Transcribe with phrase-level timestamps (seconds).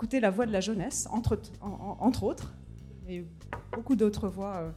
[0.00, 1.36] écouter la voix de la jeunesse, entre,
[2.22, 2.54] autres,
[3.06, 3.22] et
[3.72, 4.70] beaucoup d'autres voix euh,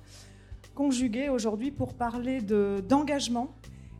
[0.75, 3.55] conjuguées aujourd'hui pour parler d'engagement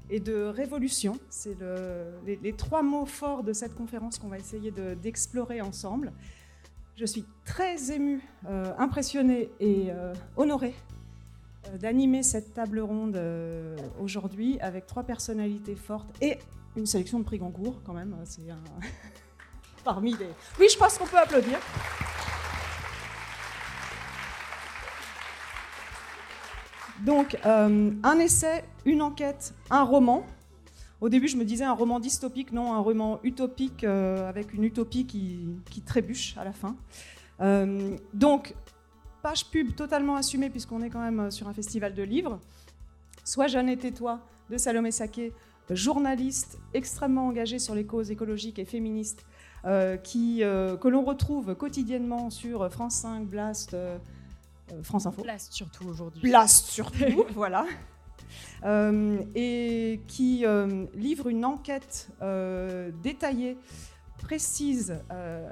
[0.10, 1.18] et de révolution.
[1.30, 4.70] C'est le, les, trois mots forts de cette conférence qu'on va essayer
[5.02, 6.12] d'explorer ensemble.
[6.98, 10.76] Je suis très émue, euh, impressionnée et euh, honorée
[11.70, 16.38] euh, d'animer cette table ronde euh, aujourd'hui avec trois personnalités fortes et
[16.76, 18.14] une sélection de prix Goncourt quand même.
[18.26, 18.60] C'est un...
[19.84, 20.30] parmi les.
[20.60, 21.60] Oui, je pense qu'on peut applaudir.
[27.04, 30.26] Donc, euh, un essai, une enquête, un roman.
[31.02, 34.64] Au début, je me disais un roman dystopique, non, un roman utopique euh, avec une
[34.64, 36.78] utopie qui, trébuche à la fin.
[37.42, 38.56] Euh, donc,
[39.22, 42.40] page pub totalement assumée puisqu'on est quand même sur un festival de livres.
[43.26, 45.34] Soit Jeannette et toi de Salomé Saké,
[45.70, 49.26] journaliste extrêmement engagée sur les causes écologiques et féministes,
[50.04, 53.98] qui, euh, que l'on retrouve quotidiennement sur France 5, Blast, euh,
[54.84, 55.22] France Info.
[55.22, 56.22] Blast surtout aujourd'hui.
[56.22, 57.66] Blast surtout, voilà.
[58.66, 60.46] Euh, et qui
[60.96, 62.10] livre une enquête
[63.04, 63.58] détaillée,
[64.18, 64.98] précise,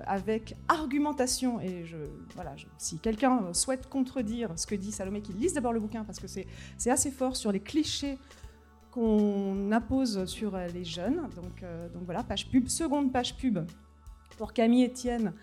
[0.05, 1.59] avec argumentation.
[1.61, 1.97] Et je,
[2.35, 6.03] voilà, je, si quelqu'un souhaite contredire ce que dit Salomé, qu'il lise d'abord le bouquin,
[6.03, 8.17] parce que c'est assez fort sur les clichés
[8.91, 11.29] qu'on appose sur les jeunes.
[11.35, 12.67] Donc, euh, donc, voilà, page pub.
[12.67, 13.59] Seconde page pub
[14.41, 15.35] pour Camille Etienne,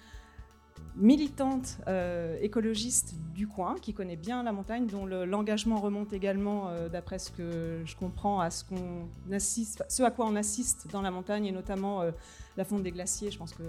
[0.96, 6.88] militante euh, écologiste du coin, qui connaît bien la montagne, dont l'engagement remonte également, euh,
[6.88, 11.00] d'après ce que je comprends, à ce, qu'on assiste, ce à quoi on assiste dans
[11.00, 12.10] la montagne, et notamment euh,
[12.56, 13.31] la fonte des glaciers.
[13.31, 13.62] Je pense que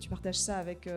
[0.00, 0.88] tu partages ça avec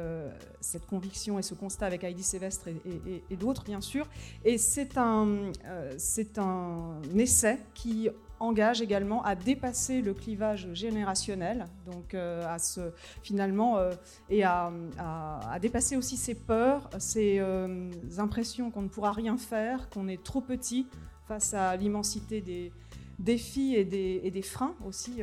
[0.60, 4.06] cette conviction et ce constat avec Heidi Sévestre et, et, d'autres, bien sûr.
[4.44, 5.52] Et c'est un,
[5.98, 8.10] c'est un essai qui
[8.42, 12.92] engage également à dépasser le clivage générationnel, donc euh, à se
[13.24, 13.92] finalement euh,
[14.30, 19.90] et à, à, dépasser aussi ses peurs, ses euh, impressions qu'on ne pourra rien faire,
[19.90, 20.88] qu'on est trop petit
[21.28, 22.74] face à l'immensité des
[23.20, 25.22] défis et des, des freins aussi.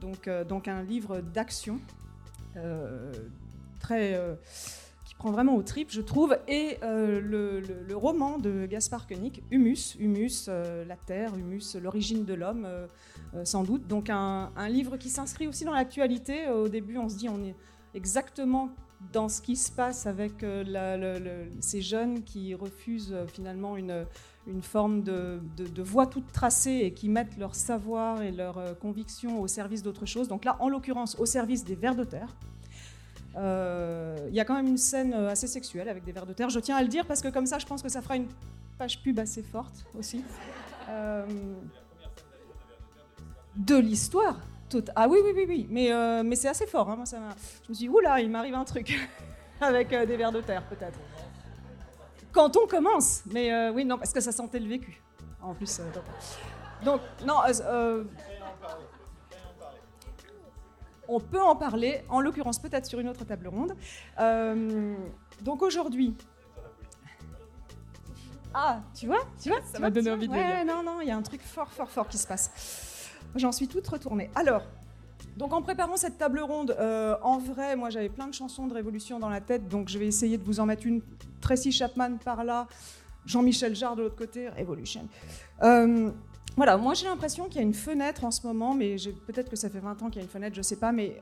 [0.00, 1.80] donc, donc un livre d'action
[3.80, 4.16] très
[5.22, 10.46] prend vraiment au trip, je trouve, et euh, le, roman de Gaspard Koenig, Humus, Humus,
[10.48, 12.88] euh, la terre, Humus, l'origine de l'homme, euh,
[13.44, 13.86] sans doute.
[13.86, 16.48] Donc un, livre qui s'inscrit aussi dans l'actualité.
[16.48, 17.54] Au début, on se dit, on est
[17.94, 18.70] exactement
[19.12, 20.44] dans ce qui se passe avec
[21.60, 24.04] ces jeunes qui refusent finalement une,
[24.60, 29.46] forme de, de, voie toute tracée et qui mettent leur savoir et leur conviction au
[29.46, 30.26] service d'autre chose.
[30.26, 32.34] Donc là, en l'occurrence, au service des vers de terre.
[33.34, 36.50] Il euh, y a quand même une scène assez sexuelle avec des vers de terre.
[36.50, 38.28] Je tiens à le dire parce que comme ça, je pense que ça fera une
[38.78, 40.22] page pub assez forte aussi.
[40.88, 41.26] Euh,
[43.56, 44.40] de l'histoire.
[44.96, 45.66] Ah oui, oui, oui, oui.
[45.70, 46.88] Mais, euh, c'est assez fort.
[46.90, 46.96] Hein.
[46.96, 47.18] Moi, ça
[47.64, 48.94] je me suis dit, oula, il m'arrive un truc
[49.60, 50.98] avec euh, des vers de terre, peut-être.
[52.32, 53.22] Quand on commence.
[53.30, 55.00] Mais euh, oui, non, parce que ça sentait le vécu.
[55.40, 55.80] En plus.
[56.84, 57.38] donc, non.
[61.14, 63.74] On peut en parler, en l'occurrence peut-être sur une autre table ronde.
[64.20, 64.94] Euh,
[65.42, 66.14] donc aujourd'hui.
[68.54, 71.10] Ah, tu vois, tu vois, ça m'a donné envie de ouais, Non, non, il y
[71.10, 73.10] a un truc fort, fort, fort qui se passe.
[73.34, 74.30] J'en suis toute retournée.
[74.34, 74.62] Alors,
[75.36, 78.74] donc en préparant cette table ronde, euh, en vrai, moi j'avais plein de chansons de
[78.74, 81.00] révolution dans la tête, donc je vais essayer de vous en mettre une.
[81.40, 82.68] Tracy Chapman par là,
[83.26, 85.08] Jean-Michel Jarre de l'autre côté, Revolution.
[85.62, 86.10] Euh,
[86.56, 88.96] voilà, moi j'ai l'impression qu'il y a une fenêtre en ce moment, mais
[89.26, 90.92] peut-être que ça fait 20 ans qu'il y a une fenêtre, je ne sais pas,
[90.92, 91.18] mais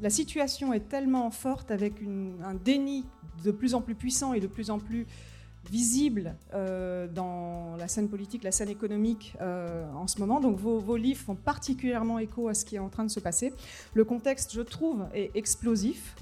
[0.00, 1.94] la situation est tellement forte avec
[2.44, 3.04] un déni
[3.44, 5.06] de plus en plus puissant et de plus en plus
[5.70, 10.40] visible euh, dans la scène politique, la scène économique euh, en ce moment.
[10.40, 13.52] Donc vos, livres font particulièrement écho à ce qui est en train de se passer.
[13.94, 16.14] Le contexte, je trouve, est explosif.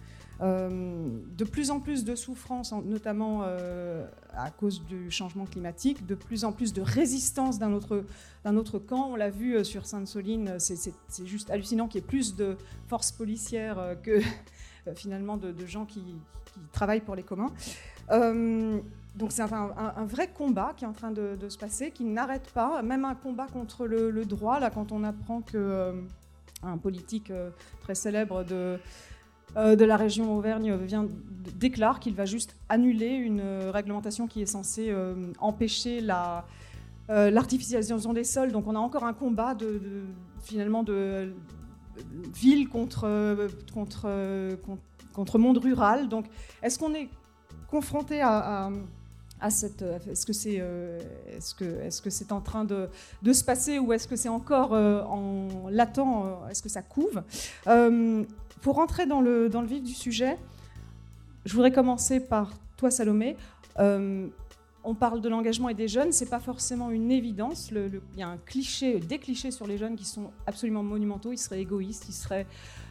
[0.45, 1.09] Euh,
[1.39, 4.07] de plus en plus de souffrance, notamment euh,
[4.37, 8.05] à cause du changement climatique, de plus en plus de résistance d'un autre,
[8.45, 9.09] autre camp.
[9.11, 10.93] On l'a vu euh, sur Sainte-Soline, c'est
[11.25, 12.57] juste hallucinant qu'il y ait plus de
[12.89, 14.21] forces policières euh, que
[14.95, 16.03] finalement de, gens qui,
[16.73, 17.51] travaillent pour les communs.
[18.11, 18.79] Euh,
[19.17, 22.83] donc c'est un, vrai combat qui est en train de, se passer, qui n'arrête pas,
[22.83, 25.95] même un combat contre le, droit, là quand on apprend que
[26.63, 27.33] un politique
[27.81, 28.79] très célèbre de
[29.57, 31.07] de la région Auvergne vient,
[31.59, 34.93] déclare qu'il va juste annuler une réglementation qui est censée
[35.39, 36.45] empêcher la,
[37.09, 38.53] l'artificialisation des sols.
[38.53, 39.81] Donc on a encore un combat de,
[40.43, 41.33] finalement de
[42.35, 44.09] ville contre, contre,
[45.13, 46.09] contre, monde rural.
[46.09, 46.27] Donc
[46.63, 47.09] est-ce qu'on est
[47.71, 48.71] confronté à
[49.83, 52.89] euh, est-ce que c'est euh, est-ce que est-ce que c'est en train de,
[53.23, 55.99] de, se passer ou est-ce que c'est encore euh, en latent
[56.51, 57.23] Est-ce que ça couve?
[58.65, 60.39] Pour rentrer dans le dans le vif du sujet,
[61.45, 63.37] je voudrais commencer par toi, Salomé
[64.85, 67.71] on parle de l'engagement et des jeunes, c'est pas forcément une évidence.
[67.71, 71.33] il y a un cliché, des clichés sur les jeunes qui sont absolument monumentaux.
[71.33, 72.47] Ils seraient égoïstes, ils seraient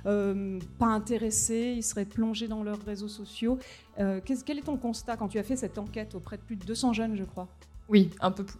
[0.08, 3.60] euh, pas intéressés, ils seraient plongés dans leurs réseaux sociaux.
[4.00, 6.66] Euh, quel est ton constat quand tu as fait cette enquête auprès de plus de
[6.66, 7.48] 200 jeunes, je crois?
[7.90, 8.58] Oui, un peu plus,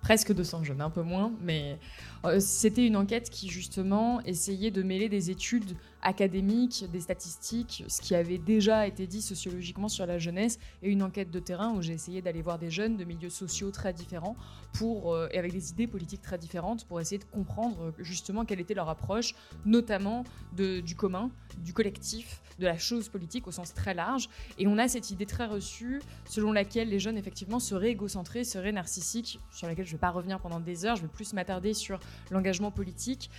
[0.00, 1.78] presque 200 jeunes, un peu moins, mais
[2.19, 8.00] euh, c'était une enquête qui justement essayait de mêler des études académiques, des statistiques, ce
[8.00, 11.82] qui avait déjà été dit sociologiquement sur la jeunesse, et une enquête de terrain où
[11.82, 14.36] j'ai essayé d'aller voir des jeunes de milieux sociaux très différents
[14.72, 18.60] pour, euh, et avec des idées politiques très différentes pour essayer de comprendre justement quelle
[18.60, 19.34] était leur approche,
[19.64, 24.28] notamment du commun, du collectif, de la chose politique au sens très large.
[24.58, 28.72] Et on a cette idée très reçue selon laquelle les jeunes effectivement seraient égocentrés, seraient
[28.72, 31.74] narcissiques, sur laquelle je ne vais pas revenir pendant des heures, je vais plus m'attarder
[31.74, 31.98] sur
[32.30, 33.30] l'engagement politique.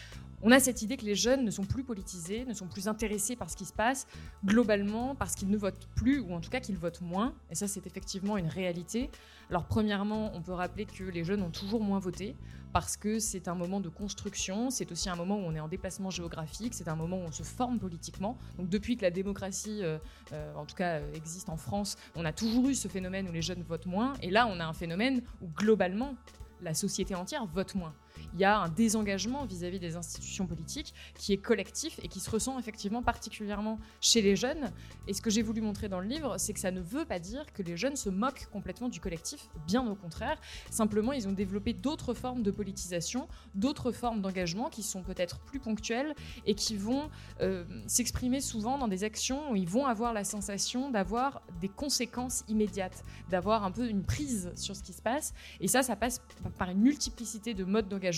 [0.44, 3.36] On a cette idée que les jeunes ne sont plus politisés, ne sont plus intéressés
[3.36, 4.08] par ce qui se passe,
[4.44, 7.36] globalement parce qu'ils ne votent plus, ou en tout cas qu'ils votent moins.
[7.52, 9.12] Et ça, c'est effectivement une réalité.
[9.52, 12.36] Alors, premièrement, on peut rappeler que les jeunes ont toujours moins voté,
[12.74, 15.68] parce que c'est un moment de construction, c'est aussi un moment où on est en
[15.68, 18.36] déplacement géographique, c'est un moment où on se forme politiquement.
[18.58, 20.00] Donc, depuis que la démocratie, euh,
[20.34, 23.32] euh, en tout cas, euh, existe en France, on a toujours eu ce phénomène où
[23.32, 24.14] les jeunes votent moins.
[24.24, 26.16] Et là, on a un phénomène où, globalement,
[26.62, 27.94] la société entière vote moins
[28.34, 32.30] il y a un désengagement vis-à-vis des institutions politiques qui est collectif et qui se
[32.30, 34.72] ressent effectivement particulièrement chez les jeunes.
[35.08, 37.20] Et ce que j'ai voulu montrer dans le livre, c'est que ça ne veut pas
[37.20, 40.40] dire que les jeunes se moquent complètement du collectif, bien au contraire.
[40.70, 45.60] Simplement, ils ont développé d'autres formes de politisation, d'autres formes d'engagement qui sont peut-être plus
[45.60, 46.14] ponctuelles
[46.46, 47.10] et qui vont
[47.42, 52.44] euh, s'exprimer souvent dans des actions où ils vont avoir la sensation d'avoir des conséquences
[52.48, 55.34] immédiates, d'avoir un peu une prise sur ce qui se passe.
[55.60, 56.22] Et ça, ça passe
[56.58, 58.11] par une multiplicité de modes d'engagement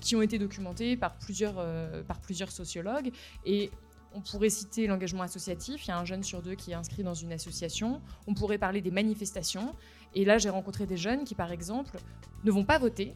[0.00, 3.10] qui ont été documentés par plusieurs, euh, par plusieurs sociologues.
[3.44, 3.70] Et
[4.14, 5.86] on pourrait citer l'engagement associatif.
[5.86, 8.00] Il y a un jeune sur deux qui est inscrit dans une association.
[8.26, 9.74] On pourrait parler des manifestations.
[10.14, 11.98] Et là, j'ai rencontré des jeunes qui, par exemple,
[12.44, 13.14] ne vont pas voter,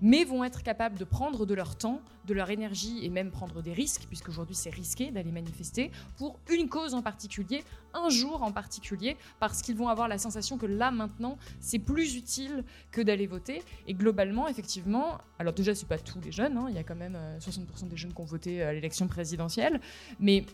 [0.00, 3.62] mais vont être capables de prendre de leur temps, de leur énergie et même prendre
[3.62, 7.64] des risques, puisqu'aujourd'hui c'est risqué d'aller manifester, pour une cause en particulier,
[7.94, 12.16] un jour en particulier, parce qu'ils vont avoir la sensation que là maintenant c'est plus
[12.16, 13.62] utile que d'aller voter.
[13.86, 16.96] Et globalement, effectivement, alors déjà c'est pas tous les jeunes, hein, il y a quand
[16.96, 19.80] même 60% euh, des jeunes qui ont voté à l'élection présidentielle,
[20.20, 20.44] mais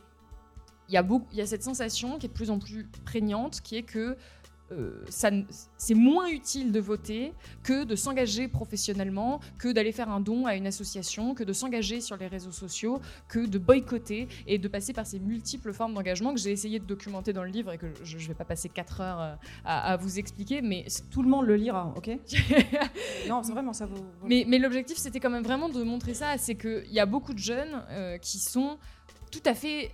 [0.88, 3.62] il y, a il y a cette sensation qui est de plus en plus prégnante,
[3.62, 4.16] qui est que
[4.72, 5.04] euh,
[5.76, 7.32] c'est moins utile de voter
[7.62, 12.00] que de s'engager professionnellement, que d'aller faire un don à une association, que de s'engager
[12.00, 16.32] sur les réseaux sociaux, que de boycotter et de passer par ces multiples formes d'engagement
[16.32, 18.70] que j'ai essayé de documenter dans le livre et que je ne vais pas passer
[18.70, 19.34] 4 heures euh,
[19.64, 20.62] à, vous expliquer.
[20.62, 22.10] Mais tout le monde le lira, ok
[23.28, 24.04] Non, c'est vraiment ça vaut.
[24.24, 27.34] Mais, mais l'objectif, c'était quand même vraiment de montrer ça, c'est qu'il y a beaucoup
[27.34, 28.78] de jeunes euh, qui sont
[29.30, 29.90] tout à fait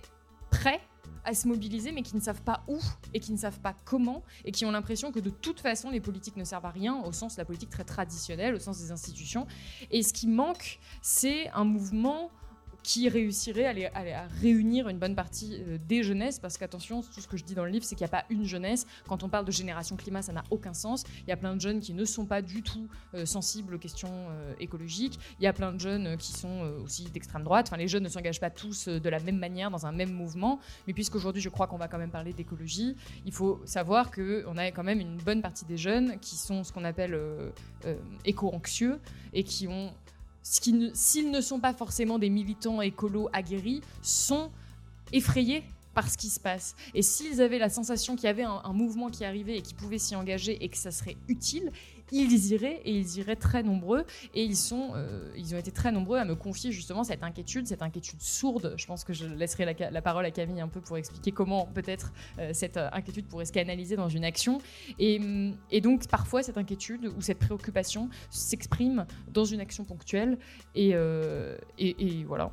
[0.49, 0.81] prêts
[1.25, 2.79] à se mobiliser, mais qui ne savent pas où
[3.13, 5.99] et qui ne savent pas comment, et qui ont l'impression que de toute façon, les
[5.99, 8.91] politiques ne servent à rien, au sens de la politique très traditionnelle, au sens des
[8.91, 9.47] institutions.
[9.91, 12.31] Et ce qui manque, c'est un mouvement
[12.83, 17.37] qui réussirait à, réunir une bonne partie euh, des jeunesses, parce qu'attention, tout ce que
[17.37, 18.87] je dis dans le livre, c'est qu'il n'y a pas une jeunesse.
[19.07, 21.03] Quand on parle de génération climat, ça n'a aucun sens.
[21.21, 23.79] Il y a plein de jeunes qui ne sont pas du tout euh, sensibles aux
[23.79, 25.19] questions euh, écologiques.
[25.39, 27.67] Il y a plein de jeunes qui sont aussi d'extrême droite.
[27.69, 30.59] Enfin, les jeunes ne s'engagent pas tous de la même manière dans un même mouvement.
[30.87, 32.95] Mais puisqu'aujourd'hui, je crois qu'on va quand même parler d'écologie,
[33.25, 36.71] il faut savoir qu'on a quand même une bonne partie des jeunes qui sont ce
[36.71, 37.17] qu'on appelle
[38.25, 38.99] éco-anxieux
[39.33, 39.91] et qui ont
[40.43, 44.49] s'ils ne sont pas forcément des militants écolos aguerris, sont
[45.13, 46.75] effrayés par ce qui se passe.
[46.93, 49.97] Et s'ils avaient la sensation qu'il y avait un, mouvement qui arrivait et qu'ils pouvaient
[49.97, 51.71] s'y engager et que ça serait utile,
[52.11, 54.05] ils iraient et ils iraient très nombreux.
[54.33, 57.67] Et ils, sont, euh, ils ont été très nombreux à me confier justement cette inquiétude,
[57.67, 58.75] cette inquiétude sourde.
[58.77, 62.11] Je pense que je laisserai la, parole à Camille un peu pour expliquer comment peut-être
[62.39, 64.59] euh, cette euh, inquiétude pourrait se canaliser dans une action.
[64.99, 65.21] Et,
[65.71, 70.37] et donc parfois cette inquiétude ou cette préoccupation s'exprime dans une action ponctuelle.
[70.75, 70.93] Et,
[71.77, 72.51] et, voilà.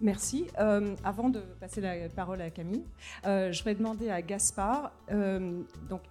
[0.00, 0.46] Merci.
[0.56, 2.84] avant de passer la parole à Camille,
[3.24, 4.92] je vais demander à Gaspard,
[5.88, 6.02] donc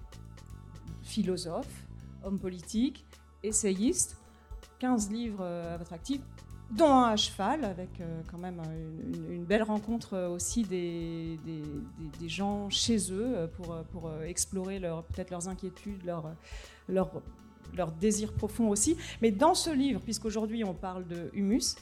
[1.04, 1.83] philosophe,
[2.24, 3.06] homme politique,
[3.44, 4.18] essayiste,
[4.80, 6.22] 15 livres euh, à votre actif.
[6.72, 8.02] dont un à cheval, avec
[8.32, 8.62] quand même
[9.30, 11.38] une, belle rencontre aussi des,
[12.28, 13.50] gens chez eux
[13.92, 16.34] pour, explorer peut-être leurs inquiétudes, leurs
[16.90, 17.22] leur,
[17.76, 18.98] leur désir profond aussi.
[19.22, 21.76] Mais dans ce livre, puisqu'aujourd'hui on parle de humus,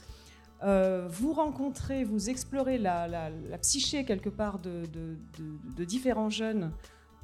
[0.62, 3.30] euh, vous rencontrez, vous explorez la,
[3.60, 6.72] psyché quelque part de, différents jeunes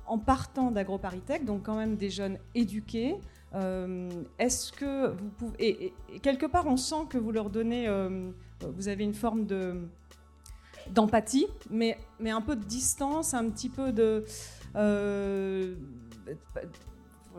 [0.09, 3.17] en partant d'AgroParisTech, donc quand même des jeunes éduqués.
[3.55, 5.57] Euh, est-ce que vous pouvez...
[5.59, 7.88] Et, quelque part, on sent que vous leur donnez...
[7.88, 9.77] Euh, vous avez une forme de
[10.91, 14.25] d'empathie, mais, mais un peu de distance, un petit peu de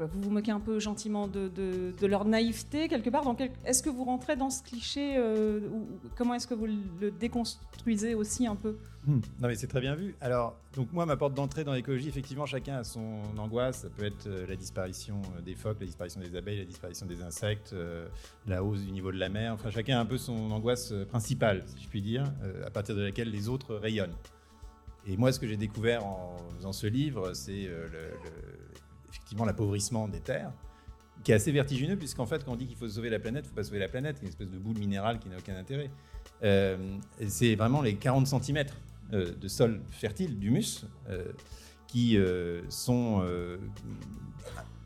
[0.06, 3.24] vous vous moquez un peu gentiment de, leur naïveté quelque part.
[3.66, 8.16] Est-ce que vous rentrez dans ce cliché euh, ou comment est-ce que vous le déconstruisez
[8.16, 8.78] aussi un peu?
[9.06, 9.22] Hmm.
[9.40, 10.16] Non mais c'est très bien vu.
[10.20, 13.82] Alors donc moi ma porte d'entrée dans l'écologie, effectivement chacun a son angoisse.
[13.82, 17.06] Ça peut être euh, la disparition euh, des phoques, la disparition des abeilles, la disparition
[17.06, 17.76] des insectes,
[18.48, 19.54] la hausse du niveau de la mer.
[19.54, 22.24] Enfin chacun a un peu son angoisse principale, si je puis dire,
[22.66, 24.16] à partir de laquelle les autres rayonnent.
[25.08, 28.12] Et moi, ce que j'ai découvert en faisant ce livre, c'est le
[29.30, 30.52] effectivement l'appauvrissement des terres,
[31.24, 33.48] qui est assez vertigineux, puisqu'en fait, quand on dit qu'il faut sauver la planète, il
[33.48, 35.92] ne faut pas sauver la planète, une espèce de boule minérale qui n'a aucun intérêt.
[36.44, 38.66] Euh, c'est vraiment les 40 cm
[39.14, 41.26] euh, de sol fertile, d'humus, euh,
[41.86, 42.18] qui
[42.70, 43.24] sont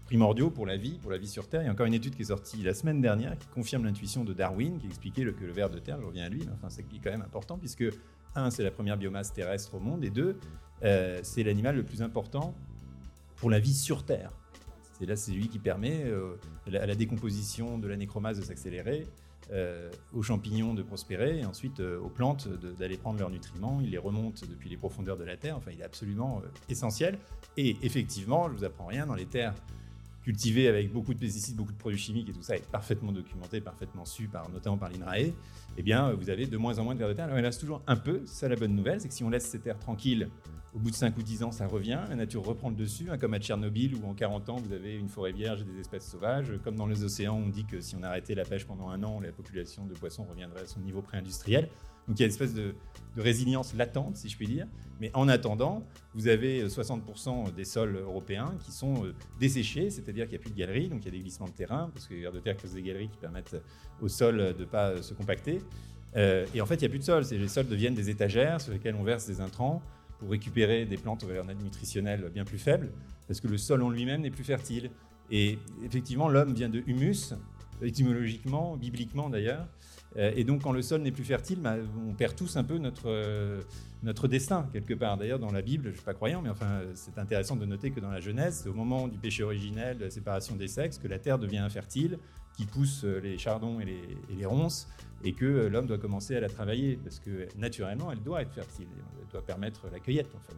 [0.06, 1.62] primordiaux pour la vie, pour la vie sur Terre.
[1.62, 4.26] Il y a encore une étude qui est sortie la semaine dernière qui confirme l'intuition
[4.26, 6.84] de Darwin, qui expliquait que le ver de terre, je reviens à lui, mais c'est
[6.84, 7.86] quand même important, puisque,
[8.36, 10.38] un, c'est la première biomasse terrestre au monde, et deux,
[10.82, 12.56] c'est l'animal le plus important
[13.36, 14.32] pour la vie sur Terre.
[14.94, 16.36] C'est là, c'est lui qui permet euh,
[16.68, 19.08] à la décomposition de la nécromase de s'accélérer,
[19.52, 22.48] euh, aux champignons de prospérer, et ensuite euh, aux plantes
[22.78, 23.82] d'aller prendre leurs nutriments.
[23.82, 25.58] Il les remonte depuis les profondeurs de la Terre.
[25.58, 27.18] Enfin, il est absolument essentiel.
[27.58, 29.56] Et effectivement, je vous apprends rien, dans les terres
[30.24, 33.60] cultivées avec beaucoup de pesticides, beaucoup de produits chimiques et tout ça est parfaitement documenté,
[33.60, 35.34] parfaitement su, par, notamment par l'INRAE,
[35.78, 37.26] eh bien, vous avez de moins en moins de vers de terre.
[37.26, 38.22] Alors, il reste toujours un peu.
[38.26, 40.30] C'est la bonne nouvelle, c'est que si on laisse ces terres tranquilles
[40.76, 43.18] au bout de 5 ou 10 ans, ça revient, la nature reprend le dessus, hein,
[43.20, 46.10] comme à Tchernobyl où en 40 ans, vous avez une forêt vierge et des espèces
[46.10, 46.52] sauvages.
[46.64, 49.20] Comme dans les océans, on dit que si on arrêtait la pêche pendant un an,
[49.20, 51.70] la population de poissons reviendrait à son niveau pré-industriel.
[52.08, 52.76] Donc il y a une espèce de,
[53.16, 54.66] résilience latente, si je puis dire.
[55.00, 55.84] Mais en attendant,
[56.16, 60.50] vous avez 60% des sols européens qui sont euh, desséchés, c'est-à-dire qu'il n'y a plus
[60.50, 62.40] de galeries, donc il y a des glissements de terrain, parce que les vers de
[62.40, 63.56] terre creusent des galeries qui permettent
[64.02, 65.60] au sol de ne pas se compacter.
[66.16, 67.24] Euh, et en fait, il n'y a plus de sol.
[67.32, 69.82] Les sols deviennent des étagères sur lesquelles on verse des intrants
[70.20, 72.92] pour récupérer des plantes aux valeurs nutritionnelles bien plus faibles,
[73.28, 74.90] parce que le sol en lui-même n'est plus fertile.
[75.32, 77.34] Et effectivement, l'homme vient de humus,
[77.82, 79.68] étymologiquement, bibliquement d'ailleurs.
[80.18, 81.76] Euh, et donc, quand le sol n'est plus fertile, bah,
[82.08, 83.62] on perd tous un peu notre, euh,
[84.04, 85.18] notre destin, quelque part.
[85.18, 87.92] D'ailleurs, dans la Bible, je ne suis pas croyant, mais enfin, c'est intéressant de noter
[87.92, 90.98] que dans la Genèse, c'est au moment du péché originel, de la séparation des sexes,
[90.98, 92.20] que la terre devient infertile,
[92.56, 94.88] qui pousse les chardons et les, et les ronces,
[95.24, 98.54] et que euh, l'homme doit commencer à la travailler, parce que naturellement, elle doit être
[98.54, 98.88] fertile,
[99.22, 100.56] elle doit permettre la cueillette, en fait.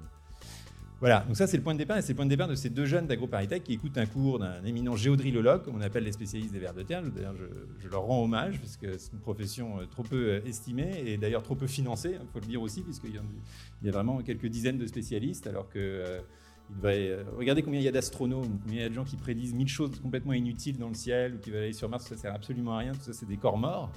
[1.02, 2.56] Voilà, donc ça c'est le point de départ, et c'est le point de départ de
[2.56, 6.14] ces deux jeunes d'AgroParisTech qui écoutent un cours d'un éminent géodrilologue, comme on appelle les
[6.14, 7.04] spécialistes des vers de terre.
[7.04, 7.36] D'ailleurs,
[7.80, 11.18] je, leur rends hommage, parce que c'est une profession euh, trop peu euh, estimée, et
[11.18, 14.78] d'ailleurs trop peu financée, il faut le dire aussi, puisqu'il y, a vraiment quelques dizaines
[14.78, 15.80] de spécialistes, alors que...
[15.80, 19.54] Euh, regardez combien il y a d'astronomes, combien il y a de gens qui prédisent
[19.54, 22.34] mille choses complètement inutiles dans le ciel ou qui veulent aller sur Mars, ça sert
[22.34, 23.92] absolument à rien, tout ça c'est des corps morts.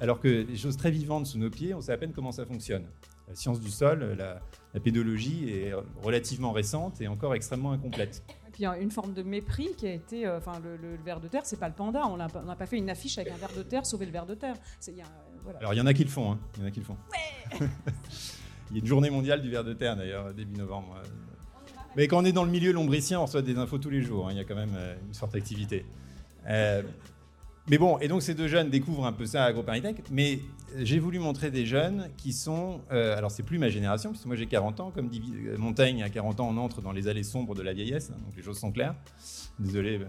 [0.00, 2.46] Alors que des choses très vivantes sous nos pieds, on sait à peine comment ça
[2.46, 2.86] fonctionne.
[3.28, 4.40] La science du sol, la,
[4.80, 8.22] pédologie est relativement récente et encore extrêmement incomplète.
[8.48, 11.42] Et puis une forme de mépris qui a été, euh, enfin le, ver de terre,
[11.44, 12.06] c'est pas le panda.
[12.06, 14.34] On n'a pas fait une affiche avec un ver de terre, sauver le ver de
[14.34, 14.56] terre.
[15.58, 16.38] Alors il y en a qui le font, hein.
[16.56, 16.96] il y en a qui le font.
[18.70, 21.00] il y a une journée mondiale du ver de terre d'ailleurs début novembre.
[21.96, 24.28] Mais quand on est dans le milieu lombricien, on reçoit des infos tous les jours.
[24.28, 24.32] Hein.
[24.32, 25.84] Il y a quand même euh, une sorte d'activité.
[26.48, 26.82] Euh,
[27.68, 29.96] mais bon, et donc ces deux jeunes découvrent un peu ça à AgroParisTech.
[30.10, 30.40] Mais
[30.76, 32.80] j'ai voulu montrer des jeunes qui sont.
[32.92, 34.90] Euh, alors, c'est plus ma génération, puisque moi j'ai 40 ans.
[34.90, 35.22] Comme dit
[35.58, 38.10] Montaigne, à 40 ans, on entre dans les allées sombres de la vieillesse.
[38.10, 38.94] Hein, donc les choses sont claires.
[39.58, 40.00] Désolé.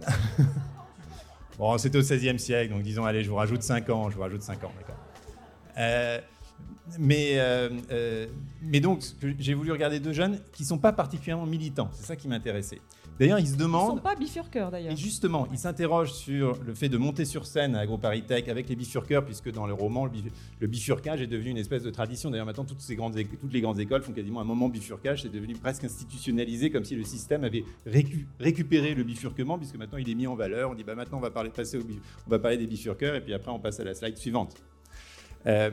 [1.58, 4.10] bon, c'était au XVIe siècle, donc disons, allez, je vous rajoute 5 ans.
[4.10, 4.96] Je vous rajoute 5 ans, d'accord.
[5.78, 6.20] Euh,
[7.00, 8.26] euh,
[8.62, 9.02] mais donc,
[9.38, 11.90] j'ai voulu regarder deux jeunes qui ne sont pas particulièrement militants.
[11.92, 12.80] C'est ça qui m'intéressait.
[13.20, 13.82] D'ailleurs, ils se demandent.
[13.82, 14.92] Ils ne sont pas bifurqueurs d'ailleurs.
[14.94, 18.76] Et justement, ils s'interrogent sur le fait de monter sur scène à AgroParisTech avec les
[18.76, 22.30] bifurqueurs, puisque dans le roman, le, bifurcage est devenu une espèce de tradition.
[22.30, 25.20] D'ailleurs, maintenant, toutes, ces grandes, toutes les grandes écoles font quasiment un moment bifurcage.
[25.22, 27.62] C'est devenu presque institutionnalisé, comme si le système avait
[28.38, 30.70] récupéré le bifurquement, puisque maintenant il est mis en valeur.
[30.70, 31.82] On dit bah, maintenant, on va, parler, passer au,
[32.26, 34.54] on va parler des bifurqueurs, et puis après, on passe à la slide suivante.
[35.46, 35.70] Euh,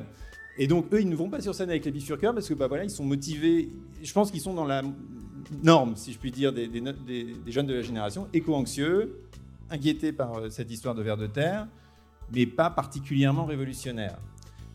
[0.58, 2.68] et donc, eux, ils ne vont pas sur scène avec les bifurqueurs parce que bah,
[2.68, 3.70] voilà, ils sont motivés.
[4.04, 4.82] Je pense qu'ils sont dans la
[5.64, 6.70] norme, si je puis dire, des,
[7.48, 9.24] jeunes de la génération, éco-anxieux,
[9.70, 11.68] inquiétés par euh, cette histoire de ver de terre,
[12.34, 14.18] mais pas particulièrement révolutionnaires.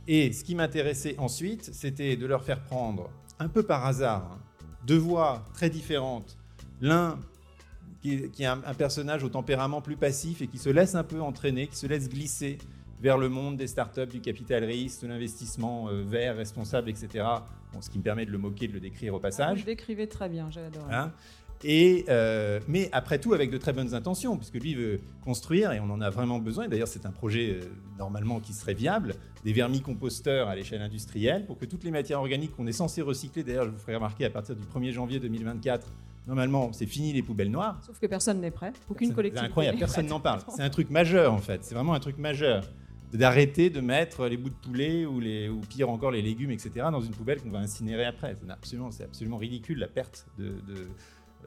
[0.09, 4.39] Et ce qui m'intéressait ensuite, c'était de leur faire prendre, un peu par hasard, hein,
[4.87, 6.37] deux voix très différentes.
[6.81, 7.19] L'un
[8.03, 11.69] qui, est un, personnage au tempérament plus passif et qui se laisse un peu entraîner,
[11.69, 12.59] qui se laisse glisser
[13.03, 17.25] vers le monde des startups, du capital risque, de l'investissement euh, vert, responsable, etc.
[17.81, 19.59] ce qui me permet de le moquer, de le décrire au passage.
[19.59, 20.87] Vous le décrivez très bien, j'adore.
[20.91, 21.13] Hein
[21.65, 25.81] et, euh, mais après tout, avec de très bonnes intentions, puisque lui veut construire, et
[25.81, 26.69] on en a vraiment besoin.
[26.69, 27.65] D'ailleurs, c'est un projet euh,
[27.99, 32.55] normalement qui serait viable, des vermicomposteurs à l'échelle industrielle, pour que toutes les matières organiques
[32.57, 35.87] qu'on est censé recycler, d'ailleurs, je vous ferai remarquer à partir du 1er janvier 2024,
[36.27, 37.81] normalement, c'est fini les poubelles noires.
[37.87, 39.41] Sauf que personne n'est prêt, aucune collectivité.
[39.41, 40.41] C'est incroyable, personne n'en parle.
[40.49, 41.65] C'est un truc majeur, en fait.
[41.65, 42.65] C'est vraiment un truc majeur
[43.13, 45.21] d'arrêter de mettre les bouts de poulet ou,
[45.69, 48.37] pire encore les légumes, etc., dans une poubelle qu'on va incinérer après.
[48.41, 50.55] C'est absolument, absolument ridicule la perte de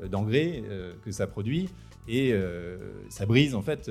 [0.02, 1.70] euh, d'engrais euh, que ça produit
[2.08, 2.78] et euh,
[3.10, 3.90] ça brise en fait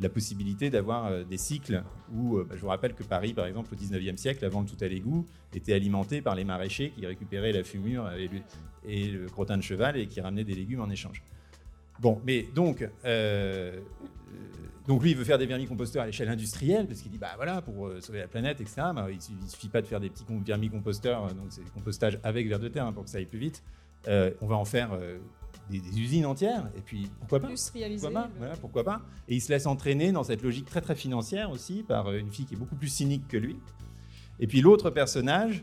[0.00, 1.82] la possibilité d'avoir des cycles
[2.14, 4.82] où, bah, je vous rappelle que Paris, par exemple, au 19e siècle, avant le tout
[4.82, 8.10] à l'égout, était alimenté par les maraîchers qui récupéraient la fumure
[8.86, 11.22] et le, crottin de cheval et qui ramenaient des légumes en échange.
[12.00, 12.88] Bon, mais donc,
[14.88, 17.62] donc lui, il veut faire des vermicomposteurs à l'échelle industrielle, parce qu'il dit, bah voilà,
[17.62, 21.32] pour sauver la planète, etc., bah, il ne suffit pas de faire des petits vermicomposteurs,
[21.34, 23.62] donc c'est du compostage avec verre de terre hein, pour que ça aille plus vite.
[24.08, 25.18] Euh, on va en faire euh,
[25.68, 27.48] des, usines entières, et puis pourquoi pas?
[27.48, 29.02] Pourquoi pas, voilà, pourquoi pas?
[29.28, 32.30] Et il se laisse entraîner dans cette logique très très financière aussi par euh, une
[32.30, 33.56] fille qui est beaucoup plus cynique que lui.
[34.38, 35.62] Et puis l'autre personnage,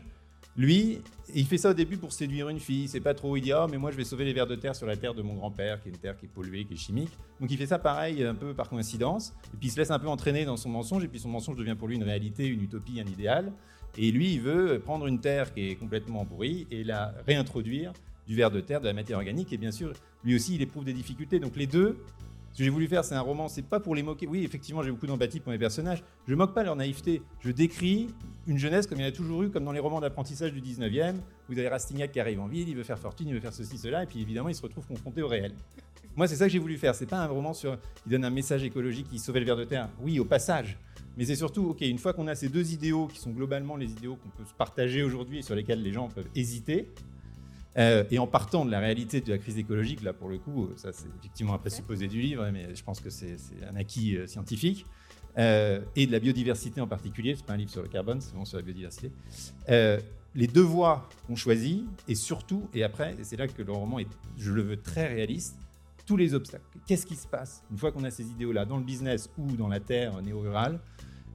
[0.58, 0.98] lui,
[1.34, 2.88] il fait ça au début pour séduire une fille.
[2.88, 4.74] C'est pas trop, il dit oh, mais moi je vais sauver les vers de terre
[4.74, 6.76] sur la terre de mon grand-père, qui est une terre qui est polluée, qui est
[6.76, 7.12] chimique.
[7.40, 9.32] Donc il fait ça pareil, un peu par coïncidence.
[9.54, 11.56] Et puis il se laisse un peu entraîner dans son mensonge, et puis son mensonge
[11.56, 13.52] devient pour lui une réalité, une utopie, un idéal.
[13.96, 17.92] Et lui, il veut prendre une terre qui est complètement pourrie et la réintroduire
[18.26, 19.92] du ver de terre, de la matière organique, et bien sûr,
[20.24, 21.38] lui aussi, il éprouve des difficultés.
[21.38, 21.98] Donc les deux,
[22.52, 24.26] ce que j'ai voulu faire, c'est un roman, c'est pas pour les moquer.
[24.26, 26.02] Oui, effectivement, j'ai beaucoup d'empathie pour mes personnages.
[26.26, 27.22] Je moque pas leur naïveté.
[27.40, 28.08] Je décris
[28.46, 30.60] une jeunesse comme il y en a toujours eu, comme dans les romans d'apprentissage du
[30.60, 31.14] 19e.
[31.48, 33.78] Vous avez Rastignac qui arrive en ville, il veut faire fortune, il veut faire ceci,
[33.78, 35.52] cela, et puis évidemment, il se retrouve confronté au réel.
[36.16, 36.96] Moi, c'est ça que j'ai voulu faire.
[36.96, 39.64] C'est pas un roman sur, qui donne un message écologique, qui sauve le ver de
[39.64, 39.88] terre.
[40.00, 40.76] Oui, au passage.
[41.16, 43.90] Mais c'est surtout, ok, une fois qu'on a ces deux idéaux qui sont globalement les
[43.92, 46.88] idéaux qu'on peut se partager aujourd'hui et sur lesquels les gens peuvent hésiter,
[47.78, 50.68] euh, et en partant de la réalité de la crise écologique, là pour le coup,
[50.76, 53.36] ça c'est effectivement un présupposé du livre, mais je pense que c'est
[53.70, 54.84] un acquis euh, scientifique,
[55.38, 58.30] euh, et de la biodiversité en particulier, c'est pas un livre sur le carbone, c'est
[58.30, 59.12] vraiment sur la biodiversité.
[60.34, 63.98] les deux voies qu'on choisit, et surtout, et après, et c'est là que le roman
[63.98, 65.56] est, je le veux très réaliste,
[66.04, 66.64] tous les obstacles.
[66.86, 69.68] Qu'est-ce qui se passe une fois qu'on a ces idéaux-là dans le business ou dans
[69.68, 70.80] la terre néo-rurale?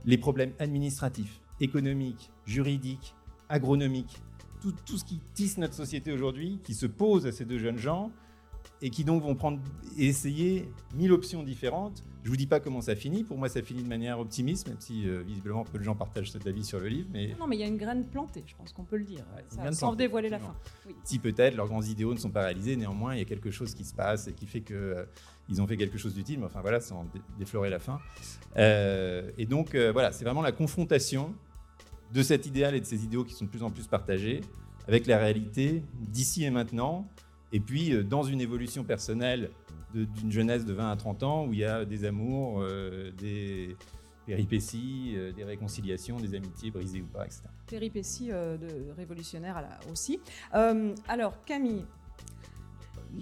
[0.03, 3.13] Les problèmes administratifs, économiques, juridiques,
[3.49, 4.21] agronomiques,
[4.71, 8.11] tout, ce qui tisse notre société aujourd'hui, qui se pose à ces deux jeunes gens
[8.81, 9.59] et qui donc vont prendre
[9.97, 12.03] et essayer mille options différentes.
[12.23, 13.23] Je vous dis pas comment ça finit.
[13.23, 16.31] Pour moi, ça finit de manière optimiste, même si euh, visiblement peu de gens partagent
[16.31, 17.07] cet avis sur le livre.
[17.11, 19.25] Mais non, mais il y a une graine plantée, je pense qu'on peut le dire,
[19.71, 20.55] sans dévoiler la fin.
[21.03, 23.73] Si peut-être leurs grands idéaux ne sont pas réalisés, néanmoins, il y a quelque chose
[23.73, 25.05] qui se passe et qui fait que euh,
[25.49, 26.39] ils ont fait quelque chose d'utile.
[26.39, 27.05] Mais enfin voilà, sans
[27.37, 27.99] déflorer la fin.
[28.57, 31.33] Euh, et donc voilà, c'est vraiment la confrontation
[32.13, 34.41] de cet idéal et de ces idéaux qui sont de plus en plus partagés
[34.87, 37.07] avec la réalité d'ici et maintenant,
[37.51, 39.49] et puis euh, dans une évolution personnelle
[39.93, 43.77] d'une jeunesse de 20 à 30 ans où il y a des amours, euh, des
[44.25, 47.43] péripéties, euh, des réconciliations, des amitiés brisées ou pas, etc.
[47.67, 48.31] Péripéties
[48.97, 50.19] révolutionnaires aussi.
[50.51, 51.85] alors Camille,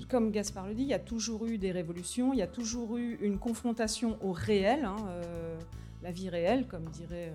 [0.09, 2.97] comme Gaspard le dit, il y a toujours eu des révolutions, il y a toujours
[2.97, 4.95] eu une confrontation au réel, hein,
[6.01, 7.33] la vie réelle, comme dirait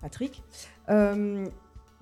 [0.00, 0.42] Patrick.
[0.88, 1.46] Euh,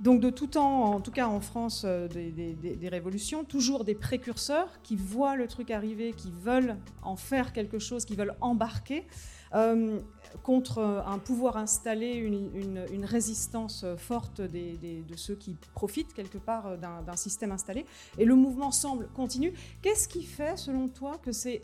[0.01, 4.83] donc de tout temps, en tout cas en France, euh, des, révolutions, toujours des précurseurs
[4.83, 9.07] qui voient le truc arriver, qui veulent en faire quelque chose, qui veulent embarquer
[9.55, 10.01] euh,
[10.43, 17.53] contre un pouvoir installé, une, résistance forte de ceux qui profitent quelque part d'un système
[17.53, 17.87] installé.
[18.19, 19.53] Et le mouvement semble continu.
[19.81, 21.63] Qu'est-ce qui fait, selon toi, que c'est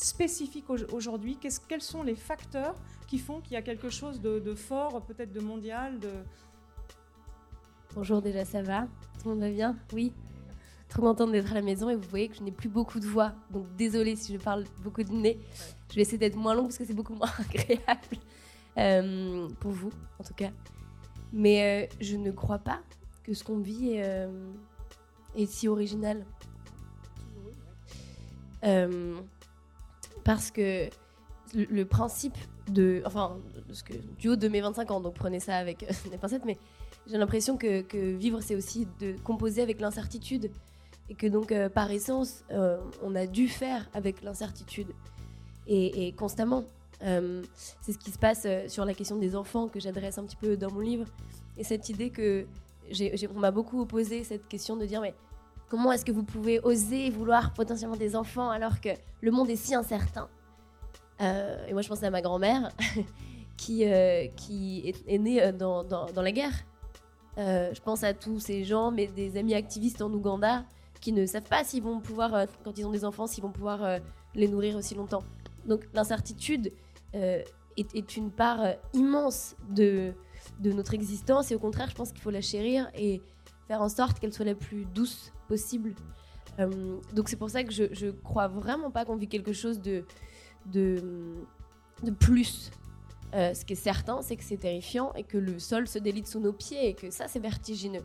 [0.00, 2.74] spécifique aujourd'hui Quels sont les facteurs
[3.06, 5.98] qui font qu'il y a quelque chose de, fort, peut-être de mondial.
[7.94, 8.86] Bonjour, déjà ça va?
[9.18, 9.76] Tout le monde va bien?
[9.92, 10.12] Oui
[10.88, 13.06] Trop contente d'être à la maison et vous voyez que je n'ai plus beaucoup de
[13.06, 13.32] voix.
[13.50, 15.38] Donc désolée si je parle beaucoup de nez.
[15.90, 18.16] Je vais essayer d'être moins long parce que c'est beaucoup moins agréable.
[18.78, 20.50] Euh, pour vous, en tout cas.
[21.32, 22.80] Mais euh, je ne crois pas
[23.22, 24.50] que ce qu'on vit euh,
[25.36, 26.24] est si original.
[30.24, 30.88] Parce que
[31.54, 32.36] le principe
[32.70, 33.38] de, enfin,
[34.18, 36.58] du haut de mes 25 ans, donc prenez ça avec euh, des pincettes, mais
[37.06, 37.82] j'ai l'impression que,
[38.16, 40.50] vivre, c'est aussi de composer avec l'incertitude.
[41.08, 44.88] Et que donc, euh, par essence, euh, on a dû faire avec l'incertitude.
[45.66, 46.64] Et, constamment.
[47.00, 50.56] c'est ce qui se passe sur la question des enfants que j'adresse un petit peu
[50.56, 51.06] dans mon livre.
[51.56, 52.46] Et cette idée que
[53.32, 55.14] on m'a beaucoup opposé cette question de dire mais
[55.70, 58.90] comment est-ce que vous pouvez oser vouloir potentiellement des enfants alors que
[59.22, 60.28] le monde est si incertain
[61.20, 62.70] Et moi je pense à ma grand-mère
[63.56, 63.84] qui,
[64.36, 66.52] qui est, née dans, dans la guerre
[67.38, 70.64] euh, je pense à tous ces gens, mais des amis activistes en Ouganda
[71.00, 73.52] qui ne savent pas s'ils vont pouvoir, euh, quand ils ont des enfants, s'ils vont
[73.52, 73.98] pouvoir euh,
[74.34, 75.22] les nourrir aussi longtemps.
[75.66, 76.72] Donc l'incertitude
[77.12, 80.12] est, une part immense de,
[80.60, 83.22] de notre existence et au contraire, je pense qu'il faut la chérir et
[83.70, 85.94] faire en sorte qu'elle soit la plus douce possible.
[87.14, 90.04] donc c'est pour ça que je, je crois vraiment pas qu'on vit quelque chose de,
[90.66, 91.00] de,
[92.02, 92.72] de plus
[93.32, 96.26] euh, ce qui est certain, c'est que c'est terrifiant et que le sol se délite
[96.26, 98.02] sous nos pieds et que ça, c'est vertigineux.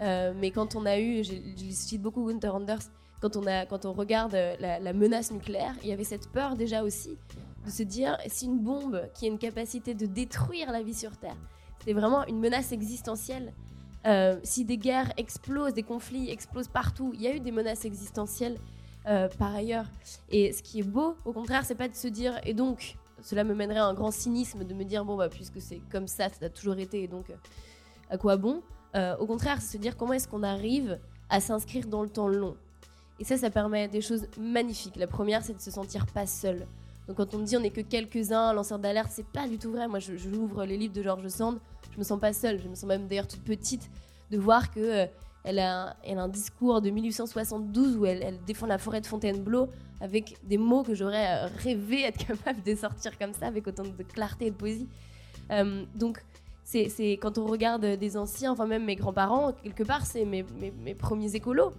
[0.00, 1.32] Euh, mais quand on a eu, je,
[1.70, 2.84] cite beaucoup Gunther Anders,
[3.20, 6.54] quand on, a, quand on regarde la, la, menace nucléaire, il y avait cette peur
[6.54, 7.18] déjà aussi
[7.66, 11.16] de se dire si une bombe qui a une capacité de détruire la vie sur
[11.16, 11.36] Terre,
[11.84, 13.52] c'est vraiment une menace existentielle.
[14.06, 17.84] Euh, si des guerres explosent, des conflits explosent partout, il y a eu des menaces
[17.84, 18.58] existentielles
[19.04, 19.86] par ailleurs.
[20.30, 23.44] Et ce qui est beau, au contraire, c'est pas de se dire et donc cela
[23.44, 26.28] me mènerait à un grand cynisme de me dire bon bah puisque c'est comme ça,
[26.28, 27.34] ça a toujours été, et donc euh,
[28.10, 28.62] à quoi bon?
[28.94, 30.98] Euh, Au contraire, c'est se dire comment est-ce qu'on arrive
[31.30, 32.56] à s'inscrire dans le temps long.
[33.18, 34.96] Et ça, ça permet des choses magnifiques.
[34.96, 36.66] La première, c'est de se sentir pas seul.
[37.06, 39.70] Donc quand on me dit on n'est que quelques-uns, lanceurs d'alerte, c'est pas du tout
[39.70, 39.88] vrai.
[39.88, 41.58] Moi, je, j'ouvre les livres de George Sand,
[41.92, 42.60] je me sens pas seule.
[42.60, 43.90] Je me sens même d'ailleurs toute petite
[44.30, 45.06] de voir que euh,
[45.44, 49.68] elle a, un discours de 1872 où elle, défend la forêt de Fontainebleau
[50.00, 53.84] avec des mots que j'aurais euh, rêvé être capable de sortir comme ça, avec autant
[53.84, 54.88] de clarté et de poésie.
[55.50, 56.22] Euh, donc,
[56.64, 60.44] c'est quand on regarde des anciens, enfin même mes grands-parents, quelque part, c'est mes,
[60.94, 61.72] premiers écolos.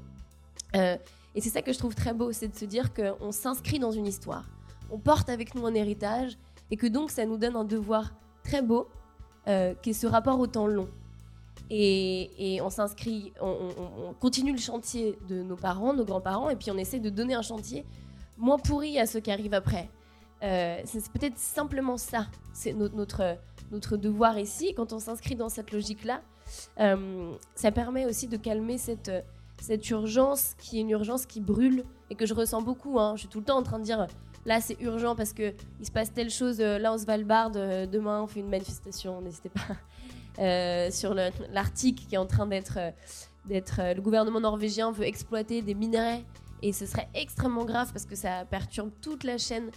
[0.75, 0.97] Euh,
[1.35, 3.91] et c'est ça que je trouve très beau, c'est de se dire qu'on s'inscrit dans
[3.91, 4.45] une histoire,
[4.91, 6.37] on porte avec nous un héritage,
[6.69, 8.87] et que donc ça nous donne un devoir très beau,
[9.45, 10.87] qui est ce rapport au temps long.
[11.69, 16.77] Et, on s'inscrit, on, continue le chantier de nos parents, nos grands-parents, et puis on
[16.77, 17.85] essaie de donner un chantier
[18.37, 19.89] moins pourri à ceux qui arrivent après.
[20.43, 23.37] Euh, c'est peut-être simplement ça, c'est notre,
[23.71, 24.73] notre, devoir ici.
[24.75, 26.21] Quand on s'inscrit dans cette logique-là,
[26.79, 29.11] euh, ça permet aussi de calmer cette,
[29.59, 32.99] cette urgence qui est une urgence qui brûle et que je ressens beaucoup.
[32.99, 33.13] Hein.
[33.15, 34.07] Je suis tout le temps en train de dire
[34.45, 38.27] là c'est urgent parce qu'il se passe telle chose euh, là au Svalbard, demain on
[38.27, 39.61] fait une manifestation, n'hésitez pas.
[40.39, 42.77] Euh, sur l'Arctique qui est en train d'être.
[42.77, 42.91] Euh,
[43.51, 46.23] euh, le gouvernement norvégien veut exploiter des minerais
[46.61, 49.69] et ce serait extrêmement grave parce que ça perturbe toute la chaîne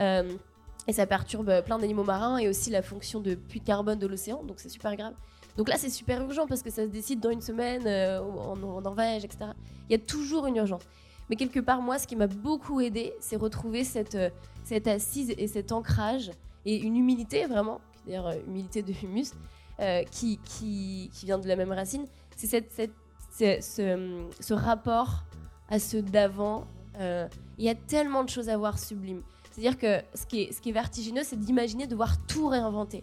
[0.00, 4.06] et ça perturbe plein d'animaux marins et aussi la fonction de puits de carbone de
[4.06, 5.14] l'océan, donc c'est super grave.
[5.56, 9.24] Donc là, c'est super urgent parce que ça se décide dans une semaine en, Norvège,
[9.24, 9.50] etc.
[9.88, 10.82] Il y a toujours une urgence.
[11.30, 14.18] Mais quelque part, moi, ce qui m'a beaucoup aidé, c'est retrouver cette,
[14.64, 16.30] cette assise et cet ancrage
[16.64, 19.32] et une humilité vraiment, d'ailleurs humilité de humus,
[19.80, 22.06] euh, qui, qui, qui, vient de la même racine,
[22.36, 22.92] c'est cette, cette,
[23.30, 25.24] ce, ce, rapport
[25.68, 26.66] à ceux d'avant.
[27.00, 27.26] Euh,
[27.58, 29.22] il y a tellement de choses à voir sublimes.
[29.50, 33.02] C'est-à-dire que ce qui est, ce qui est vertigineux, c'est d'imaginer devoir tout réinventer.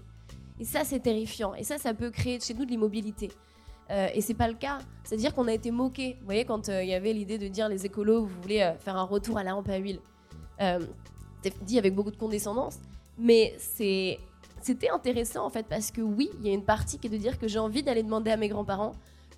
[0.59, 1.53] Et ça, c'est terrifiant.
[1.55, 3.29] Et ça, ça peut créer chez nous de l'immobilité.
[3.91, 4.79] Euh, et c'est pas le cas.
[5.03, 6.17] C'est-à-dire qu'on a été moqué.
[6.19, 9.03] Vous voyez, quand il y avait l'idée de dire les écolos, vous voulez faire un
[9.03, 9.99] retour à la lampe à huile.
[10.59, 12.77] c'est dit avec beaucoup de condescendance.
[13.17, 14.19] Mais c'est
[14.61, 17.17] c'était intéressant en fait parce que oui, il y a une partie qui est de
[17.17, 18.93] dire que j'ai envie d'aller demander à mes grands-parents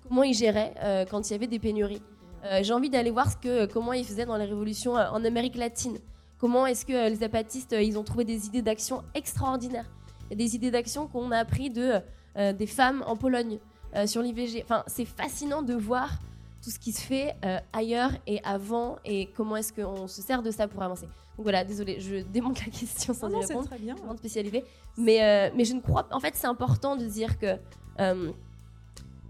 [0.08, 2.02] comment ils géraient euh, quand il y avait des pénuries.
[2.44, 5.24] Euh, j'ai envie d'aller voir ce que, comment ils faisaient dans les révolutions euh, en
[5.24, 5.98] Amérique latine.
[6.38, 9.88] Comment est-ce que les zapatistes ils ont trouvé des idées d'action extraordinaires.
[10.34, 12.00] Des idées d'action qu'on a appris de
[12.34, 13.58] des femmes en Pologne
[14.06, 14.62] sur l'IVG.
[14.62, 16.10] Enfin, c'est fascinant de voir
[16.62, 17.34] tout ce qui se fait
[17.72, 21.08] ailleurs et avant et comment est-ce qu'on se sert de ça pour avancer.
[21.36, 23.66] Donc voilà, désolé, je démonte la question sans y répondre.
[23.66, 23.96] Très bien.
[24.16, 24.64] spécialisé.
[24.96, 26.14] Mais, euh, mais je ne crois pas.
[26.14, 27.56] En fait, c'est important de dire que.
[28.00, 28.30] Euh,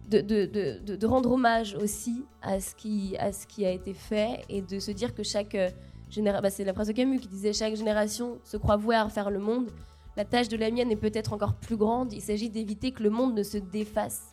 [0.08, 3.94] de, de, de, de, rendre hommage aussi à ce, qui, à ce qui a été
[3.94, 5.70] fait et de se dire que chaque euh,
[6.10, 6.42] génération.
[6.42, 9.30] Bah, c'est la phrase de Camus qui disait Chaque génération se croit vouée à refaire
[9.30, 9.70] le monde.
[10.16, 12.12] La tâche de la mienne est peut-être encore plus grande.
[12.12, 14.31] Il s'agit d'éviter que le monde ne se déface.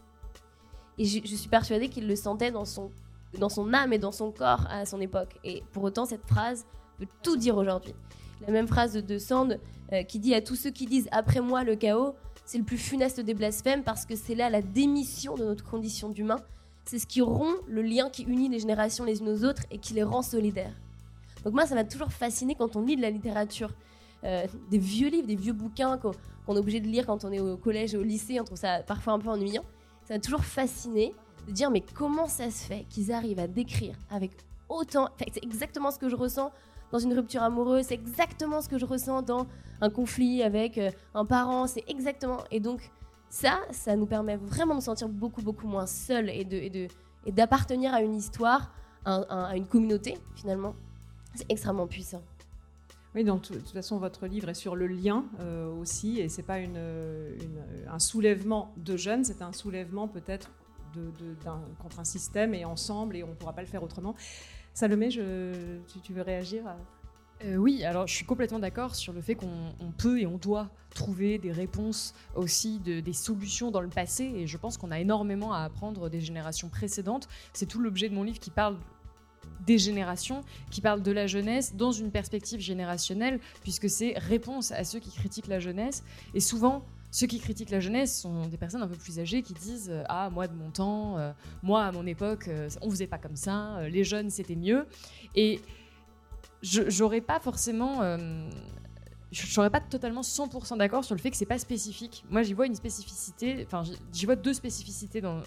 [0.99, 2.91] Et je, suis persuadée qu'il le sentait dans son,
[3.39, 5.39] dans son âme et dans son corps à son époque.
[5.45, 6.65] Et pour autant, cette phrase
[6.97, 7.95] peut tout dire aujourd'hui.
[8.45, 9.59] La même phrase de Sand
[9.93, 12.77] euh, qui dit à tous ceux qui disent après moi le chaos, c'est le plus
[12.77, 16.39] funeste des blasphèmes parce que c'est là la démission de notre condition d'humain.
[16.83, 19.77] C'est ce qui rompt le lien qui unit les générations les unes aux autres et
[19.77, 20.75] qui les rend solidaires.
[21.45, 23.71] Donc moi, ça m'a toujours fasciné quand on lit de la littérature,
[24.25, 27.39] euh, des vieux livres, des vieux bouquins qu'on est obligé de lire quand on est
[27.39, 29.63] au collège et au lycée, on trouve ça parfois un peu ennuyant.
[30.09, 31.13] Ça m'a toujours fasciné
[31.47, 34.31] de dire mais comment ça se fait qu'ils arrivent à décrire avec
[34.67, 35.09] autant...
[35.19, 36.51] c'est exactement ce que je ressens
[36.91, 39.45] dans une rupture amoureuse, c'est exactement ce que je ressens dans
[39.81, 42.39] un conflit avec euh, un parent, c'est exactement.
[42.49, 42.89] Et donc,
[43.29, 46.87] ça, ça nous permet vraiment de sentir beaucoup, beaucoup moins seuls et de,
[47.27, 48.71] et d'appartenir à une histoire,
[49.05, 50.73] à, une communauté, finalement.
[51.35, 52.23] C'est extrêmement puissant.
[53.15, 56.43] Oui, donc de toute façon, votre livre est sur le lien euh, aussi, et c'est
[56.43, 56.79] pas une,
[57.87, 60.51] un soulèvement de jeunes, c'est un soulèvement peut-être
[61.79, 64.15] contre un système et ensemble, et on ne pourra pas le faire autrement.
[64.73, 66.63] Salomé, tu, veux réagir
[67.45, 70.69] euh, oui, alors je suis complètement d'accord sur le fait qu'on peut et on doit
[70.93, 74.25] trouver des réponses aussi, de, des solutions dans le passé.
[74.25, 77.29] Et je pense qu'on a énormément à apprendre des générations précédentes.
[77.53, 78.75] C'est tout l'objet de mon livre qui parle
[79.65, 84.83] des générations, qui parle de la jeunesse dans une perspective générationnelle, puisque c'est réponse à
[84.83, 86.03] ceux qui critiquent la jeunesse.
[86.33, 89.53] Et souvent, ceux qui critiquent la jeunesse sont des personnes un peu plus âgées qui
[89.53, 93.17] disent Ah, moi de mon temps, euh, moi à mon époque, euh, on faisait pas
[93.17, 94.87] comme ça, les jeunes c'était mieux.
[95.35, 95.59] Et
[96.61, 98.01] j'aurais pas forcément.
[99.31, 102.23] Je serais pas totalement 100% d'accord sur le fait que c'est pas spécifique.
[102.31, 105.43] Moi, j'y vois une spécificité, enfin, j'y vois deux spécificités dans,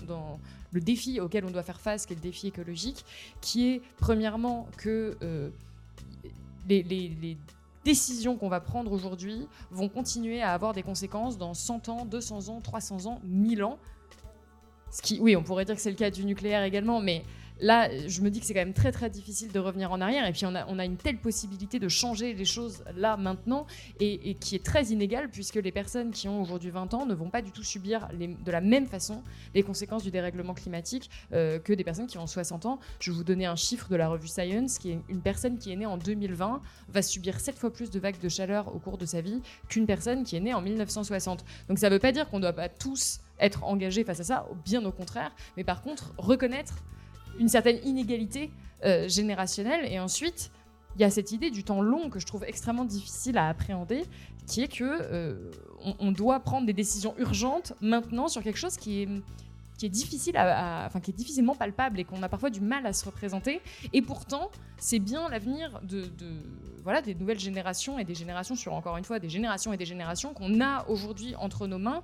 [0.70, 3.04] le défi auquel on doit faire face, qui est le défi écologique,
[3.40, 5.50] qui est premièrement que euh,
[6.68, 7.36] les,
[7.84, 12.48] décisions qu'on va prendre aujourd'hui vont continuer à avoir des conséquences dans 100 ans, 200
[12.48, 13.78] ans, 300 ans, 1000 ans.
[14.92, 17.24] Ce qui, oui, on pourrait dire que c'est le cas du nucléaire également, mais
[17.62, 20.26] Là, je me dis que c'est quand même très très difficile de revenir en arrière.
[20.26, 23.66] Et puis on a, une telle possibilité de changer les choses là maintenant
[24.00, 27.30] et, qui est très inégale puisque les personnes qui ont aujourd'hui 20 ans ne vont
[27.30, 29.22] pas du tout subir de la même façon
[29.54, 32.80] les conséquences du dérèglement climatique euh, que des personnes qui ont 60 ans.
[32.98, 35.70] Je vais vous donner un chiffre de la revue Science qui est une personne qui
[35.70, 38.98] est née en 2020 va subir 7 fois plus de vagues de chaleur au cours
[38.98, 41.44] de sa vie qu'une personne qui est née en 1960.
[41.68, 44.24] Donc ça ne veut pas dire qu'on ne doit pas tous être engagés face à
[44.24, 46.82] ça, bien au contraire, mais par contre reconnaître
[47.42, 48.50] une certaine inégalité
[48.84, 49.84] euh, générationnelle.
[49.90, 50.50] Et ensuite,
[50.96, 54.04] il y a cette idée du temps long que je trouve extrêmement difficile à appréhender,
[54.46, 55.50] qui est que euh,
[55.98, 59.08] on, doit prendre des décisions urgentes maintenant sur quelque chose qui est
[59.78, 62.86] qui est difficile à, enfin qui est difficilement palpable et qu'on a parfois du mal
[62.86, 63.60] à se représenter.
[63.92, 66.04] Et pourtant, c'est bien l'avenir de,
[66.84, 69.86] voilà des nouvelles générations et des générations sur encore une fois des générations et des
[69.86, 72.00] générations qu'on a aujourd'hui entre nos mains.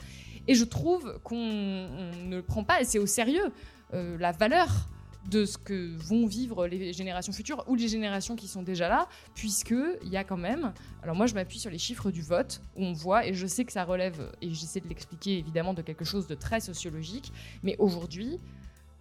[0.49, 3.53] Et je trouve qu'on ne prend pas assez au sérieux
[3.95, 4.89] euh, la valeur
[5.27, 9.09] de ce que vont vivre les générations futures ou les générations qui sont déjà là,
[9.35, 12.85] puisqu'il y a quand même, alors moi je m'appuie sur les chiffres du vote, où
[12.85, 16.05] on voit, et je sais que ça relève, et j'essaie de l'expliquer évidemment de quelque
[16.05, 18.39] chose de très sociologique, mais aujourd'hui,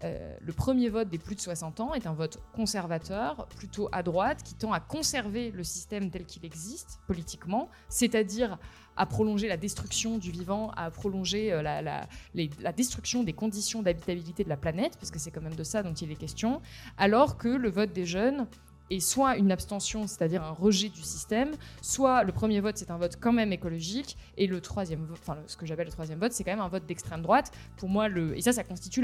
[0.04, 4.04] euh, le premier vote des plus de 60 ans est un vote conservateur, plutôt à
[4.04, 8.60] droite, qui tend à conserver le système tel qu'il existe politiquement, c'est-à-dire
[8.98, 14.50] à prolonger la destruction du vivant, à prolonger euh, la, destruction des conditions d'habitabilité de
[14.50, 16.62] la planète, parce que c'est quand même de ça dont il est question,
[16.98, 18.48] alors que le vote des jeunes
[18.90, 22.98] est soit une abstention, c'est-à-dire un rejet du système, soit le premier vote, c'est un
[22.98, 26.44] vote quand même écologique, et le troisième, enfin ce que j'appelle le troisième vote, c'est
[26.44, 27.52] quand même un vote d'extrême droite.
[27.78, 29.04] Pour moi, et ça, ça constitue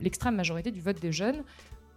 [0.00, 1.42] l'extrême majorité du vote des jeunes.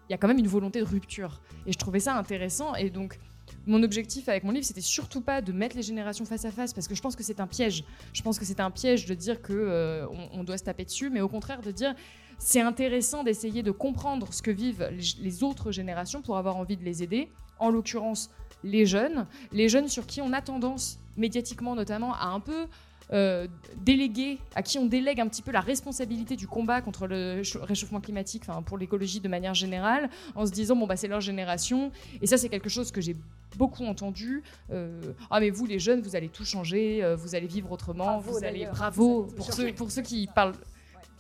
[0.09, 1.41] Il y a quand même une volonté de rupture.
[1.65, 3.17] Et je trouvais ça intéressant, et donc
[3.65, 6.73] mon objectif avec mon livre, c'était surtout pas de mettre les générations face à face,
[6.73, 7.83] parce que je pense que c'est un piège.
[8.13, 10.05] Je pense que c'est un piège de dire que euh,
[10.43, 11.95] doit se taper dessus, mais au contraire de dire
[12.39, 16.83] c'est intéressant d'essayer de comprendre ce que vivent les autres générations pour avoir envie de
[16.83, 17.29] les aider.
[17.59, 18.31] En l'occurrence,
[18.63, 22.67] les jeunes, les jeunes sur qui on a tendance, médiatiquement notamment, à un peu
[23.13, 23.47] euh,
[23.77, 28.01] délégués, à qui on délègue un petit peu la responsabilité du combat contre le réchauffement
[28.01, 31.91] climatique, pour l'écologie de manière générale, en se disant bon bah c'est leur génération.
[32.21, 33.15] Et ça c'est quelque chose que j'ai
[33.57, 34.43] beaucoup entendu.
[34.71, 34.99] Euh,
[35.29, 38.43] ah mais vous les jeunes, vous allez tout changer, euh, vous allez vivre autrement, vous
[38.43, 40.53] allez bravo pour ceux pour ceux qui parlent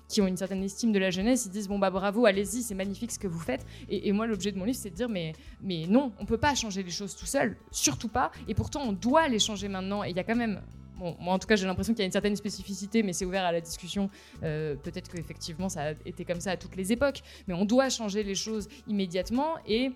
[0.07, 2.75] qui ont une certaine estime de la jeunesse, ils disent bon bah bravo, allez-y, c'est
[2.75, 3.65] magnifique ce que vous faites.
[3.89, 6.55] Et, moi l'objet de mon livre c'est de dire mais mais non, on peut pas
[6.55, 8.31] changer les choses tout seul, surtout pas.
[8.47, 10.03] Et pourtant on doit les changer maintenant.
[10.03, 10.61] Et il y a quand même
[10.99, 13.43] Moi, en tout cas, j'ai l'impression qu'il y a une certaine spécificité, mais c'est ouvert
[13.43, 14.09] à la discussion.
[14.43, 17.21] Euh, peut-être qu'effectivement, ça a été comme ça à toutes les époques.
[17.47, 19.55] Mais on doit changer les choses immédiatement.
[19.67, 19.91] Et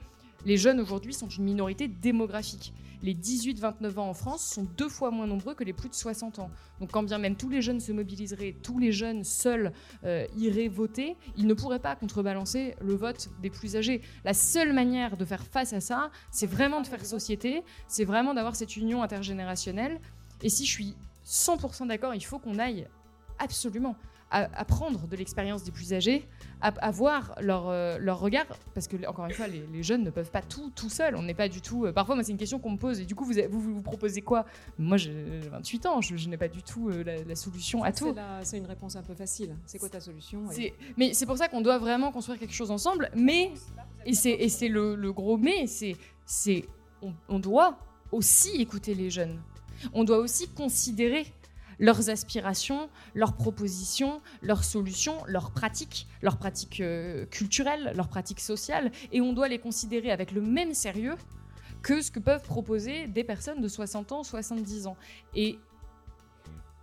[0.46, 2.74] les jeunes aujourd'hui sont une minorité démographique.
[3.04, 6.40] Les 18-29 ans en France sont deux fois moins nombreux que les plus de 60
[6.40, 6.50] ans.
[6.80, 9.72] Donc quand bien même tous les jeunes se mobiliseraient, tous les jeunes seuls
[10.04, 14.02] euh, iraient voter, ils ne pourraient pas contrebalancer le vote des plus âgés.
[14.26, 18.34] La seule manière de faire face à ça, c'est vraiment de faire société, c'est vraiment
[18.34, 20.00] d'avoir cette union intergénérationnelle.
[20.42, 20.96] Et si je suis
[21.26, 22.88] 100% d'accord, il faut qu'on aille
[23.40, 23.96] absolument
[24.30, 26.28] apprendre de l'expérience des plus âgés,
[26.60, 30.32] à, voir leur, euh, leur regard, parce que encore une fois, les, jeunes ne peuvent
[30.32, 31.16] pas tout tout seuls.
[31.16, 31.86] On n'est pas du tout.
[31.86, 33.00] Euh, parfois, moi, c'est une question qu'on me pose.
[33.00, 34.46] Et du coup, vous vous, vous, proposez quoi?
[34.78, 36.02] Moi, j'ai 28 ans.
[36.02, 38.14] Je, n'ai pas du tout euh, la, solution à tout.
[38.42, 39.56] C'est une réponse un peu facile.
[39.66, 40.44] C'est quoi ta solution?
[40.98, 43.10] Mais c'est pour ça qu'on doit vraiment construire quelque chose ensemble.
[43.16, 43.52] Mais
[44.06, 46.66] et c'est le, le gros mais, c'est
[47.30, 47.78] on, doit
[48.12, 49.40] aussi écouter les jeunes.
[49.94, 51.34] On doit aussi considérer
[51.80, 58.92] leurs aspirations, leurs propositions, leurs solutions, leurs pratiques, leurs pratiques euh, culturelles, leurs pratiques sociales,
[59.12, 61.16] et on doit les considérer avec le même sérieux
[61.84, 64.98] que ce que peuvent proposer des personnes de 60 ans, 70 ans.
[65.36, 65.60] Et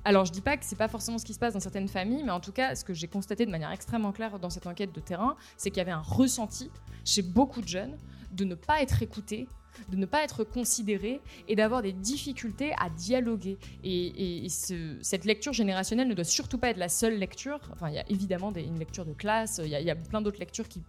[0.07, 2.23] alors, je dis pas que c'est pas forcément ce qui se passe dans certaines familles,
[2.23, 4.95] mais en tout cas, ce que j'ai constaté de manière extrêmement claire dans cette enquête
[4.95, 6.71] de terrain, c'est qu'il y avait un ressenti
[7.07, 7.97] chez beaucoup de jeunes
[8.33, 9.49] de ne pas être écoutés,
[9.89, 13.59] de ne pas être considérés et d'avoir des difficultés à dialoguer.
[13.83, 17.61] Et, cette lecture générationnelle ne doit surtout pas être la seule lecture.
[17.73, 20.69] Enfin, il y a évidemment une lecture de classe, il y, a plein d'autres lectures
[20.69, 20.83] qui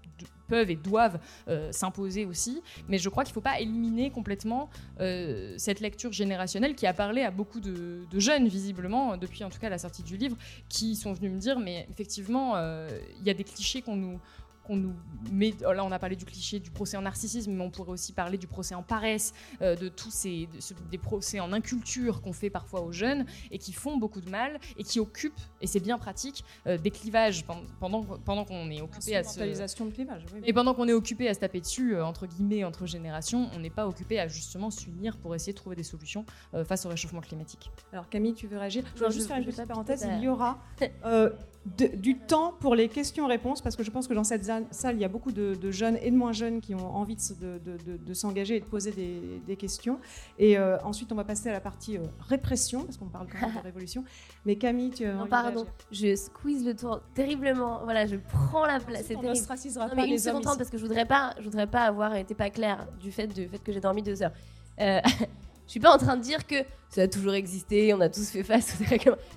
[0.47, 2.61] peuvent et doivent euh, s'imposer aussi.
[2.87, 4.69] Mais je crois qu'il ne faut pas éliminer complètement
[4.99, 9.59] euh, cette lecture générationnelle qui a parlé à beaucoup de, jeunes, visiblement, depuis en tout
[9.59, 10.37] cas la sortie du livre,
[10.69, 12.87] qui sont venus me dire, mais effectivement, euh,
[13.19, 14.19] il y a des clichés qu'on nous
[14.65, 14.93] qu'on nous
[15.31, 15.53] met.
[15.65, 18.13] Oh, là, on a parlé du cliché du procès en narcissisme, mais on pourrait aussi
[18.13, 20.47] parler du procès en paresse, euh, de tous ces
[20.91, 24.59] des procès en inculture qu'on fait parfois aux jeunes et qui font beaucoup de mal
[24.77, 27.45] et qui occupent, et c'est bien pratique, euh, des clivages
[27.79, 29.39] pendant, pendant qu'on est occupé à se.
[29.39, 32.85] De clivage, Et pendant qu'on est occupé à se taper dessus, euh, entre guillemets, entre
[32.85, 36.25] générations, on n'est pas occupé à justement s'unir pour essayer de trouver des solutions
[36.65, 37.71] face au réchauffement climatique.
[37.91, 38.83] Alors Camille, tu veux réagir?
[38.87, 40.07] Je voudrais juste faire une petite parenthèse.
[40.17, 40.59] Il y aura
[41.65, 45.05] du temps pour les questions-réponses, parce que je pense que dans cette salle, il y
[45.05, 48.65] a beaucoup de, jeunes et de moins jeunes qui ont envie de, s'engager et de
[48.65, 49.99] poser des, questions.
[50.37, 53.47] Et euh, ensuite, on va passer à la partie euh, répression, parce qu'on parle quand
[53.47, 54.03] même de révolution.
[54.45, 57.81] Mais Camille, tu Non, pardon, je squeeze le tour terriblement.
[57.83, 59.05] Voilà, je prends la place.
[59.07, 59.39] C'est terrible.
[59.75, 62.49] Non, mais une seconde parce que je voudrais pas, je voudrais pas avoir été pas
[62.49, 64.33] claire du fait, du fait que j'ai dormi deux heures.
[64.81, 64.99] Euh,
[65.65, 66.55] je suis pas en train de dire que
[66.89, 68.77] ça a toujours existé, on a tous fait face.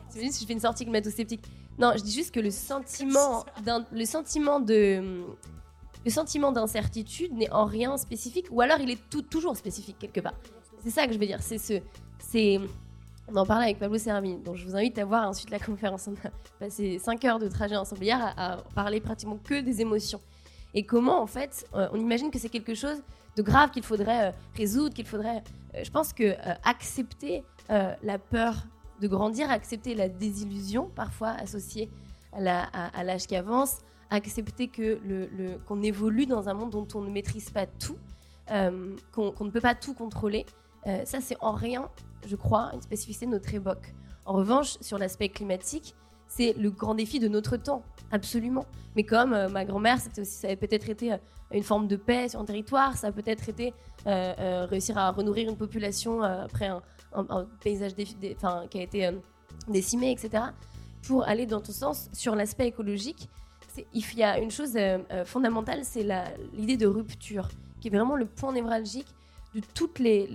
[0.08, 1.44] C'est juste si je fais une sortie climato-sceptique.
[1.78, 3.44] Non, je dis juste que le sentiment,
[3.92, 5.24] le sentiment de,
[6.04, 10.34] le sentiment d'incertitude n'est en rien spécifique, ou alors il est toujours spécifique quelque part.
[10.82, 11.40] C'est ça que je veux dire.
[11.40, 11.80] C'est ce,
[12.18, 12.60] c'est,
[13.28, 16.08] on en parlait avec Pablo Sermi, donc je vous invite à voir ensuite la conférence.
[16.08, 20.20] On a passé 5 heures de trajet ensemble hier à, parler pratiquement que des émotions.
[20.74, 23.02] Et comment, en fait, euh, on imagine que c'est quelque chose
[23.36, 25.42] de grave qu'il faudrait euh, résoudre, qu'il faudrait.
[25.74, 28.54] Euh, je pense que accepter la peur
[29.00, 31.90] de grandir, accepter la désillusion parfois associée
[32.32, 33.78] à l'âge qui avance,
[34.10, 34.98] accepter que
[35.66, 37.96] qu'on évolue dans un monde dont on ne maîtrise pas tout,
[38.50, 40.46] euh, qu'on ne peut pas tout contrôler.
[40.86, 41.90] Euh, ça, c'est en rien,
[42.26, 43.94] je crois, une spécificité de notre époque.
[44.24, 45.94] En revanche, sur l'aspect climatique,
[46.26, 48.66] c'est le grand défi de notre temps, absolument.
[48.96, 51.16] Mais comme euh, ma grand-mère, ça avait peut-être été
[51.52, 53.72] une forme de paix sur un territoire, ça a peut-être été
[54.04, 59.12] réussir à renourrir une population après un, un, paysage qui a été euh,
[59.68, 60.44] décimé, etc.
[61.02, 63.28] Pour aller dans ton sens sur l'aspect écologique,
[63.94, 66.06] il y a une chose euh, euh, fondamentale, c'est
[66.52, 67.48] l'idée de rupture,
[67.80, 69.06] qui est vraiment le point névralgique
[69.54, 70.28] de toutes les,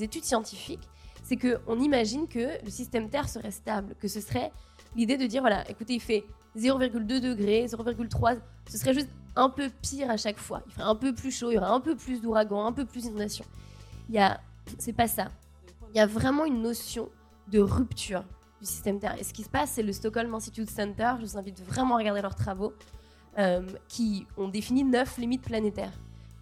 [0.00, 0.88] études scientifiques.
[1.22, 4.52] C'est qu'on imagine que le système Terre serait stable, que ce serait
[4.94, 6.24] l'idée de dire voilà, écoutez, il fait
[6.56, 8.38] 0,2 degrés, 0,3,
[8.70, 10.62] ce serait juste un peu pire à chaque fois.
[10.66, 12.84] Il ferait un peu plus chaud, il y aurait un peu plus d'ouragans, un peu
[12.84, 13.46] plus d'inondations.
[14.08, 14.20] Il y
[14.78, 15.28] c'est pas ça
[15.94, 17.08] il y a vraiment une notion
[17.48, 18.24] de rupture
[18.60, 19.16] du système Terre.
[19.18, 21.98] Et ce qui se passe, c'est le Stockholm Institute Center, je vous invite vraiment à
[21.98, 22.72] regarder leurs travaux,
[23.38, 25.92] euh, qui ont défini neuf limites planétaires.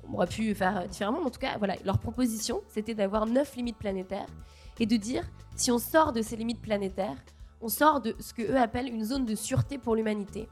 [0.08, 3.54] On aurait pu faire différemment, mais en tout cas, voilà, leur proposition, c'était d'avoir neuf
[3.54, 4.26] limites planétaires
[4.80, 5.22] et de dire,
[5.54, 7.16] si on sort de ces limites planétaires,
[7.60, 10.48] on sort de ce que eux appellent une zone de sûreté pour l'humanité.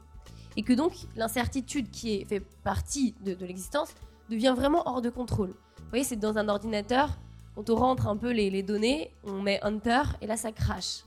[0.57, 3.95] Et que donc, l'incertitude qui fait partie de l'existence
[4.29, 5.49] devient vraiment hors de contrôle.
[5.49, 7.09] Vous voyez, c'est dans un ordinateur,
[7.55, 11.03] quand on rentre un peu les, données, on met Hunter et là ça crache.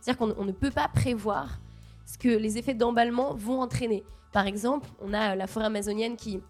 [0.00, 1.60] C'est-à-dire qu'on ne peut pas prévoir
[2.04, 4.04] ce que les effets d'emballement vont entraîner.
[4.32, 6.40] Par exemple, on a la forêt amazonienne qui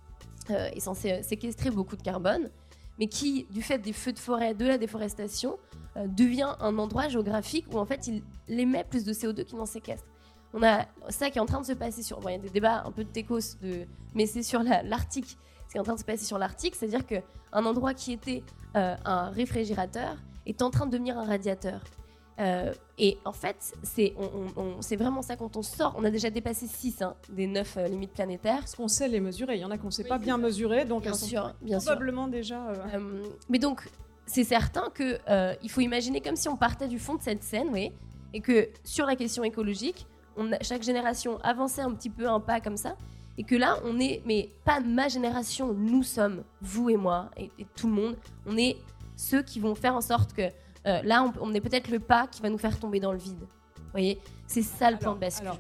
[0.50, 2.50] euh, est censée euh, séquestrer beaucoup de carbone,
[2.98, 5.59] mais qui, du fait des feux de forêt, de la déforestation,
[5.96, 9.66] euh, devient un endroit géographique où en fait il émet plus de CO2 qu'il n'en
[9.66, 10.07] séquestre.
[10.52, 12.20] On a ça qui est en train de se passer sur.
[12.20, 15.37] Bon, il y a des débats un peu de techos, de, mais c'est sur l'Arctique
[15.70, 17.04] qui est en train de se passer sur l'Arctique, c'est-à-dire
[17.54, 18.42] qu'un endroit qui était
[18.76, 21.80] euh, un réfrigérateur est en train de devenir un radiateur.
[22.40, 25.94] Euh, et en fait, c'est on, vraiment ça quand on sort.
[25.96, 28.58] On a déjà dépassé 6 hein, des 9 euh, limites planétaires.
[28.58, 29.54] Parce qu'on sait les mesurer.
[29.54, 31.54] Il y en a qu'on ne sait pas bien mesurer, donc bien elles sûr, sont
[31.64, 32.72] bien probablement déjà.
[33.48, 33.88] mais donc,
[34.26, 35.18] c'est certain que
[35.62, 37.92] il faut imaginer comme si on partait du fond de cette scène, oui,
[38.33, 40.06] et que sur la question écologique,
[40.37, 42.96] on chaque génération avançait un petit peu un pas comme ça,
[43.37, 47.50] et que là, on est, mais pas ma génération, nous sommes, vous et moi, et,
[47.76, 48.16] tout le monde,
[48.46, 48.76] on est
[49.16, 50.42] ceux qui vont faire en sorte que
[50.87, 53.40] euh, là, on, est peut-être le pas qui va nous faire tomber dans le vide.
[53.40, 54.20] Vous voyez?
[54.46, 55.50] C'est ça le plan de bascule.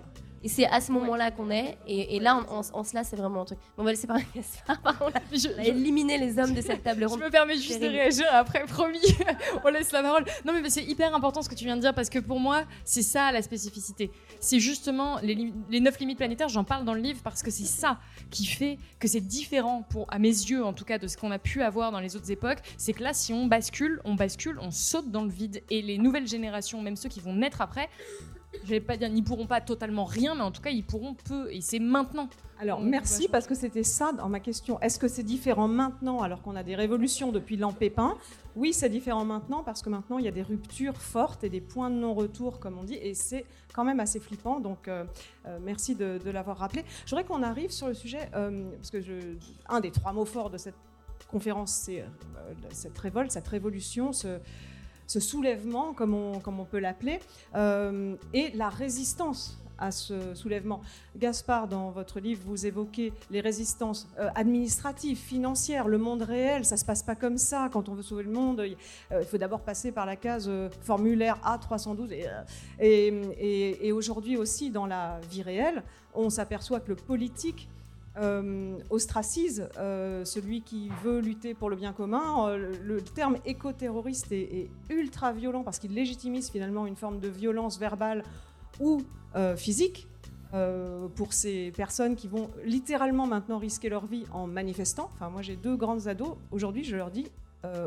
[0.44, 1.78] Et c'est à ce moment-là qu'on est.
[1.86, 3.58] Et, là, en, en, cela, c'est vraiment un truc.
[3.78, 4.76] on va laisser parler Gaspard.
[5.00, 7.18] on a éliminé les hommes de cette table ronde.
[7.18, 9.00] Je me permets juste de réagir après, promis.
[9.64, 10.26] on laisse la parole.
[10.44, 12.64] Non, mais c'est hyper important ce que tu viens de dire parce que pour moi,
[12.84, 14.10] c'est ça la spécificité.
[14.38, 17.64] C'est justement les, les neuf limites planétaires, j'en parle dans le livre parce que c'est
[17.64, 17.98] ça
[18.30, 21.30] qui fait que c'est différent, pour, à mes yeux en tout cas, de ce qu'on
[21.30, 22.58] a pu avoir dans les autres époques.
[22.76, 25.62] C'est que là, si on bascule, on bascule, on saute dans le vide.
[25.70, 27.88] Et les nouvelles générations, même ceux qui vont naître après,
[28.64, 31.14] je vais pas dire, ils pourront pas totalement rien, mais en tout cas, ils pourront
[31.14, 31.52] peu.
[31.52, 32.28] Et c'est maintenant.
[32.60, 34.80] Alors, merci, parce que c'était ça dans ma question.
[34.80, 38.16] Est-ce que c'est différent maintenant, alors qu'on a des révolutions depuis l'an Pépin?
[38.56, 41.60] Oui, c'est différent maintenant, parce que maintenant, il y a des ruptures fortes et des
[41.60, 44.60] points de non-retour, comme on dit, et c'est quand même assez flippant.
[44.60, 45.04] Donc, euh,
[45.46, 46.84] euh, merci de, l'avoir rappelé.
[47.04, 49.36] Je voudrais qu'on arrive sur le sujet, euh, parce que je,
[49.68, 50.76] un des trois mots forts de cette
[51.28, 52.04] conférence, c'est
[52.70, 54.38] cette révolte, cette révolution, ce
[55.06, 57.20] ce soulèvement, comme on, peut l'appeler,
[57.54, 60.80] euh, et la résistance à ce soulèvement.
[61.16, 66.64] Gaspard, dans votre livre, vous évoquez les résistances euh, administratives, financières, le monde réel.
[66.64, 67.68] Ça se passe pas comme ça.
[67.72, 68.76] Quand on veut sauver le monde, il
[69.10, 70.50] euh, faut d'abord passer par la case
[70.82, 72.12] formulaire A312.
[72.80, 75.82] Et, et, et aujourd'hui aussi, dans la vie réelle,
[76.14, 77.68] on s'aperçoit que le politique
[78.16, 78.78] euh,
[79.78, 82.48] euh, celui qui veut lutter pour le bien commun.
[82.48, 87.78] Euh, le, terme éco-terroriste est, ultra violent parce qu'il légitimise finalement une forme de violence
[87.78, 88.22] verbale
[88.80, 89.02] ou
[89.56, 90.06] physique
[91.16, 95.10] pour ces personnes qui vont littéralement maintenant risquer leur vie en manifestant.
[95.14, 96.36] Enfin, moi j'ai deux grandes ados.
[96.52, 97.26] Aujourd'hui, je leur dis,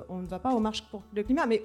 [0.09, 1.45] on ne va pas aux marches pour le climat.
[1.45, 1.63] Mais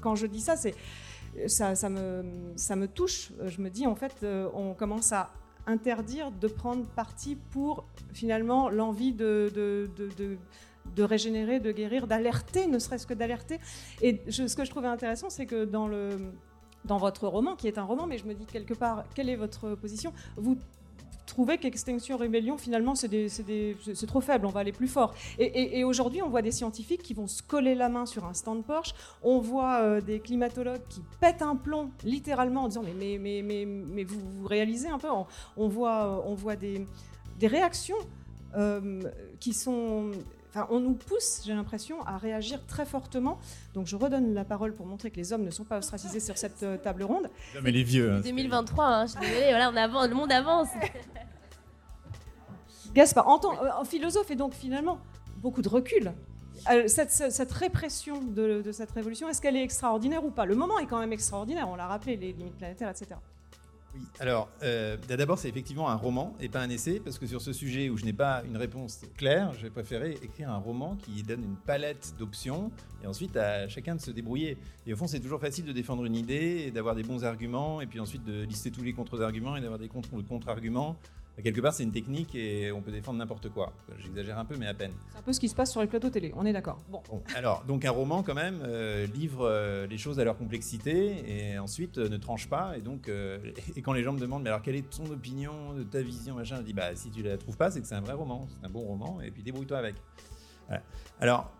[0.00, 3.30] quand je dis ça, ça me touche.
[3.44, 5.30] Je me dis en fait, on commence à
[5.66, 10.36] interdire de prendre parti pour finalement l'envie de, de, de,
[10.94, 13.58] de, régénérer, de guérir, d'alerter, ne serait-ce que d'alerter.
[14.02, 16.32] Et ce que je trouvais intéressant, c'est que dans le
[16.86, 19.36] dans votre roman, qui est un roman, mais je me dis quelque part, quelle est
[19.36, 20.12] votre position?
[20.36, 20.56] Vous
[21.26, 25.14] trouver qu'Extinction Rebellion, finalement, c'est trop faible, on va aller plus fort.
[25.38, 28.64] Et, aujourd'hui, on voit des scientifiques qui vont se coller la main sur un stand
[28.64, 33.42] Porsche, on voit euh, des climatologues qui pètent un plomb, littéralement, en disant Mais, mais,
[33.42, 35.08] mais, mais, vous, vous réalisez un peu
[35.56, 36.86] on, voit, on voit des,
[37.38, 37.96] des réactions
[38.56, 39.02] euh,
[39.38, 40.12] qui sont
[40.70, 43.38] on nous pousse, j'ai l'impression, à réagir très fortement.
[43.74, 46.38] Donc je redonne la parole pour montrer que les hommes ne sont pas ostracisés sur
[46.38, 47.28] cette euh, table ronde.
[47.62, 48.20] mais les vieux.
[48.22, 50.68] 2023, hein, je suis désolée, voilà, on avance, le monde avance.
[52.94, 54.98] Gaspard, en, tant, euh, philosophe et donc finalement
[55.38, 56.12] beaucoup de recul.
[56.70, 60.46] Euh, cette, répression de, de cette révolution, est-ce qu'elle est extraordinaire ou pas?
[60.46, 63.16] Le moment est quand même extraordinaire, on l'a rappelé, les limites planétaires, etc.
[63.96, 67.40] Oui, alors euh, d'abord c'est effectivement un roman et pas un essai, parce que sur
[67.40, 71.22] ce sujet où je n'ai pas une réponse claire, j'ai préféré écrire un roman qui
[71.22, 72.70] donne une palette d'options
[73.02, 74.58] et ensuite à chacun de se débrouiller.
[74.86, 77.80] Et au fond c'est toujours facile de défendre une idée et d'avoir des bons arguments
[77.80, 80.96] et puis ensuite de lister tous les contre-arguments et d'avoir des contre-arguments
[81.42, 83.72] quelque part, c'est une technique et on peut défendre n'importe quoi.
[83.98, 84.92] J'exagère un peu, mais à peine.
[85.12, 86.78] C'est un peu ce qui se passe sur les plateaux télé, on est d'accord.
[86.88, 87.02] Bon.
[87.34, 91.58] Alors, donc un roman, quand même, euh, livre euh, les choses à leur complexité et
[91.58, 92.76] ensuite euh, ne tranche pas.
[92.78, 93.10] Et donc,
[93.76, 96.36] et quand les gens me demandent, mais alors quelle est ton opinion, de ta vision,
[96.36, 98.46] machin, je dis, bah si tu la trouves pas, c'est que c'est un vrai roman,
[98.48, 99.94] c'est un bon roman, et puis débrouille-toi avec.
[101.20, 101.52] Alors,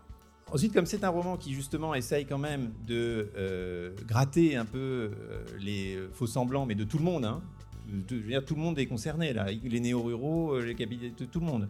[0.49, 5.11] Ensuite, comme c'est un roman qui justement essaye quand même de gratter un peu
[5.59, 7.41] les faux semblants, mais de tout le monde, hein,
[7.87, 11.69] dire, tout le monde est concerné là, les néo-ruraux, euh, les capitalistes, tout le monde.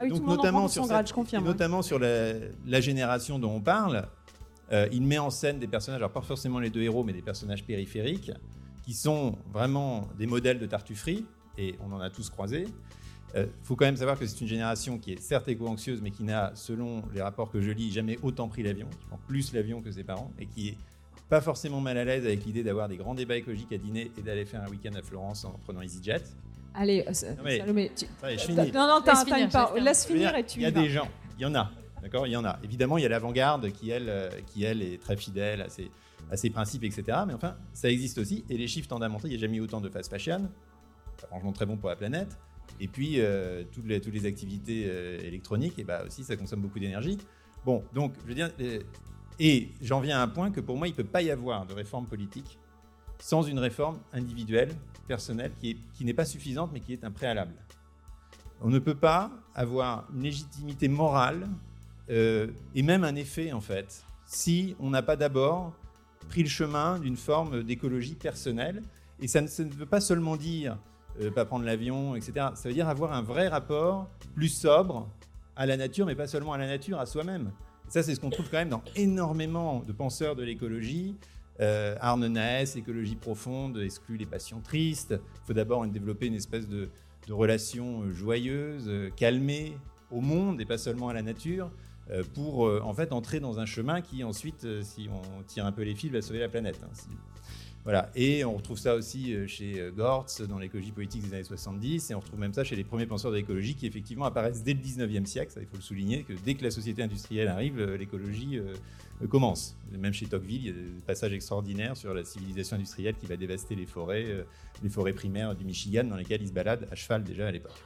[0.00, 1.10] Ah Donc, notamment, sur grade,
[1.42, 4.08] notamment sur la, génération dont on parle,
[4.72, 7.22] euh, il met en scène des personnages, alors pas forcément les deux héros, mais des
[7.22, 8.32] personnages périphériques,
[8.84, 11.24] qui sont vraiment des modèles de tartufferie,
[11.56, 12.66] et on en a tous croisé.
[13.34, 16.10] Il euh, faut quand même savoir que c'est une génération qui est certes éco-anxieuse, mais
[16.10, 19.52] qui n'a, selon les rapports que je lis, jamais autant pris l'avion, qui prend plus
[19.52, 20.76] l'avion que ses parents, et qui est
[21.28, 24.22] pas forcément mal à l'aise avec l'idée d'avoir des grands débats écologiques à dîner et
[24.22, 26.22] d'aller faire un week-end à Florence en prenant EasyJet.
[26.74, 28.06] Allez, euh, Salomé, tu...
[28.22, 28.72] je finis.
[28.72, 31.08] Non, non, laisse finir, laisse finir et tu Il y a des gens,
[31.38, 31.70] il y en a,
[32.02, 32.58] d'accord Il y en a.
[32.64, 35.90] Évidemment, il y a l'avant-garde qui elle, euh, qui, elle, est très fidèle à ses,
[36.30, 37.18] à ses principes, etc.
[37.26, 38.44] Mais enfin, ça existe aussi.
[38.50, 40.50] Et les chiffres tendent à montrer qu'il n'y a jamais eu autant de fast fashion.
[41.28, 42.36] Franchement, très bon pour la planète.
[42.80, 44.86] Et puis, euh, toutes, les, toutes les activités
[45.24, 47.18] électroniques, et bah aussi, ça consomme beaucoup d'énergie.
[47.64, 48.50] Bon, donc, je veux dire,
[49.38, 51.66] et j'en viens à un point que pour moi, il ne peut pas y avoir
[51.66, 52.58] de réforme politique
[53.18, 54.74] sans une réforme individuelle,
[55.06, 57.54] personnelle, qui, n'est pas suffisante, mais qui est un préalable.
[58.60, 61.48] On ne peut pas avoir une légitimité morale
[62.10, 65.74] euh, et même un effet, en fait, si on n'a pas d'abord
[66.28, 68.82] pris le chemin d'une forme d'écologie personnelle.
[69.20, 70.78] Et ça ne, veut pas seulement dire
[71.20, 72.48] euh, pas prendre l'avion, etc.
[72.54, 75.08] Ça veut dire avoir un vrai rapport plus sobre
[75.56, 77.52] à la nature, mais pas seulement à la nature, à soi-même.
[77.94, 81.14] Ça, c'est ce qu'on trouve quand même dans énormément de penseurs de l'écologie,
[81.60, 85.12] Euh, Arne Naes, écologie profonde, exclut les passions tristes.
[85.12, 86.88] Il faut d'abord développer une espèce de,
[87.30, 89.78] relation euh, joyeuse, euh, calmée
[90.10, 91.70] au monde et pas seulement à la nature,
[92.34, 95.94] pour en fait entrer dans un chemin qui ensuite, si on tire un peu les
[95.94, 96.80] fils, va sauver la planète.
[96.82, 96.92] hein.
[98.14, 102.10] Et on retrouve ça aussi euh, chez euh, Gortz dans l'écologie politique des années 70,
[102.10, 104.72] et on retrouve même ça chez les premiers penseurs de l'écologie qui effectivement apparaissent dès
[104.72, 105.52] le 19e siècle.
[105.60, 108.58] Il faut le souligner, que dès que la société industrielle arrive, euh, l'écologie
[109.28, 109.76] commence.
[109.92, 113.36] Même chez Tocqueville, il y a des passages extraordinaires sur la civilisation industrielle qui va
[113.36, 114.44] dévaster les forêts,
[114.82, 117.80] les forêts primaires du Michigan, dans lesquelles ils se baladent à cheval déjà à l'époque.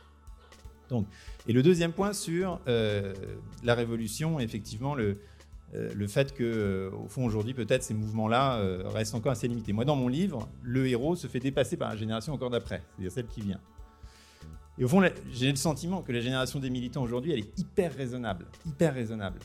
[0.89, 1.07] Donc,
[1.47, 5.19] et le deuxième point sur la révolution, effectivement, le,
[5.75, 9.49] euh, le fait que, euh, au fond, aujourd'hui, peut-être ces mouvements-là euh, restent encore assez
[9.49, 9.73] limités.
[9.73, 13.13] Moi, dans mon livre, le héros se fait dépasser par la génération encore d'après, c'est-à-dire
[13.13, 13.61] celle qui vient.
[14.79, 15.03] Et au fond,
[15.33, 19.41] j'ai le sentiment que la génération des militants aujourd'hui, elle est hyper raisonnable, hyper raisonnable.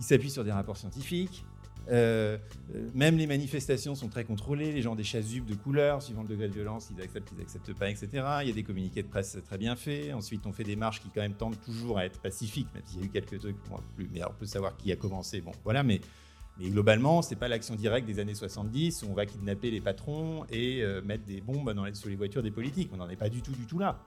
[0.00, 1.44] Ils s'appuient sur des rapports scientifiques.
[1.90, 2.38] Euh,
[2.74, 4.72] euh, même les manifestations sont très contrôlées.
[4.72, 7.74] Les gens des chasubles de couleurs, suivant le degré de violence, ils acceptent, ils acceptent
[7.74, 8.08] pas, etc.
[8.42, 10.12] Il y a des communiqués de presse très bien faits.
[10.12, 13.00] Ensuite, on fait des marches qui quand même tendent toujours à être pacifiques, même s'il
[13.00, 13.56] y a eu quelques trucs
[13.96, 14.08] plus.
[14.12, 15.40] Mais on peut savoir qui a commencé.
[15.40, 16.00] Bon, voilà, mais
[16.58, 20.44] mais globalement, c'est pas l'action directe des années 70 où on va kidnapper les patrons
[20.50, 22.90] et euh, mettre des bombes sur les voitures des politiques.
[22.92, 24.00] On n'en est pas du tout, du tout là.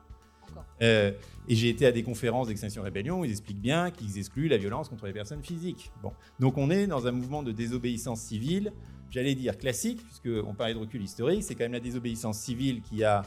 [0.82, 1.12] Euh,
[1.48, 4.58] et j'ai été à des conférences d'Extinction Rébellion où ils expliquent bien qu'ils excluent la
[4.58, 5.90] violence contre les personnes physiques.
[6.02, 6.12] Bon.
[6.40, 8.72] Donc on est dans un mouvement de désobéissance civile,
[9.10, 13.04] j'allais dire classique, puisqu'on parlait de recul historique, c'est quand même la désobéissance civile qui
[13.04, 13.22] a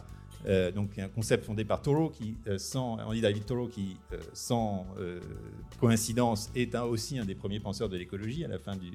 [0.48, 3.98] euh, donc un concept fondé par Thoreau, qui, euh, sans, David Thoreau, qui,
[4.34, 4.86] sans
[5.80, 8.92] coïncidence, est aussi un des premiers penseurs de l'écologie à la fin du,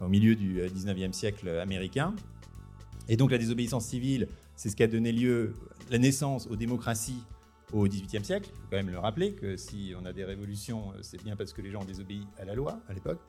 [0.00, 2.14] au milieu du euh, 19e siècle américain.
[3.08, 5.54] Et donc la désobéissance civile, c'est ce qui a donné lieu,
[5.90, 7.22] la naissance aux démocraties
[7.72, 8.48] au XVIIIe siècle.
[8.52, 11.36] Il faut quand même le rappeler que si on a des révolutions, euh, c'est bien
[11.36, 13.20] parce que les gens ont désobéi à la loi à l'époque,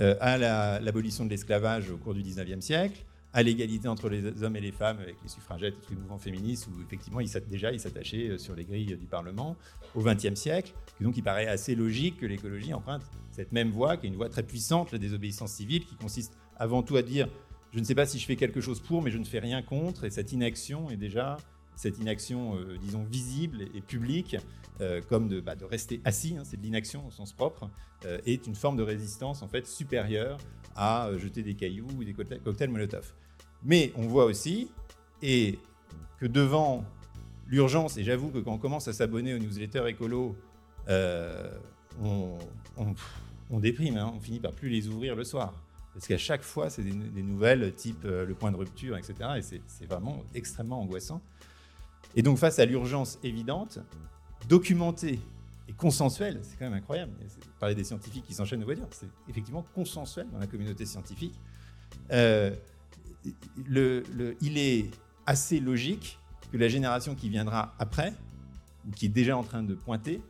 [0.00, 4.42] euh, à la- l'abolition de l'esclavage au cours du XIXe siècle, à l'égalité entre les
[4.42, 7.30] hommes et les femmes avec les suffragettes et tous les mouvements féministes où effectivement ils
[7.50, 9.54] déjà ils s'attachaient euh, sur les grilles du Parlement
[9.94, 10.72] au XXe siècle.
[11.00, 14.16] Et donc il paraît assez logique que l'écologie emprunte cette même voie, qui est une
[14.16, 17.28] voie très puissante, la désobéissance civile, qui consiste avant tout à dire
[17.70, 19.60] je ne sais pas si je fais quelque chose pour, mais je ne fais rien
[19.60, 21.36] contre, et cette inaction est déjà
[21.78, 24.36] cette inaction, euh, disons, visible et, publique,
[24.80, 27.70] euh, comme de, bah, de rester assis, hein, c'est de l'inaction au sens propre,
[28.04, 30.38] euh, est une forme de résistance en fait supérieure
[30.74, 33.12] à jeter des cailloux ou des cocktails, cocktails Molotov.
[33.62, 34.72] Mais on voit aussi,
[35.22, 35.60] et
[36.18, 36.84] que devant
[37.46, 40.36] l'urgence, et j'avoue que quand on commence à s'abonner aux newsletters écolo,
[42.00, 42.38] on,
[43.60, 45.54] déprime, hein, on finit par plus les ouvrir le soir.
[45.94, 49.14] Parce qu'à chaque fois, c'est des, nouvelles type le point de rupture, etc.
[49.36, 51.20] Et c'est vraiment extrêmement angoissant.
[52.16, 53.78] Et donc, face à l'urgence évidente,
[54.48, 55.20] documentée
[55.68, 57.12] et consensuelle, c'est quand même incroyable.
[57.60, 61.38] Parler des scientifiques qui s'enchaînent aux voitures, c'est effectivement consensuel dans la communauté scientifique.
[62.12, 62.54] Euh,
[63.66, 64.90] il est
[65.26, 66.18] assez logique
[66.50, 68.14] que la génération qui viendra après,
[68.86, 70.22] ou qui est déjà en train de pointer,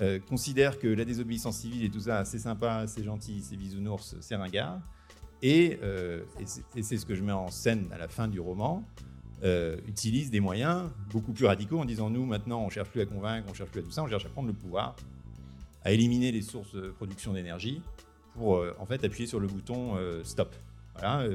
[0.00, 4.16] euh, considère que la désobéissance civile et tout ça, c'est sympa, c'est gentil, c'est bisounours,
[4.20, 4.80] c'est ringard.
[5.42, 6.22] Et, euh,
[6.80, 8.84] c'est ce que je mets en scène à la fin du roman,
[9.44, 13.06] euh, utilise des moyens beaucoup plus radicaux en disant nous maintenant on cherche plus à
[13.06, 14.94] convaincre, on cherche plus à tout ça, on cherche à prendre le pouvoir,
[15.84, 17.82] à éliminer les sources de production d'énergie
[18.34, 20.54] pour euh, en fait appuyer sur le bouton euh, stop.
[20.94, 21.26] Voilà,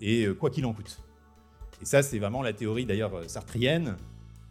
[0.00, 1.00] et quoi qu'il en coûte.
[1.80, 3.96] Et ça c'est vraiment la théorie d'ailleurs sartrienne,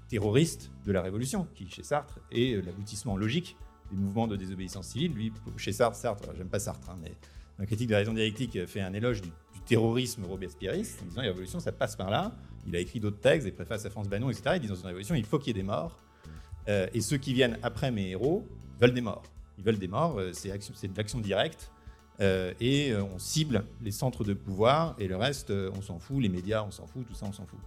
[0.07, 3.57] terroriste de la révolution, qui chez Sartre est l'aboutissement logique
[3.91, 5.11] des mouvements de désobéissance civile.
[5.11, 7.11] Lui, chez Sartre, Sartre, j'aime pas Sartre, hein, mais
[7.59, 9.29] un critique de la raison dialectique fait un éloge du
[9.65, 12.31] terrorisme robespierriste, en disant la révolution, ça passe par là.
[12.67, 14.51] Il a écrit d'autres textes, des préfaces à France Banon, etc.
[14.55, 15.97] Il dit dans une révolution, il faut qu'il y ait des morts.
[16.67, 18.47] Euh, et ceux qui viennent après mes héros
[18.79, 19.23] veulent des morts.
[19.57, 21.71] Ils veulent des morts, euh, c'est de l'action directe.
[22.21, 26.29] Euh, et on cible les centres de pouvoir, et le reste, on s'en fout, les
[26.29, 27.59] médias, on s'en fout, tout ça, on s'en fout.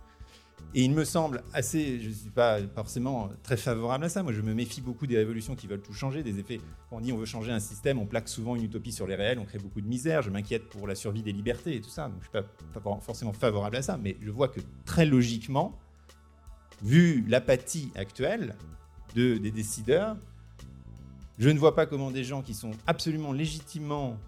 [0.74, 4.22] Et il me semble assez, je ne suis pas forcément très favorable à ça.
[4.22, 6.60] Moi, je me méfie beaucoup des révolutions qui veulent tout changer, des effets.
[6.90, 9.14] Quand on dit on veut changer un système, on plaque souvent une utopie sur les
[9.14, 10.20] réels, on crée beaucoup de misère.
[10.20, 12.08] Je m'inquiète pour la survie des libertés et tout ça.
[12.08, 15.78] Donc, je ne suis pas, forcément favorable à ça, mais je vois que très logiquement,
[16.82, 18.54] vu l'apathie actuelle
[19.14, 20.16] de, des décideurs,
[21.38, 24.18] je ne vois pas comment des gens qui sont absolument légitimement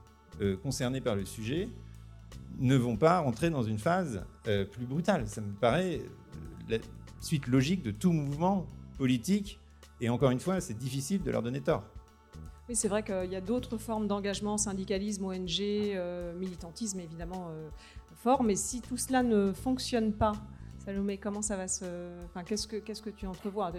[0.41, 1.68] euh, concernés par le sujet
[2.59, 5.26] ne vont pas rentrer dans une phase euh, plus brutale.
[5.26, 6.01] Ça me paraît
[6.71, 6.79] la
[7.21, 8.66] suite logique de tout mouvement
[8.99, 9.59] politique.
[10.01, 11.85] Et encore une fois, c'est difficile de leur donner tort.
[12.68, 17.68] Oui, c'est vrai qu'il y a d'autres formes d'engagement, syndicalisme, ONG, euh, militantisme évidemment euh,
[18.23, 20.33] fort, mais si tout cela ne fonctionne pas,
[20.85, 21.85] Salomé, comment ça va se.
[22.25, 23.71] Enfin, qu'est-ce que, qu'est-ce que tu entrevois?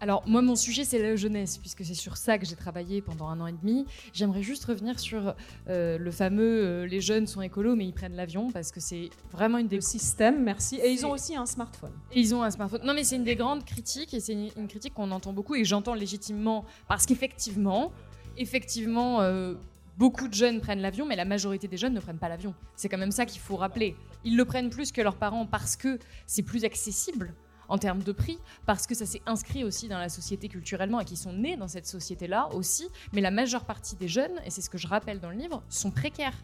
[0.00, 3.28] Alors moi mon sujet c'est la jeunesse puisque c'est sur ça que j'ai travaillé pendant
[3.28, 3.86] un an et demi.
[4.12, 5.34] J'aimerais juste revenir sur
[5.68, 9.10] euh, le fameux euh, les jeunes sont écolos mais ils prennent l'avion parce que c'est
[9.32, 10.76] vraiment une des Le système, merci.
[10.76, 11.92] Et ils ont aussi un smartphone.
[12.12, 12.82] Et ils ont un smartphone.
[12.84, 15.54] Non, mais c'est une des grandes critiques, et c'est une, une critique qu'on entend beaucoup,
[15.56, 17.90] et j'entends légitimement, parce qu'effectivement,
[18.36, 19.54] effectivement, euh,
[19.98, 22.54] beaucoup de jeunes prennent l'avion, mais la majorité des jeunes ne prennent pas l'avion.
[22.76, 23.96] C'est quand même ça qu'il faut rappeler.
[24.24, 27.34] Ils le prennent plus que leurs parents parce que c'est plus accessible
[27.68, 31.04] en termes de prix, parce que ça s'est inscrit aussi dans la société culturellement et
[31.04, 32.88] qui sont nés dans cette société-là aussi.
[33.12, 35.62] Mais la majeure partie des jeunes, et c'est ce que je rappelle dans le livre,
[35.68, 36.36] sont précaires.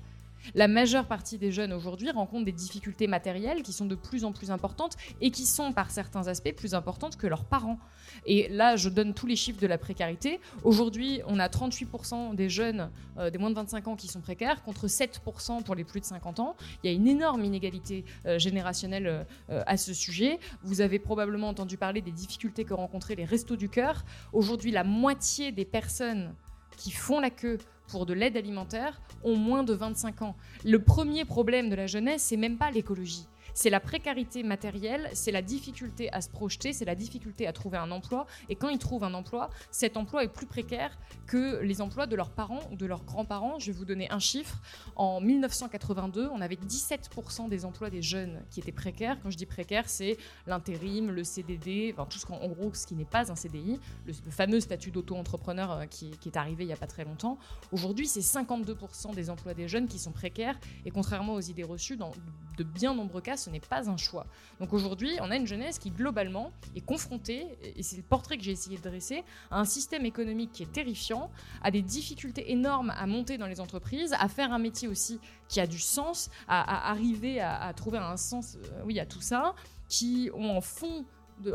[0.55, 4.32] La majeure partie des jeunes aujourd'hui rencontrent des difficultés matérielles qui sont de plus en
[4.32, 7.78] plus importantes et qui sont par certains aspects plus importantes que leurs parents.
[8.26, 10.41] Et là, je donne tous les chiffres de la précarité.
[10.64, 14.62] Aujourd'hui, on a 38% des jeunes euh, des moins de 25 ans qui sont précaires
[14.62, 16.57] contre 7% pour les plus de 50 ans.
[16.82, 20.38] Il y a une énorme inégalité euh, générationnelle euh, à ce sujet.
[20.62, 24.05] Vous avez probablement entendu parler des difficultés que rencontraient les restos du cœur.
[24.32, 26.34] Aujourd'hui, la moitié des personnes
[26.76, 27.59] qui font la queue
[27.91, 30.36] pour de l'aide alimentaire ont moins de 25 ans.
[30.64, 33.26] Le premier problème de la jeunesse, c'est même pas l'écologie.
[33.61, 37.76] C'est la précarité matérielle, c'est la difficulté à se projeter, c'est la difficulté à trouver
[37.76, 38.26] un emploi.
[38.48, 40.96] Et quand ils trouvent un emploi, cet emploi est plus précaire
[41.26, 43.58] que les emplois de leurs parents ou de leurs grands-parents.
[43.58, 44.62] Je vais vous donner un chiffre.
[44.96, 49.18] En 1982, on avait 17% des emplois des jeunes qui étaient précaires.
[49.22, 52.86] Quand je dis précaire, c'est l'intérim, le CDD, enfin, tout ce qu'en en gros, ce
[52.86, 56.68] qui n'est pas un CDI, le, fameux statut d'auto-entrepreneur euh, qui, qui est arrivé il
[56.68, 57.36] n'y a pas très longtemps.
[57.72, 60.58] Aujourd'hui, c'est 52% des emplois des jeunes qui sont précaires.
[60.86, 62.12] Et contrairement aux idées reçues, dans
[62.56, 64.26] de bien nombreux cas, ce n'est pas un choix.
[64.59, 67.46] Donc aujourd'hui, on a une jeunesse qui globalement est confrontée,
[67.76, 70.72] et c'est le portrait que j'ai essayé de dresser, à un système économique qui est
[70.72, 71.30] terrifiant,
[71.62, 75.61] à des difficultés énormes à monter dans les entreprises, à faire un métier aussi qui
[75.61, 79.55] a du sens, à, arriver à, à trouver un sens, euh, oui, à tout ça,
[79.88, 81.05] qui ont en fond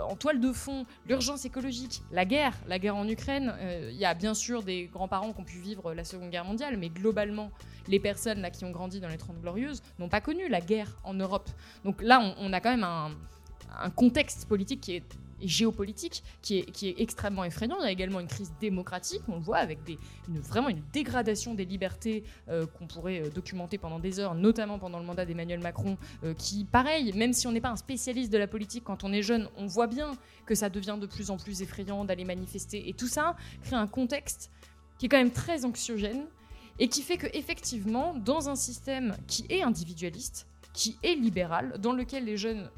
[0.02, 3.54] en toile de fond l'urgence écologique, la guerre, la guerre en Ukraine.
[3.60, 6.46] Euh, Il y a bien sûr des grands-parents qui ont pu vivre la Seconde Guerre
[6.46, 7.52] mondiale, mais globalement,
[7.88, 11.14] les personnes qui ont grandi dans les Trente Glorieuses n'ont pas connu la guerre en
[11.14, 11.50] Europe.
[11.84, 13.12] Donc là, on, a quand même un,
[13.92, 17.80] contexte politique qui est géopolitique qui est, extrêmement effrayant.
[17.82, 19.80] Y a également une crise démocratique, on le voit, avec
[20.28, 24.80] une, vraiment une dégradation des libertés euh, qu'on pourrait euh, documenter pendant des heures, notamment
[24.80, 28.32] pendant le mandat d'Emmanuel Macron, euh, qui, pareil, même si on n'est pas un spécialiste
[28.32, 30.14] de la politique, quand on est jeune, on voit bien
[30.46, 32.88] que ça devient de plus en plus effrayant d'aller manifester.
[32.90, 34.52] Et tout ça crée un contexte
[34.98, 36.26] qui est quand même très anxiogène
[36.80, 41.94] et qui fait que effectivement, dans un système qui est individualiste, qui est libéral, dans
[41.94, 42.70] lequel les jeunes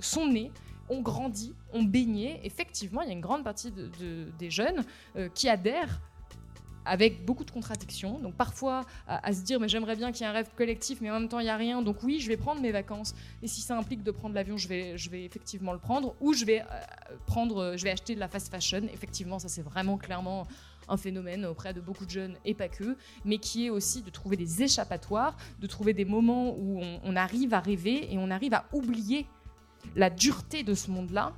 [0.00, 0.52] sont nés,
[0.88, 4.84] ont grandi, ont baigné, effectivement, il y a une grande partie de- de- des jeunes
[5.16, 6.00] euh, qui adhèrent
[6.84, 8.18] avec beaucoup de contradictions.
[8.18, 11.10] Donc parfois à, se dire mais j'aimerais bien qu'il y ait un rêve collectif, mais
[11.10, 11.82] en même temps il n'y a rien.
[11.82, 13.14] Donc oui, je vais prendre mes vacances.
[13.42, 16.14] Et si ça implique de prendre l'avion, je vais, effectivement le prendre.
[16.20, 16.64] Ou je vais euh,
[17.26, 18.82] prendre, euh, je vais acheter de la fast fashion.
[18.92, 20.46] Effectivement, ça c'est vraiment clairement
[20.88, 24.10] un phénomène auprès de beaucoup de jeunes et pas que, mais qui est aussi de
[24.10, 28.54] trouver des échappatoires, de trouver des moments où on arrive à rêver et on arrive
[28.54, 29.26] à oublier
[29.96, 31.32] la dureté de ce monde-là.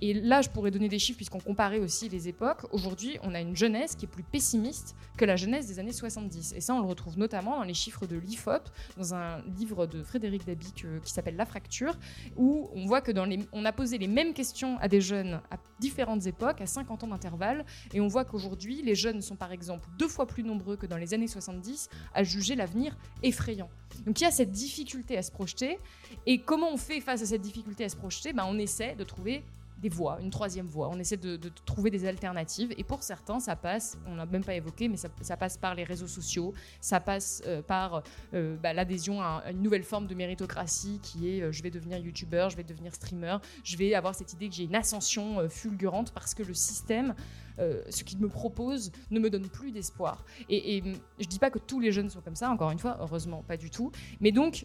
[0.00, 2.66] Et là, je pourrais donner des chiffres puisqu'on comparait aussi les époques.
[2.72, 6.54] Aujourd'hui, on a une jeunesse qui est plus pessimiste que la jeunesse des années 70.
[6.56, 8.62] Et ça, on le retrouve notamment dans les chiffres de l'IFOP,
[8.96, 11.98] dans un livre de Frédéric Dabic euh, qui s'appelle La fracture,
[12.36, 15.40] où on voit que dans les, on a posé les mêmes questions à des jeunes
[15.50, 19.52] à différentes époques, à 50 ans d'intervalle, et on voit qu'aujourd'hui, les jeunes sont par
[19.52, 23.70] exemple deux fois plus nombreux que dans les années 70 à juger l'avenir effrayant.
[24.06, 25.78] Donc il y a cette difficulté à se projeter,
[26.26, 28.32] et comment on fait face à cette difficulté à se projeter?
[28.32, 29.42] Ben, On essaie de trouver
[29.78, 30.88] des voies, une troisième voie.
[30.90, 32.74] On essaie de, trouver des alternatives.
[32.76, 35.84] Et pour certains, ça passe, on n'a même pas évoqué, mais ça, passe par les
[35.84, 38.02] réseaux sociaux, ça passe euh, par
[38.34, 41.98] euh, bah, l'adhésion à, une nouvelle forme de méritocratie qui est euh, je vais devenir
[41.98, 46.12] youtubeur, je vais devenir streamer, je vais avoir cette idée que j'ai une ascension fulgurante
[46.12, 47.14] parce que le système,
[47.58, 50.24] ce qu'il me propose, ne me donne plus d'espoir.
[50.48, 50.82] Et, et
[51.18, 53.56] je dis pas que tous les jeunes sont comme ça, encore une fois, heureusement, pas
[53.56, 53.90] du tout.
[54.20, 54.64] Mais donc,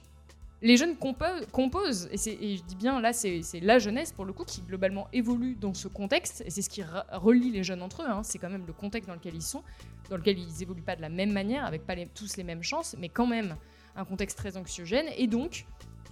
[0.64, 2.18] les jeunes compo- composent, et,
[2.58, 5.90] je dis bien là, c'est la jeunesse pour le coup qui globalement évolue dans ce
[5.90, 8.24] contexte, et c'est ce qui relie les jeunes entre eux, hein.
[8.24, 9.62] c'est quand même le contexte dans lequel ils sont,
[10.10, 12.96] dans lequel ils évoluent pas de la même manière, avec pas tous les mêmes chances,
[12.98, 13.58] mais quand même
[13.96, 15.66] un contexte très anxiogène, et donc,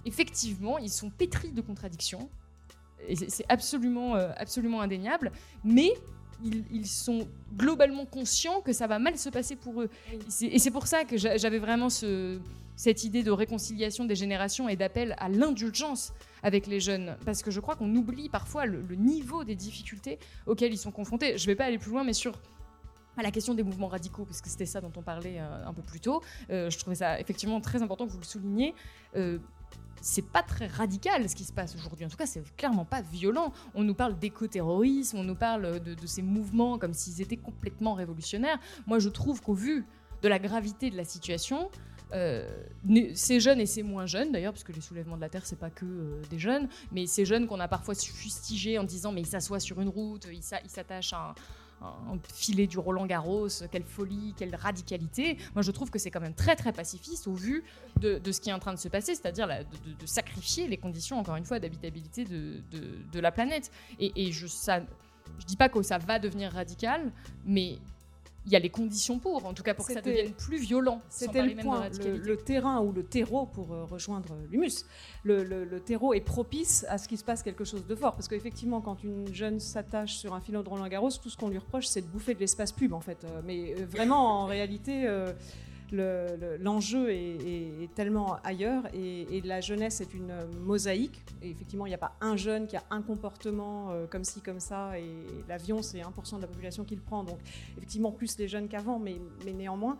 [0.04, 2.28] effectivement, ils sont pétris de contradictions,
[3.08, 5.32] et c'est c'est absolument, euh, absolument indéniable,
[5.64, 5.94] mais
[6.44, 7.26] ils, ils sont
[7.56, 9.90] globalement conscients que ça va mal se passer pour eux.
[10.40, 12.38] Et c'est- pour ça que j'a- j'avais vraiment ce,
[12.76, 16.12] cette idée de réconciliation des générations et d'appel à l'indulgence
[16.42, 17.16] avec les jeunes.
[17.24, 20.90] Parce que je crois qu'on oublie parfois le, le niveau des difficultés auxquelles ils sont
[20.90, 21.36] confrontés.
[21.38, 22.32] Je ne vais pas aller plus loin, mais sur
[23.18, 25.74] à la question des mouvements radicaux, parce que c'était ça dont on parlait euh, un
[25.74, 28.74] peu plus tôt, euh, je trouvais ça effectivement très important que vous le souligniez.
[29.16, 29.38] Euh,
[30.02, 32.04] c'est pas très radical ce qui se passe aujourd'hui.
[32.04, 33.52] En tout cas, c'est clairement pas violent.
[33.74, 38.58] On nous parle d'éco-terrorisme, on nous parle de, ces mouvements comme s'ils étaient complètement révolutionnaires.
[38.86, 39.86] Moi, je trouve qu'au vu
[40.22, 41.70] de la gravité de la situation,
[42.12, 42.46] euh,
[43.14, 45.58] ces jeunes et ces moins jeunes d'ailleurs, parce que les soulèvements de la terre, c'est
[45.58, 49.22] pas que euh, des jeunes, mais ces jeunes qu'on a parfois fustigés en disant mais
[49.22, 51.34] ils s'assoient sur une route, ils s'a- ils s'attachent à
[51.82, 55.36] un, filet du Roland Garros, quelle folie, quelle radicalité.
[55.54, 57.64] Moi, je trouve que c'est quand même très très pacifiste au vu
[58.00, 61.36] de, ce qui est en train de se passer, c'est-à-dire de, sacrifier les conditions, encore
[61.36, 63.70] une fois, d'habitabilité de, la planète.
[63.98, 64.80] Et, je ça,
[65.38, 67.12] je dis pas que ça va devenir radical,
[67.44, 67.78] mais
[68.44, 71.00] il y a les conditions pour, en tout cas pour que ça devienne plus violent.
[71.08, 74.84] C'était le point, le, terrain ou le terreau pour euh, rejoindre l'humus.
[75.22, 78.14] Le, le- le terreau est propice à ce qu'il se passe quelque chose de fort.
[78.14, 81.48] Parce qu'effectivement, quand une jeune s'attache sur un filon de Roland Garros, tout ce qu'on
[81.50, 83.24] lui reproche, c'est de bouffer de l'espace pub, en fait.
[83.24, 85.32] Euh, mais euh, vraiment, en réalité, euh,
[85.92, 88.84] le- le- l'enjeu est, tellement ailleurs.
[88.94, 90.32] Et, la jeunesse est une
[90.64, 91.20] mosaïque.
[91.42, 94.40] Et effectivement, il n'y a pas un jeune qui a un comportement euh, comme ci,
[94.40, 94.98] comme ça.
[94.98, 95.04] Et
[95.48, 97.24] l'avion, c'est 1% de la population qui le prend.
[97.24, 97.38] Donc,
[97.76, 99.16] effectivement, plus les jeunes qu'avant, mais
[99.52, 99.98] néanmoins.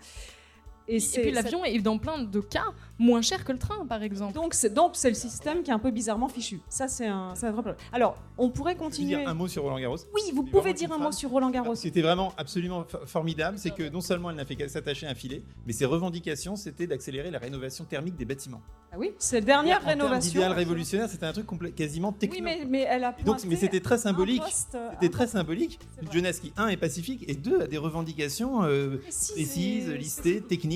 [0.89, 2.65] Et, c'est- puis l'avion est dans plein de cas
[2.99, 4.33] moins cher que le train, par exemple.
[4.35, 6.61] donc c'est donc c'est le système qui est un peu bizarrement fichu.
[6.69, 7.77] Ça c'est un, un vrai problème.
[7.93, 9.17] Alors on pourrait continuer.
[9.17, 9.97] dire un mot sur Roland Garros.
[10.15, 11.75] Oui, vous pouvez dire un mot sur Roland Garros.
[11.75, 13.59] C'était vraiment absolument formidable.
[13.59, 16.57] C'est que non seulement elle n'a fait qu'à s'attacher à un filet, mais ses revendications,
[16.57, 18.61] c'était d'accélérer la rénovation thermique des bâtiments.
[18.93, 20.33] Ah oui, c'est dernière En rénovation.
[20.33, 22.37] d'idéal révolutionnaire, c'était un truc quasiment techno.
[22.37, 24.43] Oui, mais, mais elle a Et donc, mais c'était très symbolique.
[24.43, 25.79] poste, C'était très symbolique.
[26.03, 29.97] Une jeunesse qui, un, est pacifique et deux, a des revendications euh, précis précises, et-
[29.97, 30.72] listées, techniques.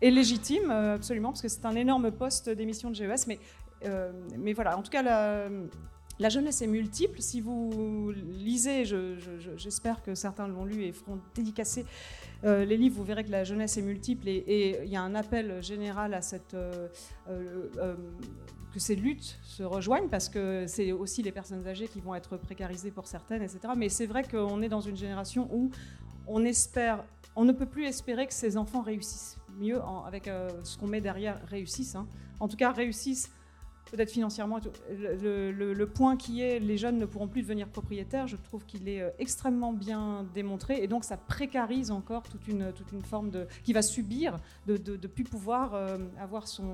[0.00, 3.26] Et légitime, euh, absolument, parce que c'est un énorme poste d'émission de GES.
[3.28, 3.38] Mais,
[3.84, 7.20] euh, mais voilà, en tout cas, la, jeunesse est multiple.
[7.20, 11.84] Si vous lisez, je- je- je- j'espère que certains l'ont lu et feront dédicacer
[12.44, 15.14] euh, les livres, vous verrez que la jeunesse est multiple et- il y a un
[15.14, 16.88] appel général à cette, euh,
[18.72, 22.36] que ces luttes se rejoignent parce que c'est aussi les personnes âgées qui vont être
[22.36, 23.60] précarisées pour certaines, etc.
[23.76, 25.70] Mais c'est vrai qu'on est dans une génération où
[26.26, 27.04] on espère,
[27.36, 31.00] on ne peut plus espérer que ces enfants réussissent mieux avec euh, ce qu'on met
[31.00, 31.94] derrière réussissent.
[31.94, 32.06] hein.
[32.40, 33.30] En tout cas, réussissent
[33.90, 34.58] peut-être financièrement.
[34.90, 39.02] Le, point qui est les jeunes ne pourront plus devenir propriétaires, je trouve qu'il est
[39.02, 42.72] euh, extrêmement bien démontré et donc ça précarise encore toute une,
[43.04, 46.72] forme de qui va subir de plus pouvoir euh, avoir son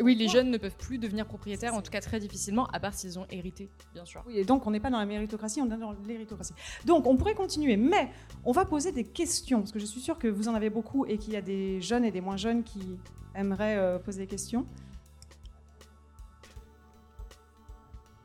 [0.00, 2.94] Oui, les jeunes ne peuvent plus devenir propriétaires, en tout cas très difficilement, à part
[2.94, 4.22] s'ils ont hérité, bien sûr.
[4.26, 6.54] Oui, et donc on n'est pas dans la méritocratie, on est dans l'héritocratie.
[6.86, 8.10] Donc on pourrait continuer, mais
[8.44, 11.04] on va poser des questions, parce que je suis sûre que vous en avez beaucoup
[11.04, 12.98] et qu'il y a des jeunes et des moins jeunes qui
[13.34, 14.64] aimeraient euh, poser des questions.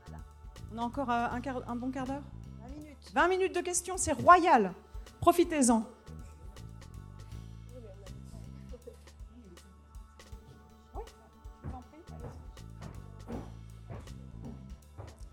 [0.07, 0.23] Voilà.
[0.73, 2.23] On a encore euh, un, quart- un bon quart d'heure?
[2.61, 3.11] 20 minutes.
[3.13, 4.73] 20 minutes de questions, c'est royal.
[5.19, 5.85] Profitez-en.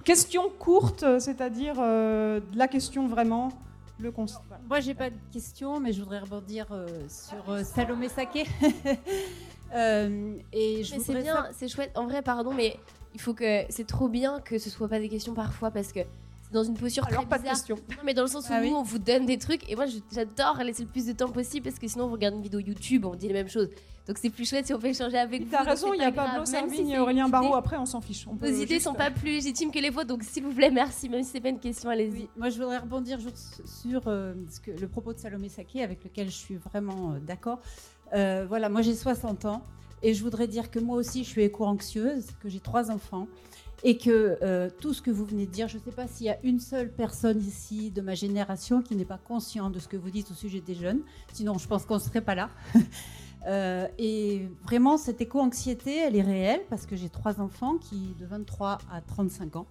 [0.08, 3.50] Question courte, euh, c'est-à-dire euh, la question vraiment,
[3.98, 4.40] le constat.
[4.48, 4.62] Voilà.
[4.66, 8.44] Moi, j'ai pas de question, mais je voudrais rebondir euh, sur euh, Salomé Saké.
[9.74, 11.90] Euh, et je Mais c'est bien, c'est chouette.
[11.94, 12.80] En vrai, pardon, mais
[13.12, 16.00] il faut que c'est trop bien que ce soit pas des questions parfois parce que
[16.52, 17.76] dans une posture Alors, très pas de question.
[17.90, 19.76] Non, mais dans le sens où Ah nous, oui on vous donne des trucs et
[19.76, 22.60] moi, j'adore laisser le plus de temps possible parce que sinon, on regarde une vidéo
[22.60, 23.68] YouTube, on dit les mêmes choses.
[24.06, 25.50] Donc, c'est plus chouette si on peut échanger avec vous.
[25.50, 27.54] T'as raison, il y a pas Pablo si Servigne et Aurélien Barraud.
[27.54, 28.26] Après, on s'en fiche.
[28.26, 31.10] On idées juste- sont pas plus légitimes que les vôtres, donc s'il vous plaît, merci.
[31.10, 32.12] Même si c'est pas une question, allez-y.
[32.12, 33.30] Oui, moi, je voudrais rebondir sur,
[33.66, 37.18] sur, euh, ce que, le propos de Salomé Saké, avec lequel je suis vraiment euh,
[37.18, 37.60] d'accord.
[38.14, 39.62] Euh, voilà, moi, j'ai 60 ans
[40.02, 43.26] et je voudrais dire que moi aussi, je suis éco-anxieuse, que j'ai trois enfants
[43.84, 46.26] et que euh, tout ce que vous venez de dire, je ne sais pas s'il
[46.26, 49.88] y a une seule personne ici de ma génération qui n'est pas conscient de ce
[49.88, 51.00] que vous dites au sujet des jeunes.
[51.32, 52.50] Sinon, je pense qu'on ne serait pas là.
[53.46, 58.26] Euh, et vraiment, cette éco-anxiété, elle est réelle parce que j'ai trois enfants qui, de
[58.26, 59.66] 23 à 35 ans,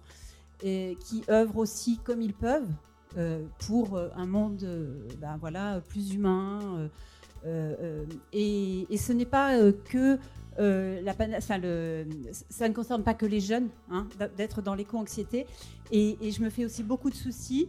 [0.62, 2.72] et qui œuvrent aussi comme ils peuvent
[3.18, 4.66] euh, pour un monde
[5.20, 6.88] ben voilà, plus humain.
[8.32, 9.52] et, ce n'est pas
[9.84, 10.18] que
[10.58, 11.58] euh, ça
[12.68, 14.06] ne concerne pas que les jeunes hein,
[14.36, 15.46] d'être dans l'éco-anxiété.
[15.90, 17.68] Et, je me fais aussi beaucoup de soucis.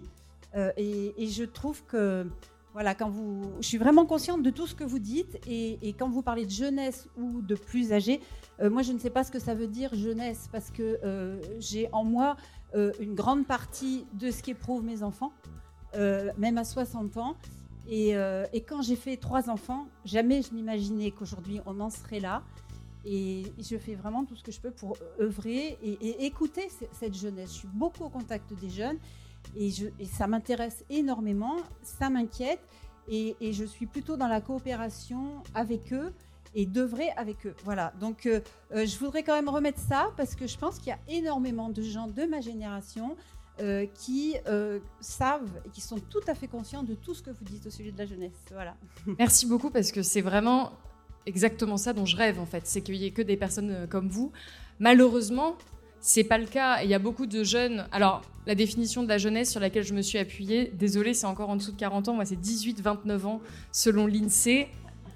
[0.56, 2.28] euh, et, je trouve que
[2.74, 5.40] voilà, quand vous, je suis vraiment consciente de tout ce que vous dites.
[5.48, 8.22] Et, quand vous parlez de jeunesse ou de plus âgés,
[8.60, 11.00] euh, moi je ne sais pas ce que ça veut dire jeunesse parce que
[11.60, 12.38] j'ai en moi
[12.76, 15.32] une grande partie de ce qu'éprouvent mes enfants,
[15.96, 17.36] même à 60 ans.
[17.88, 18.14] Et
[18.68, 22.44] quand j'ai fait trois enfants, jamais je m'imaginais qu'aujourd'hui on en serait là.
[23.06, 27.54] Et je fais vraiment tout ce que je peux pour œuvrer et, écouter cette jeunesse.
[27.54, 28.98] Je suis beaucoup au contact des jeunes
[29.56, 32.62] et, je, et ça m'intéresse énormément, ça m'inquiète.
[33.08, 36.14] et, je suis plutôt dans la coopération avec eux
[36.56, 37.56] et d'œuvrer avec eux.
[37.64, 38.40] Voilà, donc euh,
[38.74, 41.70] euh, je voudrais quand même remettre ça parce que je pense qu'il y a énormément
[41.70, 43.16] de gens de ma génération
[43.62, 44.36] euh, qui
[45.02, 47.70] savent et qui sont tout à fait conscients de tout ce que vous dites au
[47.70, 48.46] sujet de la jeunesse.
[48.52, 48.76] Voilà.
[49.18, 50.72] Merci beaucoup parce que c'est vraiment
[51.30, 54.10] exactement ça dont je rêve en fait, c'est qu'il y ait que des personnes comme
[54.10, 54.32] vous.
[54.80, 55.56] Malheureusement,
[56.02, 56.82] c'est pas le cas.
[56.84, 57.86] Il y a beaucoup de jeunes.
[57.92, 61.50] Alors, la définition de la jeunesse sur laquelle je me suis appuyée, désolé, c'est encore
[61.50, 62.14] en dessous de 40 ans.
[62.14, 64.68] Moi, c'est 18-29 ans selon l'INSEE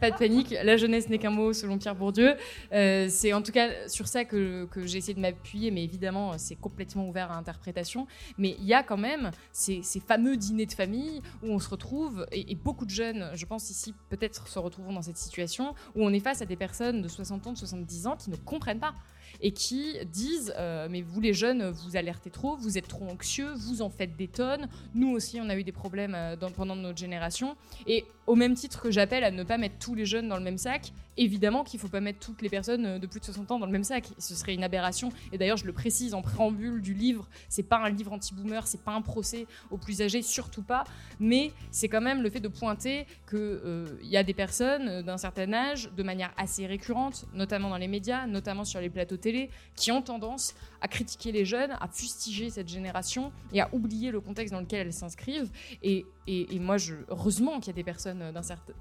[0.04, 2.36] pas de panique, la jeunesse n'est qu'un mot selon Pierre Bourdieu.
[2.74, 6.56] Euh, c'est en tout cas sur ça que, j'ai essayé de m'appuyer, mais évidemment c'est
[6.56, 8.06] complètement ouvert à interprétation.
[8.38, 12.28] Mais il y a quand même ces, fameux dîners de famille où on se retrouve,
[12.34, 16.12] et, beaucoup de jeunes, je pense ici peut-être se retrouvent dans cette situation, où on
[16.12, 18.94] est face à des personnes de 60 ans, de 70 ans qui ne comprennent pas
[19.42, 23.52] et qui disent euh, mais vous les jeunes vous alertez trop, vous êtes trop anxieux,
[23.56, 24.68] vous en faites des tonnes.
[24.94, 27.56] Nous aussi on a eu des problèmes euh, pendant notre génération
[27.88, 30.44] et au même titre que j'appelle à ne pas mettre tous les jeunes dans le
[30.44, 33.26] même sac, évidemment qu'il ne faut pas mettre toutes les personnes euh, de plus de
[33.26, 34.06] 60 ans dans le même sac.
[34.18, 35.12] Ce serait une aberration.
[35.32, 38.82] Et d'ailleurs, je le précise en préambule du livre, c'est pas un livre anti-boomer, c'est
[38.82, 40.84] pas un procès aux plus âgés, surtout pas.
[41.20, 45.02] Mais c'est quand même le fait de pointer qu'il euh, y a des personnes euh,
[45.02, 49.18] d'un certain âge, de manière assez récurrente, notamment dans les médias, notamment sur les plateaux
[49.18, 54.12] télé, qui ont tendance à critiquer les jeunes, à fustiger cette génération et à oublier
[54.12, 55.50] le contexte dans lequel elles s'inscrivent.
[55.82, 58.74] Et, et, moi, je, heureusement qu'il y a des personnes d'un certain,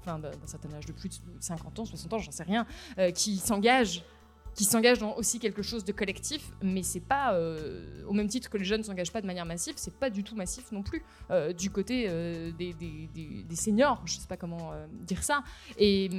[0.45, 2.67] certain âge de plus de 50 ans, 60 ans, j'en sais rien,
[2.99, 4.03] euh, qui s'engagent
[4.55, 8.49] qui s'engagent dans aussi quelque chose de collectif, mais c'est pas euh, au même titre
[8.49, 10.83] que les jeunes ne s'engagent pas de manière massive, c'est pas du tout massif non
[10.83, 15.43] plus euh, du côté euh, des, seniors, je sais pas comment dire ça.
[15.77, 16.09] Et,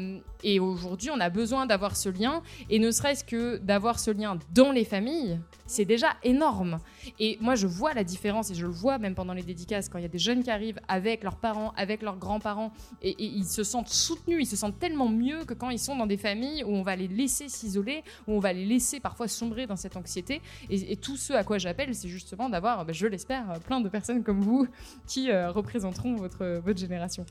[0.60, 4.72] aujourd'hui, on a besoin d'avoir ce lien, et ne serait-ce que d'avoir ce lien dans
[4.72, 6.78] les familles, c'est déjà énorme.
[7.18, 9.98] Et moi, je vois la différence, et je le vois même pendant les dédicaces, quand
[9.98, 12.72] il y a des jeunes qui arrivent avec leurs parents, avec leurs grands-parents,
[13.02, 16.06] et ils se sentent soutenus, ils se sentent tellement mieux que quand ils sont dans
[16.06, 19.66] des familles où on va les laisser s'isoler, où on va les laisser parfois sombrer
[19.66, 20.40] dans cette anxiété.
[20.70, 24.22] Et, tout ce à quoi j'appelle, c'est justement d'avoir, bah, je l'espère, plein de personnes
[24.22, 24.66] comme vous
[25.06, 27.24] qui euh, représenteront votre, votre génération.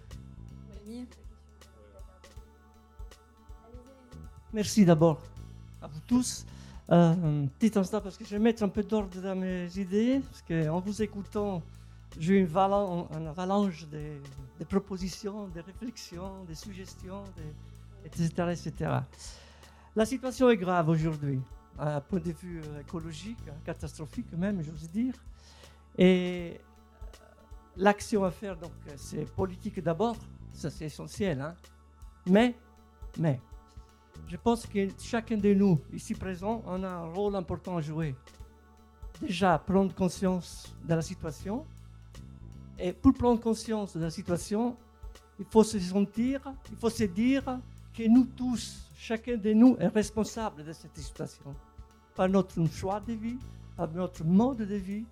[4.54, 5.20] Merci d'abord
[5.82, 6.46] à vous tous.
[6.92, 10.42] Euh, petit instant, parce que je vais mettre un peu d'ordre dans mes idées, parce
[10.44, 11.64] qu'en vous écoutant,
[12.20, 17.24] j'ai une, avalanche de, propositions, de réflexions, de suggestions,
[18.06, 18.92] etc., etc.
[19.96, 21.40] La situation est grave aujourd'hui,
[21.78, 25.14] à un point de vue euh, écologique, hein, catastrophique même, j'ose dire.
[25.96, 26.58] Et euh,
[27.78, 30.16] l'action à faire, donc, c'est politique d'abord,
[30.52, 31.42] ça c'est essentiel.
[31.42, 31.56] Hein.
[32.26, 32.56] Mais,
[33.20, 33.40] mais,
[34.28, 38.16] je pense que chacun de nous, ici présents, on a un rôle important à jouer.
[39.22, 41.68] Déjà, prendre conscience de la situation.
[42.80, 44.76] Et pour prendre conscience de la situation,
[45.38, 46.42] il faut se sentir,
[46.72, 47.60] il faut se dire
[47.94, 51.54] que nous tous, chacun de nous est responsable de cette situation,
[52.16, 53.38] par notre choix de vie,
[53.76, 55.04] par notre mode de vie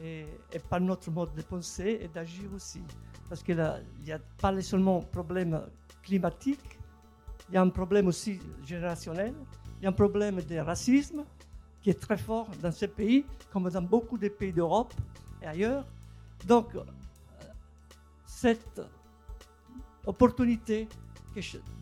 [0.00, 0.26] et,
[0.70, 2.80] par notre mode de penser et d'agir aussi.
[3.28, 3.56] Parce qu'il
[4.04, 5.60] n'y a pas seulement un problème
[6.04, 6.78] climatique,
[7.48, 9.34] il y a un problème aussi générationnel,
[9.80, 11.24] il y a un problème de racisme
[11.82, 14.94] qui est très fort dans ce pays, comme dans beaucoup de pays d'Europe
[15.42, 15.84] et ailleurs.
[16.46, 16.68] Donc,
[18.24, 18.80] cette
[20.04, 20.86] opportunité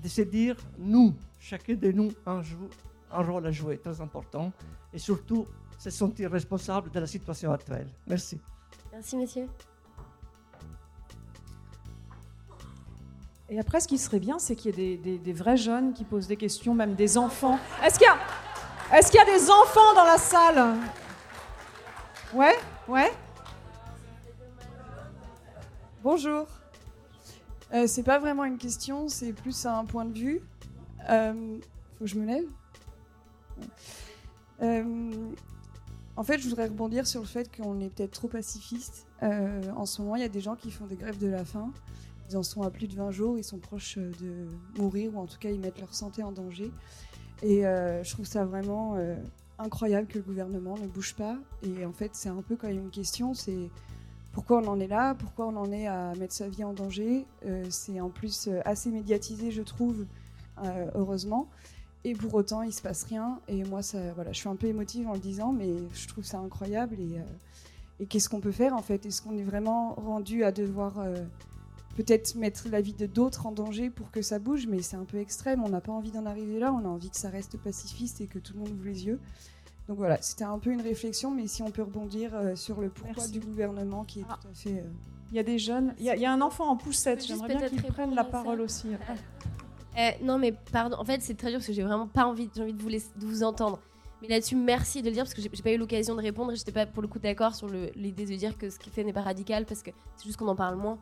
[0.03, 1.15] de se dire, nous,
[1.45, 2.41] chacun de nous a
[3.11, 4.51] un, rôle à jouer très important
[4.95, 5.47] et surtout
[5.79, 7.87] se sentir responsable de la situation actuelle.
[8.07, 8.41] Merci.
[8.91, 9.47] Merci, monsieur.
[13.51, 16.27] Et après, ce qui serait bien, c'est qu'il y ait des, vrais jeunes qui posent
[16.27, 17.59] des questions, même des enfants.
[17.85, 20.79] Est-ce qu'il y a, est-ce qu'il y a des enfants dans la salle?
[22.33, 22.57] Ouais,
[22.89, 23.13] ouais.
[26.03, 26.47] Bonjour.
[27.75, 30.41] Euh, c'est pas vraiment une question, c'est plus un point de vue.
[31.11, 31.59] Euh,
[31.99, 32.45] faut que je me lève.
[34.63, 35.13] Euh,
[36.17, 39.07] en fait, je voudrais rebondir sur le fait qu'on est peut-être trop pacifiste.
[39.23, 41.45] Euh, en ce moment, il y a des gens qui font des grèves de la
[41.45, 41.73] faim.
[42.31, 44.47] Ils en sont à plus de 20 jours, ils sont proches de
[44.79, 46.71] mourir, ou en tout cas, ils mettent leur santé en danger.
[47.43, 48.97] Et je trouve ça vraiment
[49.59, 51.37] incroyable que le gouvernement ne bouge pas.
[51.63, 53.69] Et en fait, c'est un peu quand même une question, c'est
[54.33, 57.27] pourquoi on en est là, pourquoi on en est à mettre sa vie en danger?
[57.69, 60.07] c'est en plus assez médiatisé, je trouve,
[60.95, 61.49] heureusement.
[62.05, 63.41] Et pour autant, il se passe rien.
[63.49, 66.25] Et moi, ça, voilà, je suis un peu émotive en le disant, mais je trouve
[66.25, 66.97] ça incroyable.
[67.01, 69.07] Et, euh, qu'est-ce qu'on peut faire en fait?
[69.07, 71.17] Est-ce qu'on est vraiment rendu à devoir euh,
[71.97, 74.67] peut-être mettre la vie de d'autres en danger pour que ça bouge?
[74.67, 75.65] Mais c'est un peu extrême.
[75.65, 76.75] On n'a pas envie d'en arriver là.
[76.75, 79.19] On a envie que ça reste pacifiste et que tout le monde ouvre les yeux.
[79.89, 83.29] Donc voilà, c'était un peu une réflexion, mais si on peut rebondir sur le pourquoi
[83.29, 84.39] du gouvernement qui est ah.
[84.41, 84.83] tout à fait
[85.31, 85.95] Il y a des jeunes.
[85.99, 87.25] Il y a, il y a un enfant en poussette.
[87.25, 88.31] J'aimerais bien peut-être qu'il prenne répondre la ça.
[88.31, 88.89] parole aussi.
[89.99, 90.97] Euh, non, mais pardon.
[90.99, 92.83] En fait, c'est très dur parce que j'ai vraiment pas envie, envie de
[93.27, 93.79] vous, entendre.
[94.23, 96.57] Mais là-dessus, merci de le dire parce que j'ai pas eu l'occasion de répondre et
[96.57, 99.13] j'étais pas pour le coup d'accord sur l'idée de dire que ce qui fait n'est
[99.13, 100.99] pas radical parce que c'est juste qu'on en parle moins.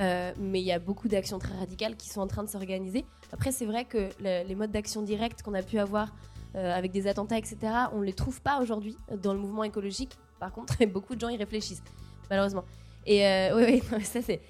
[0.00, 3.04] Euh, mais il y a beaucoup d'actions très radicales qui sont en train de s'organiser.
[3.32, 6.08] Après, c'est vrai que le- les modes d'action directs qu'on a pu avoir
[6.54, 7.56] euh, avec des attentats, etc.,
[7.92, 10.12] on les trouve pas aujourd'hui dans le mouvement écologique.
[10.40, 11.82] Par contre, beaucoup de gens y réfléchissent,
[12.30, 12.64] malheureusement.
[13.06, 14.40] Et euh, oui, oui, ça c'est.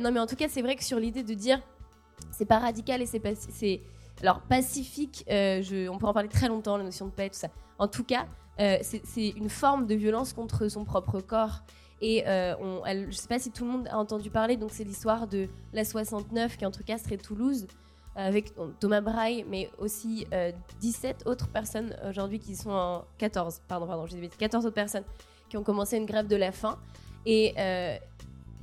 [0.00, 1.60] non, mais en tout cas, c'est vrai que sur l'idée de dire
[2.30, 3.80] c'est pas radical et c'est
[4.20, 7.38] alors pacifique euh, je, on peut en parler très longtemps la notion de paix tout
[7.38, 7.48] ça.
[7.78, 8.26] En tout cas
[8.60, 11.62] euh, c'est une forme de violence contre son propre corps.
[12.00, 12.54] Et euh,
[13.10, 15.84] je sais pas si tout le monde a entendu parler donc c'est l'histoire de la
[15.84, 17.66] 69 qui est entre Castres et Toulouse
[18.16, 20.50] avec Thomas Braille mais aussi euh,
[20.80, 25.04] 17 autres personnes aujourd'hui qui sont en 14 pardon pardon dit 14 autres personnes
[25.48, 26.78] qui ont commencé une grève de la faim.
[27.24, 27.54] Et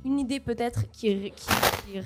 [0.04, 1.32] une idée peut-être qui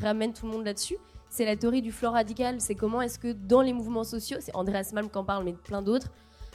[0.00, 0.98] ramène tout le monde là-dessus,
[1.34, 2.60] c'est la théorie du flanc radical.
[2.60, 5.52] C'est comment est-ce que dans les mouvements sociaux, c'est Andreas Malm qui en parle, mais
[5.52, 6.12] plein d'autres,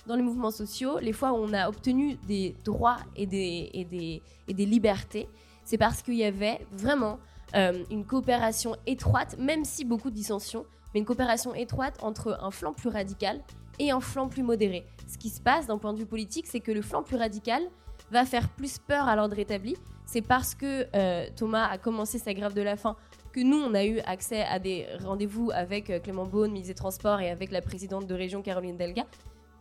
[0.08, 3.84] dans les mouvements sociaux, les fois où on a obtenu des droits et des, et
[3.84, 5.28] des, et des libertés,
[5.66, 7.20] c'est parce qu'il y avait vraiment
[7.56, 12.50] euh, une coopération étroite, même si beaucoup de dissensions, mais une coopération étroite entre un
[12.50, 13.42] flanc plus radical
[13.80, 14.86] et un flanc plus modéré.
[15.10, 17.64] Ce qui se passe d'un point de vue politique, c'est que le flanc plus radical
[18.12, 19.76] va faire plus peur à l'ordre établi.
[20.06, 22.96] C'est parce que euh, Thomas a commencé sa grève de la faim
[23.32, 26.78] que nous, on a eu accès à des rendez-vous avec euh, Clément Beaune, ministre des
[26.78, 29.06] Transports, et avec la présidente de région, Caroline Delga.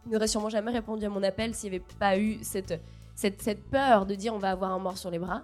[0.07, 2.81] N'aurait sûrement jamais répondu à mon appel s'il n'y avait pas eu cette,
[3.15, 5.43] cette, peur de dire on va avoir un mort sur les bras.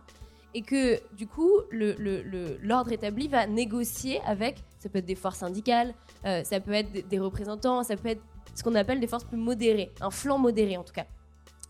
[0.54, 5.92] Et que du coup, l'ordre établi va négocier avec, ça peut être des forces syndicales,
[6.24, 8.22] euh, ça peut être des, représentants, ça peut être
[8.54, 11.06] ce qu'on appelle des forces plus modérées, un flanc modéré en tout cas.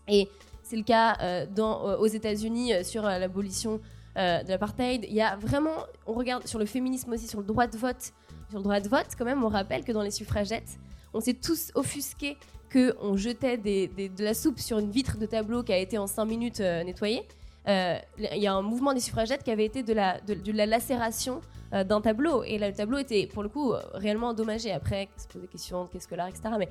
[0.07, 0.29] Et
[0.61, 3.81] c'est le cas euh, aux États-Unis sur l'abolition
[4.17, 5.05] euh, de l'apartheid.
[5.09, 5.75] Il y a vraiment,
[6.07, 8.13] on regarde sur le féminisme aussi, sur le droit de vote.
[8.49, 10.77] Sur le droit de vote, quand même, on rappelle que dans les suffragettes,
[11.13, 12.37] on s'est tous offusqués
[12.71, 16.23] qu'on jetait de la soupe sur une vitre de tableau qui a été en 5
[16.25, 17.23] minutes euh, nettoyée.
[17.67, 20.21] Euh, Il y a un mouvement des suffragettes qui avait été de la,
[20.65, 21.41] lacération
[21.73, 22.43] d'un tableau.
[22.43, 24.71] Et là, le tableau était, pour le coup, réellement endommagé.
[24.71, 26.43] Après, se poser des questions, qu'est-ce que l'art, etc.
[26.57, 26.69] Mais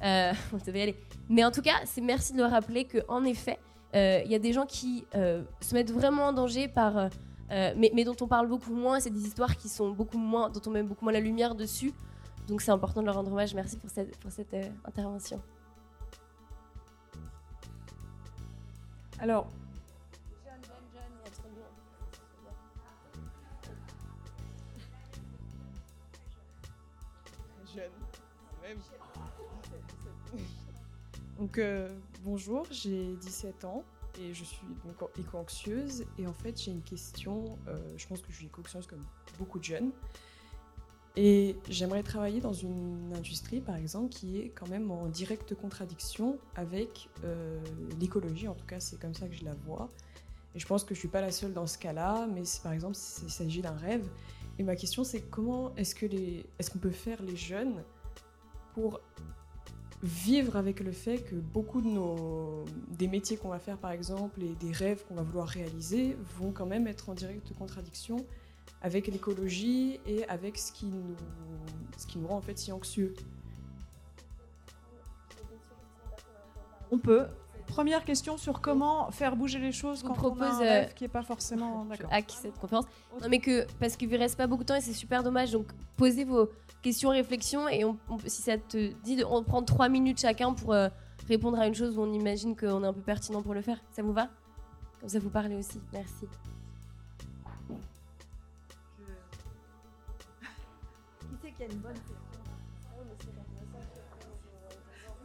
[0.54, 0.96] on devait y aller.
[1.28, 3.58] Mais en tout cas, c'est merci de le rappeler qu'en effet,
[3.96, 6.98] il y a des gens qui euh, se mettent vraiment en danger par.
[6.98, 7.08] euh,
[7.50, 10.50] euh, mais, mais dont on parle beaucoup moins, c'est des histoires qui sont beaucoup moins,
[10.50, 11.92] dont on met beaucoup moins la lumière dessus.
[12.48, 13.54] Donc c'est important de leur rendre hommage.
[13.54, 15.40] Merci pour cette, pour cette euh, intervention.
[19.18, 19.46] Alors,
[27.74, 27.90] jeune.
[28.62, 28.78] Même.
[31.38, 31.88] Donc euh,
[32.26, 33.84] bonjour, j'ai 17 ans
[34.20, 36.04] et je suis donc éco-anxieuse.
[36.18, 39.04] Et en fait j'ai une question, euh, je pense que je suis éco-anxieuse comme
[39.38, 39.92] beaucoup de jeunes.
[41.14, 46.36] Et j'aimerais travailler dans une industrie par exemple qui est quand même en directe contradiction
[46.56, 47.60] avec euh,
[48.00, 49.88] l'écologie, en tout cas c'est comme ça que je la vois.
[50.56, 52.96] Et je pense que je suis pas la seule dans ce cas-là, mais par exemple
[53.22, 54.06] il s'agit d'un rêve.
[54.58, 57.84] Et ma question c'est comment est-ce qu'on peut faire les jeunes
[58.74, 59.00] pour
[60.06, 64.42] vivre avec le fait que beaucoup de nos des métiers qu'on va faire par exemple
[64.42, 68.24] et des rêves qu'on va vouloir réaliser vont quand même être en directe contradiction
[68.82, 71.16] avec l'écologie et avec ce qui nous
[71.98, 73.14] ce qui nous rend en fait si anxieux.
[76.90, 77.26] on peut.
[77.68, 80.94] Première question sur comment faire bouger les choses quand on a propose, un euh, rêve
[80.94, 82.08] qui n'est pas forcément d'accord.
[82.12, 82.86] hack cette conférence.
[83.20, 85.50] Non, mais que parce qu'il ne reste pas beaucoup de temps et c'est super dommage.
[85.52, 86.48] Donc, posez vos
[86.82, 90.20] questions, réflexions et on, on peut- si ça te dit, de- on prend trois minutes
[90.20, 90.88] chacun pour euh,
[91.28, 93.78] répondre à une chose où on imagine qu'on est un peu pertinent pour le faire.
[93.92, 94.28] Ça vous va?
[95.00, 95.80] Comme ça, vous parlez aussi.
[95.92, 96.26] Merci.
[101.20, 102.14] Qui c'est qui a une bonne question?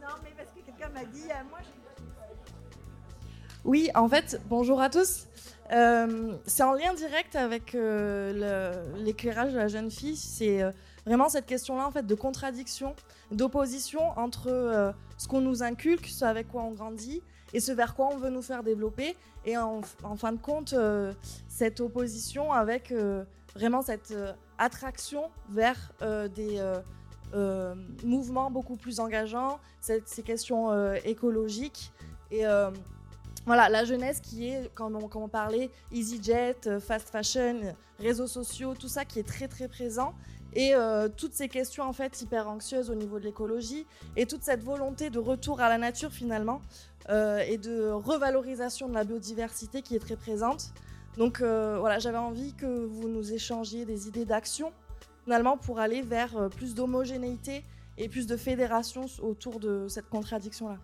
[0.00, 1.58] Non, mais parce que quelqu'un m'a dit, euh, moi,
[3.64, 5.26] Oui, en fait, bonjour à tous.
[5.72, 10.16] Euh, c'est en lien direct avec euh, l'éclairage de la jeune fille.
[10.16, 10.72] C'est euh,
[11.06, 12.94] vraiment cette question-là, en fait, de contradiction,
[13.30, 17.22] d'opposition entre ce qu'on nous inculque, ce avec quoi on grandit,
[17.54, 19.16] et ce vers quoi on veut nous faire développer.
[19.44, 19.80] Et en,
[20.16, 20.74] fin de compte,
[21.48, 22.92] cette opposition avec
[23.54, 24.14] vraiment cette
[24.58, 25.92] attraction vers
[26.34, 26.60] des
[28.04, 31.92] mouvements beaucoup plus engageants, cette- ces questions écologiques.
[32.30, 32.44] Et
[33.44, 38.88] voilà, la jeunesse qui est, comme on, parlait, EasyJet, euh, fast fashion, réseaux sociaux, tout
[38.88, 40.14] ça qui est très très présent.
[40.54, 43.86] Et euh, toutes ces questions en fait hyper anxieuses au niveau de l'écologie
[44.16, 46.60] et toute cette volonté de retour à la nature finalement
[47.08, 50.72] euh, et de revalorisation de la biodiversité qui est très présente.
[51.16, 54.72] Donc voilà, j'avais envie que vous nous échangiez des idées d'action,
[55.24, 57.64] finalement, pour aller vers plus d'homogénéité
[57.98, 60.78] et plus de fédération autour de cette contradiction-là.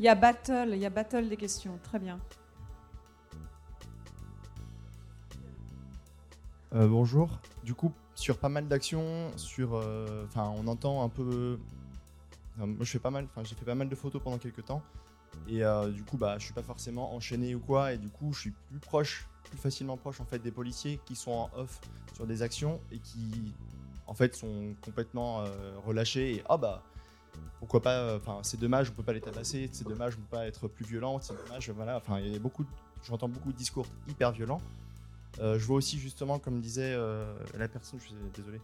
[0.00, 1.78] Il y a battle, il y a battle des questions.
[1.82, 2.18] Très bien.
[6.72, 7.38] Euh, bonjour.
[7.64, 11.58] Du coup, sur pas mal d'actions, sur, euh, enfin, on entend un peu.
[12.56, 13.26] moi, je fais pas mal.
[13.26, 14.80] Enfin, j'ai fait pas mal de photos pendant quelques temps,
[15.46, 18.32] et euh, du coup, bah, je suis pas forcément enchaîné ou quoi, et du coup,
[18.32, 21.78] je suis plus proche, plus facilement proche en fait des policiers qui sont en off
[22.14, 23.52] sur des actions et qui,
[24.06, 25.44] en fait, sont complètement
[25.84, 26.82] relâchés et ah bah.
[27.58, 29.68] Pourquoi pas euh, Enfin, c'est dommage, on peut pas les tabasser.
[29.72, 31.20] C'est dommage, on peut pas être plus violent.
[31.20, 31.96] C'est dommage, voilà.
[31.96, 32.64] Enfin, il y a beaucoup.
[33.04, 34.60] J'entends beaucoup de discours hyper violents.
[35.40, 38.60] Euh, je vois aussi justement, comme disait euh, la personne, je suis désolé,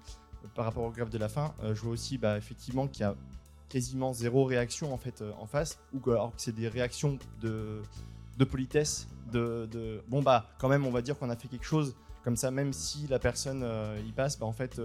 [0.55, 3.05] par rapport au grève de la faim, euh, je vois aussi bah, effectivement qu'il y
[3.05, 3.15] a
[3.69, 7.81] quasiment zéro réaction en fait en face, ou alors que c'est des réactions de,
[8.37, 11.65] de politesse, de, de- bon bah quand même on va dire qu'on a fait quelque
[11.65, 13.65] chose, comme ça même si la personne
[14.07, 14.81] y passe, bah, en fait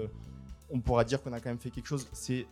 [0.71, 2.07] on pourra dire qu'on a quand même fait quelque chose.
[2.13, 2.47] C'est,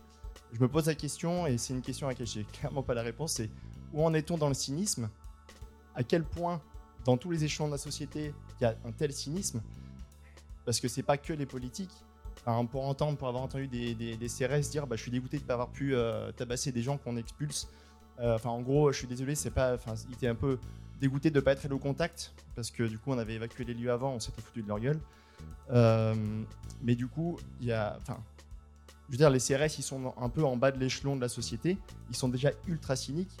[0.52, 3.02] je me pose la question et c'est une question à laquelle j'ai clairement pas la
[3.02, 3.50] réponse, c'est
[3.92, 5.08] où en est-on dans le cynisme?
[5.94, 6.60] À quel point
[7.04, 9.62] dans tous les échelons de la société, il y a un tel cynisme,
[10.64, 11.94] parce que c'est pas que les politiques.
[12.70, 15.68] Pour entendre, pour avoir entendu des, CRS dire, bah, je suis dégoûté de pas avoir
[15.68, 17.68] pu euh, tabasser des gens qu'on expulse.
[18.18, 19.76] Euh, Enfin, en gros, je suis désolé, c'est pas.
[20.08, 20.58] Il était un peu
[21.00, 23.74] dégoûté de pas être allé au contact, parce que du coup, on avait évacué les
[23.74, 25.00] lieux avant, on s'était foutu de leur gueule.
[25.70, 26.14] Euh,
[26.82, 27.98] mais du coup, il y a.
[29.10, 31.28] je veux dire, les CRS, ils sont un peu en bas de l'échelon de la
[31.28, 31.78] société.
[32.10, 33.36] Ils sont déjà ultra cyniques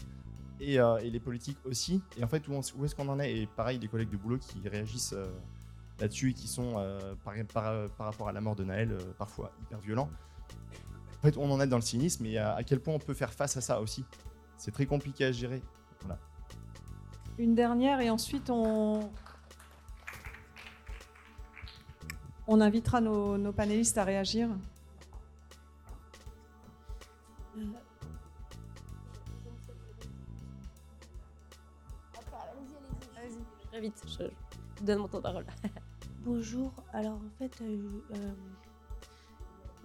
[0.58, 2.02] et, euh, les politiques aussi.
[2.18, 3.36] Et en fait, où, est-ce qu'on en est?
[3.36, 5.26] Et pareil, des collègues de boulot qui réagissent euh,
[6.00, 7.34] là-dessus et qui sont, euh, par,
[7.98, 10.10] rapport à la mort de Naël, parfois hyper violents.
[11.18, 13.32] En fait, on en est dans le cynisme et à, quel point on peut faire
[13.32, 14.04] face à ça aussi?
[14.56, 15.62] C'est très compliqué à gérer.
[16.00, 16.18] Voilà.
[17.38, 19.08] Une dernière et ensuite on.
[22.48, 24.48] On invitera nos panélistes à réagir.
[33.82, 34.24] Je,
[34.78, 35.46] je donne mon temps de parole.
[36.24, 36.72] Bonjour.
[36.92, 37.78] Alors en fait, euh,
[38.14, 38.32] euh,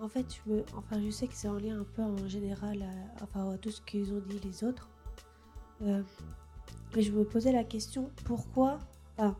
[0.02, 3.58] en fait, je sais que c'est en lien un peu en général, à, enfin, à
[3.58, 4.89] tout ce qu'ils ont dit les autres.
[5.82, 6.04] Euh,
[6.96, 8.80] mais je me posais la question pourquoi,
[9.18, 9.36] enfin,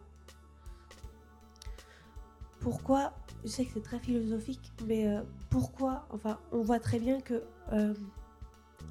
[2.60, 7.20] pourquoi, je sais que c'est très philosophique, mais euh, pourquoi, enfin, on voit très bien
[7.22, 7.44] que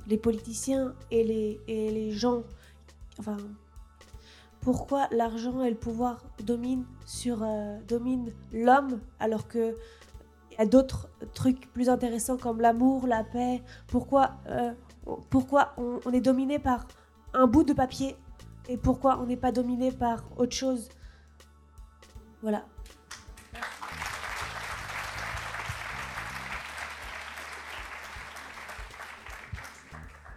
[0.06, 2.42] les politiciens et les, et les gens,
[3.18, 3.38] enfin,
[4.64, 7.78] pourquoi l'argent et le pouvoir dominent sur euh,
[8.52, 9.76] l'homme alors que
[10.58, 13.62] y a d'autres trucs plus intéressants comme l'amour, la paix.
[13.88, 14.72] Pourquoi euh,
[15.28, 16.86] pourquoi on, on est dominé par
[17.34, 18.16] un bout de papier
[18.68, 20.88] et pourquoi on n'est pas dominé par autre chose?
[22.40, 22.64] Voilà.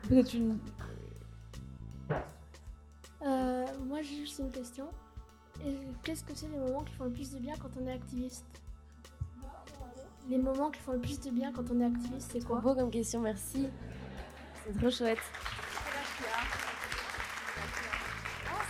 [0.09, 0.57] Peut-être une.
[3.97, 4.87] Moi j'ai juste une question.
[5.65, 7.93] Et Qu'est-ce que c'est les moments qui font le plus de bien quand on est
[7.93, 8.45] activiste?
[10.29, 12.59] Les moments qui font le plus de bien quand on est activiste, c'est quoi?
[12.59, 13.67] Beau comme question, merci.
[14.63, 15.17] C'est trop chouette.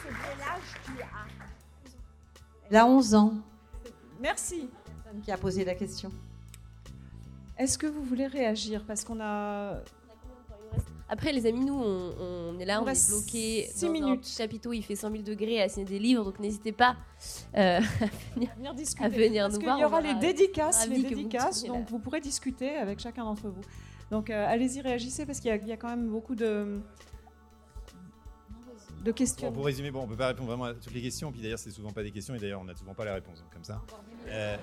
[0.02, 1.28] c'est quel âge tu as
[2.70, 3.34] Elle a 11 ans.
[4.22, 4.70] Merci.
[5.24, 6.10] Qui a posé la question.
[7.58, 8.86] Est-ce que vous voulez réagir?
[8.88, 9.82] Parce qu'on a.
[11.10, 13.92] Après, les amis, nous, on, on est là, On on, est bloqué six dans un
[13.92, 14.22] minutes.
[14.22, 16.98] petit chapiteau, il fait 100 000 degrés à signer des livres, donc n'hésitez pas
[17.56, 19.06] euh, à venir, venir discuter.
[19.06, 19.80] à venir Parce nous qu'il voir.
[19.80, 21.86] y aura on les dédicaces, les vous dédicaces, donc là.
[21.90, 23.62] vous pourrez discuter avec chacun d'entre vous.
[24.12, 26.80] Donc euh, allez-y, réagissez parce qu'il y, a- il y a quand même beaucoup de,
[29.04, 29.48] de questions.
[29.50, 31.32] Bon, pour résumer, bon, on peut pas répondre vraiment à toutes les questions.
[31.32, 33.40] Puis d'ailleurs, c'est souvent pas des questions et d'ailleurs, on n'a souvent pas les réponses
[33.42, 33.82] donc comme ça.
[34.28, 34.58] Euh,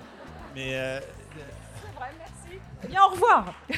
[0.53, 2.59] mais euh, C'est vrai, merci.
[2.83, 3.53] Eh bien, au revoir.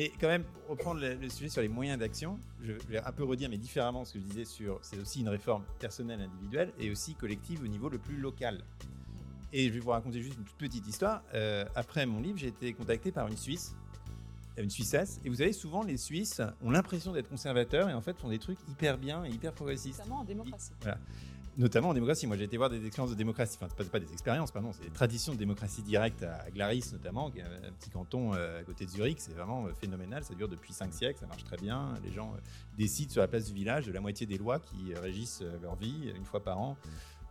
[0.00, 3.10] Et quand même, pour reprendre le, le sujet sur les moyens d'action, je vais un
[3.10, 4.78] peu redire, mais différemment, ce que je disais sur.
[4.80, 8.62] C'est aussi une réforme personnelle, individuelle et aussi collective au niveau le plus local.
[9.52, 11.22] Et je vais vous raconter juste une toute petite histoire.
[11.34, 13.74] Euh, après mon livre, j'ai été contacté par une Suisse,
[14.56, 15.20] une Suissesse.
[15.24, 18.38] Et vous savez, souvent, les Suisses ont l'impression d'être conservateurs et en fait font des
[18.38, 19.98] trucs hyper bien et hyper progressistes.
[19.98, 20.70] Notamment en démocratie.
[20.80, 20.98] Voilà.
[21.58, 22.28] Notamment en démocratie.
[22.28, 23.58] Moi, j'ai été voir des expériences de démocratie.
[23.60, 24.70] Enfin, pas, pas des expériences, pardon.
[24.72, 28.60] C'est des traditions de démocratie directe à Glaris, notamment, qui est un petit canton euh,
[28.60, 29.18] à côté de Zurich.
[29.20, 30.22] C'est vraiment euh, phénoménal.
[30.22, 31.18] Ça dure depuis 5 siècles.
[31.18, 31.94] Ça marche très bien.
[32.04, 32.38] Les gens euh,
[32.76, 36.12] décident sur la place du village de la moitié des lois qui régissent leur vie
[36.16, 36.76] une fois par an.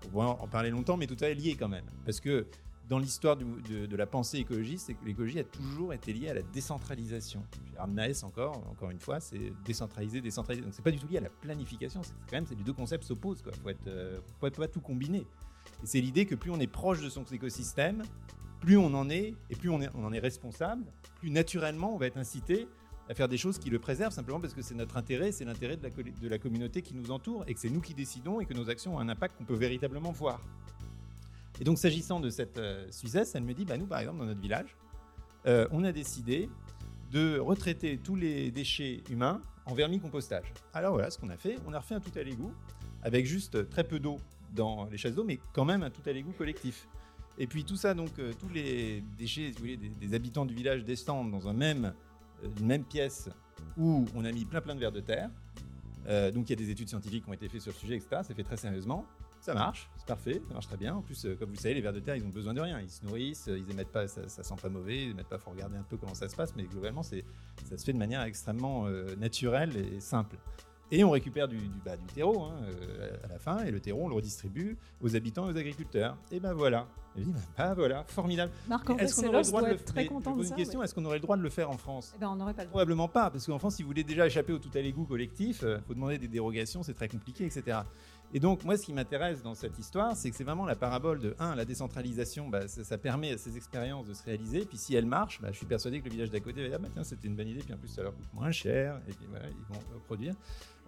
[0.06, 1.86] On pourrait en parler longtemps, mais tout ça est lié quand même.
[2.04, 2.48] Parce que
[2.88, 6.41] dans l'histoire de, la pensée écologiste, c'est que l'écologie a toujours été liée à la
[6.41, 7.43] décentralisation.
[7.77, 10.64] Arnaes encore, encore une fois, c'est décentraliser, décentraliser.
[10.64, 12.01] Donc c'est pas du tout lié à la planification.
[12.03, 13.43] C'est quand même ces deux concepts s'opposent.
[13.61, 15.26] Faut être, euh, faut pas, pas tout combiner.
[15.84, 18.03] Et c'est l'idée que plus on est proche de son écosystème,
[18.61, 20.85] plus on en est et plus on, en est responsable,
[21.19, 22.68] plus naturellement on va être incité
[23.09, 25.77] à faire des choses qui le préservent simplement parce que c'est notre intérêt, c'est l'intérêt
[25.77, 28.69] de la communauté qui nous entoure et que c'est nous qui décidons et que nos
[28.69, 30.41] actions ont un impact qu'on peut véritablement voir.
[31.59, 32.88] Et donc, s'agissant de cette euh,
[33.34, 34.75] elle me dit bah, nous, par exemple, dans notre village,
[35.45, 36.49] euh, on a décidé
[37.11, 40.53] de retraiter tous les déchets humains en vermicompostage.
[40.73, 42.51] Alors voilà ce qu'on a fait on a refait un tout à l'égout
[43.01, 44.17] avec juste très peu d'eau
[44.53, 46.88] dans les chasses d'eau, mais quand même un tout à l'égout collectif.
[47.38, 50.53] Et puis tout ça, donc euh, tous les déchets si vous voulez, des, habitants du
[50.53, 51.93] village descendent dans un même,
[52.43, 53.29] euh, une même pièce
[53.77, 55.29] où on a mis plein plein de vers de terre.
[56.34, 58.21] Donc il y a des études scientifiques qui ont été faites sur le sujet, etc.
[58.25, 59.05] C'est fait très sérieusement.
[59.41, 60.95] Ça marche, c'est parfait, ça marche très bien.
[60.95, 62.61] En plus, euh, comme vous le savez, les vers de terre, ils ont besoin de
[62.61, 62.80] rien.
[62.80, 65.38] Ils se nourrissent, euh, ils émettent pas, ça, ça sent pas mauvais, ils émettent pas.
[65.38, 67.23] Faut regarder un peu comment ça se passe, mais globalement, c'est,
[67.69, 70.38] ça se fait de manière extrêmement euh, naturelle et simple.
[70.89, 72.55] Et on récupère du, du, bah, du terreau hein,
[73.23, 76.18] à la fin, et le terreau, on le redistribue aux habitants et aux agriculteurs.
[76.31, 76.88] Et ben voilà.
[77.18, 78.51] Et dis, bah, bah, voilà, formidable.
[78.68, 80.85] Marc-André Est-ce qu'on aurait le droit de le très content de ça, une question, ouais.
[80.85, 82.14] est-ce qu'on aurait le droit de le faire en France?
[82.15, 82.80] Eh ben, on n'aurait pas le droit.
[82.80, 85.64] Probablement pas, parce qu'en France, si vous voulez déjà échapper au tout à l'égout collectif,
[85.64, 87.80] il faut demander des dérogations, c'est très compliqué, etc.
[88.34, 91.20] Et donc, moi, ce qui m'intéresse dans cette histoire, c'est que c'est vraiment la parabole
[91.20, 91.56] de 1.
[91.56, 94.66] La décentralisation, bah, ça, permet à ces expériences de se réaliser.
[94.66, 96.80] Puis si elles marchent, bah, je suis persuadé que le village d'à côté va dire
[96.80, 99.14] bah, tiens, c'était une bonne idée, puis en plus, ça leur coûte moins cher, et
[99.14, 100.36] puis voilà, ils vont produire.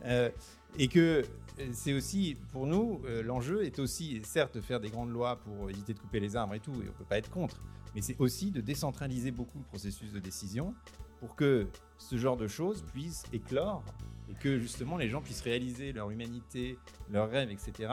[0.05, 0.29] Euh,
[0.77, 1.23] et que
[1.59, 5.37] euh, c'est aussi, pour nous, euh, l'enjeu est aussi, certes, de faire des grandes lois
[5.37, 7.57] pour éviter de couper les arbres et tout, et on ne peut pas être contre,
[7.95, 10.73] mais c'est aussi de décentraliser beaucoup le processus de décision
[11.19, 11.67] pour que
[11.97, 13.83] ce genre de choses puisse éclore
[14.29, 16.77] et que justement les gens puissent réaliser leur humanité,
[17.09, 17.91] leurs rêves, etc.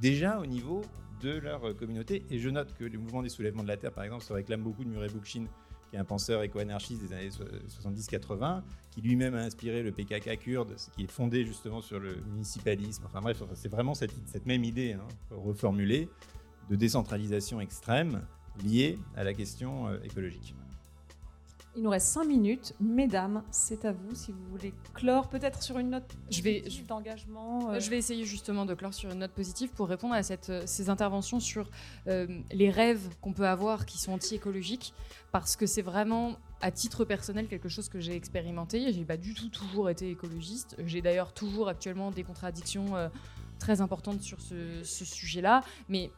[0.00, 0.82] déjà au niveau
[1.20, 2.24] de leur euh, communauté.
[2.30, 4.62] Et je note que le mouvement des soulèvements de la Terre, par exemple, se réclame
[4.62, 5.46] beaucoup de Murray Bookchin,
[5.88, 10.36] qui est un penseur éco-anarchiste des années so- 70-80, qui lui-même a inspiré le PKK
[10.38, 13.04] kurde, qui est fondé justement sur le municipalisme.
[13.06, 16.08] Enfin bref, c'est vraiment cette, cette même idée, hein, reformulée,
[16.68, 18.26] de décentralisation extrême
[18.64, 20.54] liée à la question euh, écologique.
[21.74, 22.74] Il nous reste 5 minutes.
[22.80, 27.70] Mesdames, c'est à vous si vous voulez clore peut-être sur une note Je vais- d'engagement.
[27.70, 30.50] euh, Je vais essayer justement de clore sur une note positive pour répondre à cette,
[30.50, 31.70] euh, ces interventions sur
[32.08, 34.92] euh, les rêves qu'on peut avoir qui sont anti-écologiques,
[35.32, 38.92] parce que c'est vraiment à titre personnel quelque chose que j'ai expérimenté.
[38.92, 40.76] J'ai pas du tout toujours été écologiste.
[40.84, 43.08] J'ai d'ailleurs toujours actuellement des contradictions euh,
[43.58, 46.10] très importantes sur ce, ce sujet-là, mais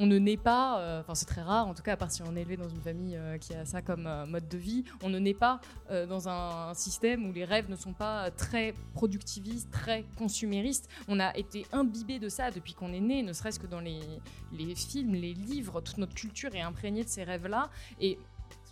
[0.00, 2.22] on ne naît pas, euh, enfin c'est très rare en tout cas, à part si
[2.22, 4.82] on est élevé dans une famille euh, qui a ça comme euh, mode de vie,
[5.02, 5.60] on ne naît pas
[6.08, 10.88] dans un système où les rêves ne sont pas très productivistes, très consuméristes.
[11.08, 14.00] On a été imbibé de ça depuis qu'on est né, ne serait-ce que dans les,
[14.52, 17.70] les films, les livres, toute notre culture est imprégnée de ces rêves-là.
[18.00, 18.18] Et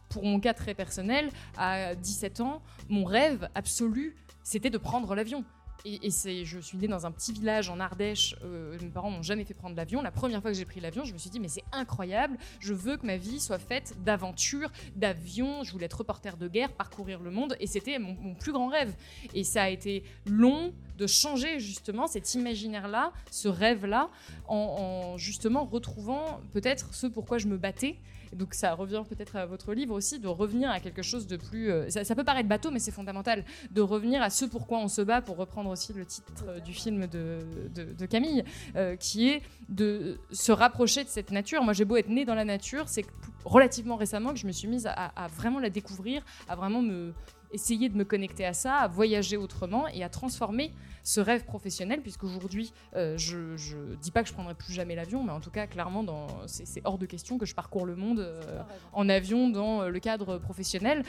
[0.08, 5.44] pour mon cas très personnel, à 17 ans, mon rêve absolu, c'était de prendre l'avion.
[5.84, 8.34] Et, c'est, je suis née dans un petit village en Ardèche.
[8.44, 10.02] euh, mes parents m'ont jamais fait prendre l'avion.
[10.02, 12.36] La première fois que j'ai pris l'avion, je me suis dit mais c'est incroyable.
[12.60, 15.62] Je veux que ma vie soit faite d'aventures, d'avions.
[15.62, 18.68] Je voulais être reporter de guerre, parcourir le monde, et c'était mon, mon plus grand
[18.68, 18.94] rêve.
[19.34, 24.10] Et ça a été long de changer justement cet imaginaire-là, ce rêve-là,
[24.48, 27.96] en, en justement retrouvant peut-être ce pourquoi je me battais.
[28.32, 31.70] Donc ça revient peut-être à votre livre aussi, de revenir à quelque chose de plus...
[31.70, 35.02] euh, ça, peut paraître bateau, mais c'est fondamental, de revenir à ce pourquoi on se
[35.02, 37.40] bat, pour reprendre aussi le titre euh, du film de,
[37.74, 38.44] de- Camille,
[38.76, 41.62] euh, qui est de se rapprocher de cette nature.
[41.62, 43.04] Moi j'ai beau être née dans la nature, c'est
[43.44, 47.12] relativement récemment que je me suis mise à vraiment la découvrir, à vraiment me
[47.52, 50.72] essayer de me connecter à ça, à voyager autrement et à transformer
[51.02, 55.22] ce rêve professionnel, puisqu'aujourd'hui, euh, je ne dis pas que je prendrai plus jamais l'avion,
[55.22, 56.04] mais en tout cas, clairement,
[56.46, 58.62] c'est hors de question que je parcours le monde euh,
[58.92, 61.02] en avion dans euh, le cadre professionnel.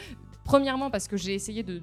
[0.44, 1.82] Premièrement, parce que j'ai essayé de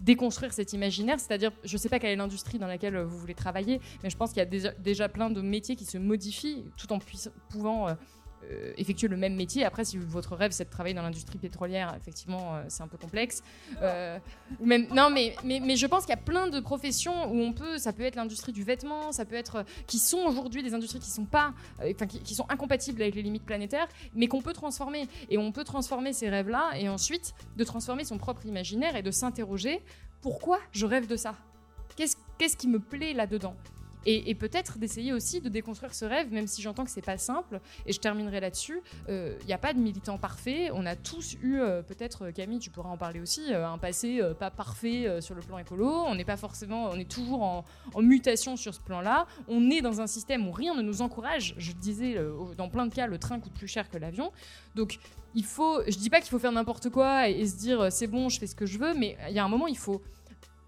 [0.00, 3.18] déconstruire cet imaginaire, c'est-à-dire, je ne sais pas quelle est l'industrie dans laquelle euh, vous
[3.18, 5.98] voulez travailler, mais je pense qu'il y a déjà, déjà plein de métiers qui se
[5.98, 6.98] modifient tout en
[7.48, 7.94] pouvant euh,
[8.76, 9.64] effectuer le même métier.
[9.64, 12.96] Après, si votre rêve c'est de travailler dans l'industrie pétrolière, effectivement, euh, c'est un peu
[12.96, 13.42] complexe.
[13.82, 14.18] Euh,
[14.60, 17.52] ou même, non, mais, mais, je pense qu'il y a plein de professions où on
[17.52, 20.74] peut, ça peut être l'industrie du vêtement, ça peut être, euh, qui sont aujourd'hui des
[20.74, 24.52] industries qui sont pas, euh, qui, sont incompatibles avec les limites planétaires, mais qu'on peut
[24.52, 25.08] transformer.
[25.30, 29.10] Et on peut transformer ces rêves-là, et ensuite de transformer son propre imaginaire et de
[29.10, 29.82] s'interroger
[30.22, 31.34] pourquoi je rêve de ça?
[31.96, 33.54] Qu'est-ce qu'est-ce qui me plaît là-dedans?
[34.06, 37.60] Et, peut-être d'essayer aussi de déconstruire ce rêve, même si j'entends que c'est pas simple.
[37.86, 38.80] Et je terminerai là-dessus.
[39.08, 40.70] Il n'y a pas de militant parfait.
[40.72, 44.20] On a tous eu, euh, peut-être Camille, tu pourras en parler aussi, euh, un passé
[44.20, 45.88] euh, pas parfait euh, sur le plan écolo.
[46.06, 47.64] On n'est pas forcément, on est toujours en,
[48.00, 49.26] mutation sur ce plan-là.
[49.48, 51.54] On est dans un système où rien ne nous encourage.
[51.58, 54.32] Je disais, euh, dans plein de cas, le train coûte plus cher que l'avion.
[54.74, 54.98] Donc,
[55.34, 58.06] il faut, je dis pas qu'il faut faire n'importe quoi et, se dire euh, c'est
[58.06, 60.00] bon, je fais ce que je veux, mais il y a un moment, il faut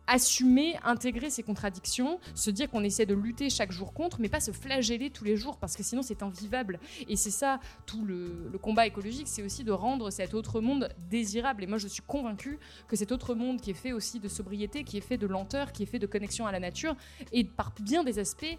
[0.09, 4.40] assumer, intégrer ces contradictions, se dire qu'on essaie de lutter chaque jour contre, mais pas
[4.40, 6.80] se flageller tous les jours, parce que sinon c'est invivable.
[7.09, 11.62] Et c'est ça, tout le, combat écologique, c'est aussi de rendre cet autre monde désirable.
[11.62, 12.59] Et moi, je suis convaincue
[12.89, 15.72] que cet autre monde qui est fait aussi de sobriété, qui est fait de lenteur,
[15.72, 16.97] qui est fait de connexion à la nature,
[17.32, 18.59] est par bien des aspects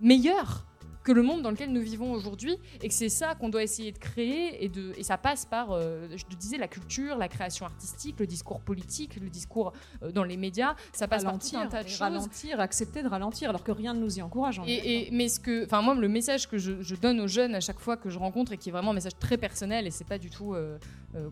[0.00, 0.66] meilleur
[1.04, 3.92] que le monde dans lequel nous vivons aujourd'hui et que c'est ça qu'on doit essayer
[3.92, 7.28] de créer et, de, et ça passe par, euh, je te disais, la culture, la
[7.28, 9.72] création artistique, le discours politique, le discours
[10.02, 12.00] euh, dans les médias, ça passe par tout un ralentir, tas de choses.
[12.00, 14.58] ralentir, accepter de ralentir, alors que rien ne nous y encourage.
[14.60, 17.28] est Et, et- mais ce que, enfin moi, le message que je, je donne aux
[17.28, 19.86] jeunes à chaque fois que je rencontre et qui est vraiment un message très personnel
[19.86, 20.78] et c'est pas du tout, euh,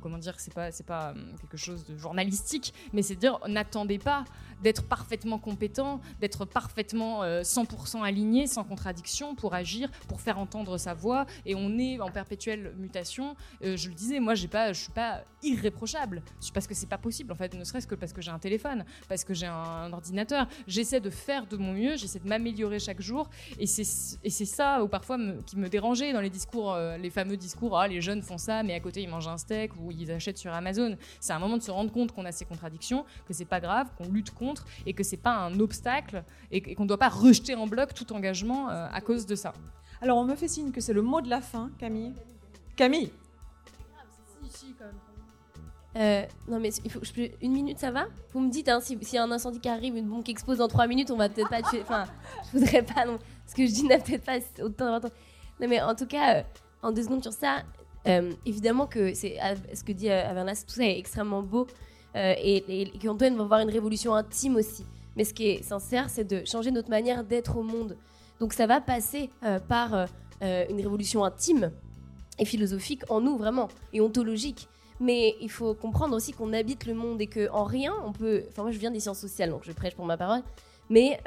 [0.02, 3.98] comment dire, c'est pas, c'est pas quelque chose de journalistique, mais c'est de dire n'attendez
[3.98, 4.24] pas
[4.62, 10.76] d'être parfaitement compétent, d'être parfaitement euh, 100% aligné, sans contradiction, pour agir, pour faire entendre
[10.78, 11.26] sa voix.
[11.46, 13.36] Et on est en perpétuelle mutation.
[13.64, 16.22] Euh, je le disais, moi, j'ai pas, je suis pas irréprochable,
[16.52, 18.84] parce que c'est pas possible en fait, ne serait-ce que parce que j'ai un téléphone,
[19.08, 20.46] parce que j'ai un, ordinateur.
[20.66, 24.88] J'essaie de faire de mon mieux, j'essaie de m'améliorer chaque jour, et c'est ça ou
[24.88, 28.38] parfois qui me dérangeait dans les discours, euh, les fameux discours, ah les jeunes font
[28.38, 30.96] ça, mais à côté ils mangent un steak ou ils achètent sur Amazon.
[31.20, 33.88] C'est un moment de se rendre compte qu'on a ces contradictions, que c'est pas grave,
[33.96, 37.66] qu'on lutte contre et que c'est pas un obstacle et, qu'on doit pas rejeter en
[37.66, 39.49] bloc tout engagement euh, à cause de ça.
[40.02, 42.14] Alors, on me fait signe que c'est le mot de la fin, Camille.
[42.76, 43.10] Camille
[45.96, 48.06] Euh, non mais il faut, je peux- une minute ça va?
[48.32, 50.30] Vous me dites hein, si- s'il y a un incendie qui arrive, une bombe qui
[50.30, 51.82] explose dans trois minutes, on va peut-être pas tuer.
[51.82, 52.04] Enfin,
[52.52, 53.18] je voudrais pas non.
[53.46, 55.10] Ce que je dis n'a peut-être pas autant d'importance.
[55.60, 56.42] Non mais en tout cas, euh,
[56.82, 57.64] en deux secondes sur ça,
[58.06, 59.36] euh, évidemment que c'est
[59.74, 61.66] ce que dit euh, Avernas, tout ça est extrêmement beau
[62.14, 64.86] euh, et, et, et qu'on doit avoir une révolution intime aussi.
[65.16, 67.96] Mais ce qui est sincère, c'est de changer notre manière d'être au monde.
[68.40, 70.06] Donc ça va passer euh, par euh,
[70.42, 71.70] euh, une révolution intime
[72.38, 74.68] et philosophique en nous vraiment et ontologique.
[74.98, 78.44] Mais il faut comprendre aussi qu'on habite le monde et que en rien on peut.
[78.48, 80.42] Enfin moi je viens des sciences sociales donc je prêche pour ma parole.
[80.88, 81.20] Mais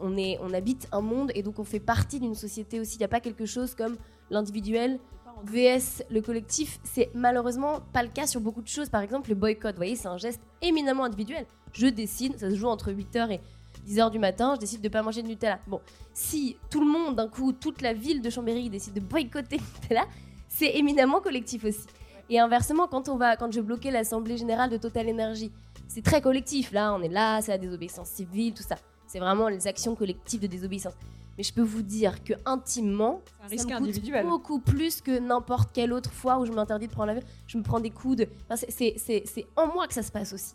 [0.00, 2.96] on est, on habite un monde et donc on fait partie d'une société aussi.
[2.96, 3.96] Il n'y a pas quelque chose comme
[4.30, 4.98] l'individuel
[5.44, 6.80] vs le collectif.
[6.82, 8.88] C'est malheureusement pas le cas sur beaucoup de choses.
[8.88, 9.74] Par exemple le boycott.
[9.74, 11.46] Vous voyez c'est un geste éminemment individuel.
[11.72, 13.40] Je décide, ça se joue entre 8h et
[13.86, 15.60] 10h du matin, je décide de pas manger de Nutella.
[15.66, 15.80] Bon,
[16.12, 20.04] si tout le monde, d'un coup, toute la ville de Chambéry décide de boycotter Nutella,
[20.48, 21.86] c'est éminemment collectif aussi.
[22.28, 25.52] Et inversement, quand, on va, quand je bloquais l'Assemblée Générale de Total Energy,
[25.86, 26.72] c'est très collectif.
[26.72, 28.76] Là, on est là, c'est la désobéissance civile, tout ça.
[29.06, 30.94] C'est vraiment les actions collectives de désobéissance.
[31.36, 35.18] Mais je peux vous dire que intimement, un risque ça me coûte beaucoup plus que
[35.18, 37.22] n'importe quelle autre fois où je m'interdis de prendre l'avion.
[37.46, 38.28] Je me prends des coups de.
[38.48, 40.54] Enfin, c'est en moi que ça se passe aussi.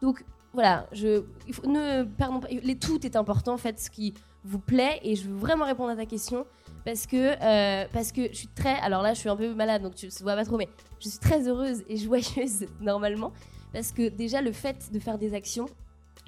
[0.00, 0.24] Donc
[0.54, 1.24] voilà, je,
[1.66, 3.56] ne pardon pas, les, tout est important.
[3.58, 4.14] Faites ce qui
[4.44, 6.46] vous plaît et je veux vraiment répondre à ta question
[6.84, 8.74] parce que euh, parce que je suis très.
[8.80, 10.68] Alors là, je suis un peu malade donc tu ne vois pas trop, mais
[11.00, 13.32] je suis très heureuse et joyeuse normalement
[13.72, 15.66] parce que déjà le fait de faire des actions,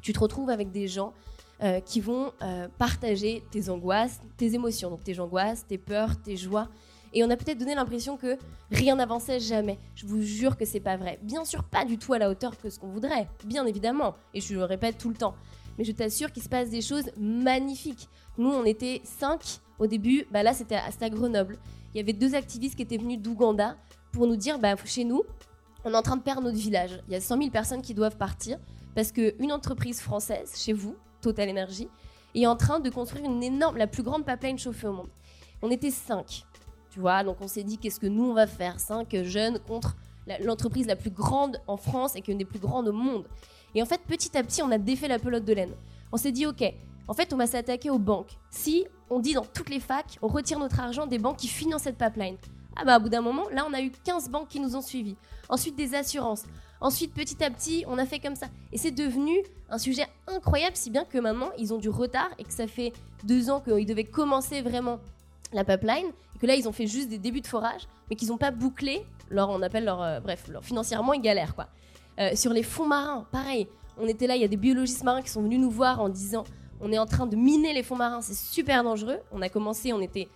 [0.03, 1.13] tu te retrouves avec des gens
[1.63, 6.37] euh, qui vont euh, partager tes angoisses, tes émotions, donc tes angoisses, tes peurs, tes
[6.37, 6.69] joies.
[7.17, 8.37] Et on a peut-être donné l'impression que
[8.71, 9.79] rien n'avançait jamais.
[9.95, 11.19] Je vous jure que c'est pas vrai.
[11.23, 14.17] Bien sûr, pas du tout à la hauteur que ce qu'on voudrait, bien évidemment.
[14.35, 15.35] Et je le répète tout le temps.
[15.79, 18.11] Mais je t'assure qu'il se passe des choses magnifiques.
[18.37, 20.27] Nous, on était cinq au début.
[20.31, 21.57] Bah là, c'était à, à Grenoble.
[21.95, 23.79] Il y avait deux activistes qui étaient venus d'Ouganda
[24.13, 25.23] pour nous dire, bah, chez nous,
[25.85, 27.01] on est en train de perdre notre village.
[27.09, 28.59] Il y a 100 000 personnes qui doivent partir
[28.95, 31.89] parce qu'une entreprise française, chez vous, Total Energy,
[32.35, 35.09] est en train de construire une énorme, la plus grande pipeline chauffée au monde.
[35.63, 36.45] On était cinq,
[36.97, 39.97] donc on s'est dit qu'est-ce que nous on va faire, cinq jeunes contre
[40.41, 43.27] l'entreprise la plus grande en France et qui est une des plus grandes au monde.
[43.75, 45.75] Et en fait, petit à petit, on a défait la pelote de laine.
[46.13, 46.65] On s'est dit, ok,
[47.09, 48.37] en fait, on va s'attaquer aux banques.
[48.51, 51.83] Si on dit dans toutes les facs, on retire notre argent des banques qui financent
[51.83, 52.37] cette pipeline.
[52.77, 54.83] Ah bah, au bout d'un moment, là, on a eu 15 banques qui nous ont
[54.83, 55.17] suivis.
[55.49, 56.45] Ensuite, des assurances.
[56.81, 58.47] Ensuite, petit à petit, on a fait comme ça.
[58.73, 62.45] Et c'est devenu un sujet incroyable, si bien que maintenant, ils ont du retard et
[62.45, 62.93] que ça fait
[63.25, 64.99] deux ans qu'ils devaient commencer vraiment
[65.53, 66.07] la pipeline
[66.37, 68.51] et que là, ils ont fait juste des débuts de forage, mais qu'ils n'ont pas
[68.51, 71.69] bouclé leur, on appelle leur, euh, bref, financièrement, ils galèrent, quoi.
[72.21, 73.67] Euh, sur les fonds marins, pareil.
[73.99, 76.11] On était là, il y a des biologistes marins qui sont venus nous voir en
[76.11, 76.45] disant
[76.83, 79.19] on est en train de miner les fonds marins, c'est super dangereux.
[79.33, 80.29] On a commencé, on était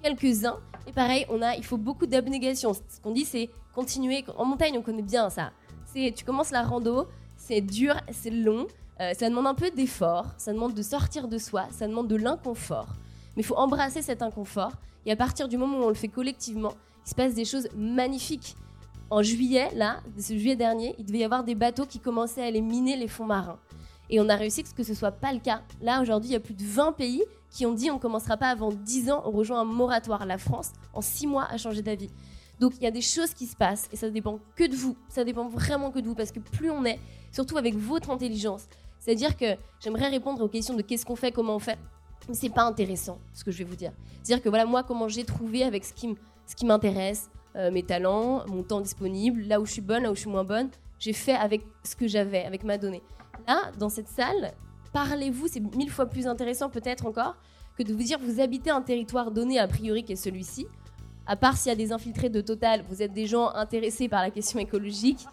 [0.00, 0.60] quelques-uns.
[0.86, 2.72] Et pareil, on a, il faut beaucoup d'abnégation.
[2.72, 4.24] Ce qu'on dit, c'est continuer.
[4.36, 5.50] En montagne, on connaît bien ça.
[5.86, 8.68] C'est, tu commences la rando, c'est dur, c'est long.
[9.00, 12.16] Euh, ça demande un peu d'effort, ça demande de sortir de soi, ça demande de
[12.16, 12.94] l'inconfort.
[13.38, 14.72] Mais il faut embrasser cet inconfort.
[15.06, 16.72] Et à partir du moment où on le fait collectivement,
[17.06, 18.56] il se passe des choses magnifiques.
[19.10, 22.46] En juillet, là, ce juillet dernier, il devait y avoir des bateaux qui commençaient à
[22.46, 23.60] aller miner les fonds marins.
[24.10, 25.62] Et on a réussi que ce ne soit pas le cas.
[25.80, 28.36] Là, aujourd'hui, il y a plus de 20 pays qui ont dit on ne commencera
[28.36, 30.26] pas avant 10 ans, on rejoint un moratoire.
[30.26, 32.10] La France, en 6 mois, a changé d'avis.
[32.58, 34.96] Donc il y a des choses qui se passent et ça dépend que de vous.
[35.08, 36.98] Ça dépend vraiment que de vous parce que plus on est,
[37.30, 38.64] surtout avec votre intelligence,
[38.98, 41.78] c'est-à-dire que j'aimerais répondre aux questions de qu'est-ce qu'on fait, comment on fait,
[42.32, 43.92] c'est pas intéressant ce que je vais vous dire.
[44.22, 46.14] C'est-à-dire que voilà moi comment j'ai trouvé avec ce qui,
[46.46, 50.10] ce qui m'intéresse, euh, mes talents, mon temps disponible, là où je suis bonne, là
[50.10, 50.68] où je suis moins bonne,
[50.98, 53.02] j'ai fait avec ce que j'avais, avec ma donnée.
[53.46, 54.52] Là, dans cette salle,
[54.92, 57.36] parlez-vous, c'est mille fois plus intéressant peut-être encore
[57.76, 60.66] que de vous dire vous habitez un territoire donné a priori qui est celui-ci
[61.28, 64.22] à part s'il y a des infiltrés de Total, vous êtes des gens intéressés par
[64.22, 65.26] la question écologique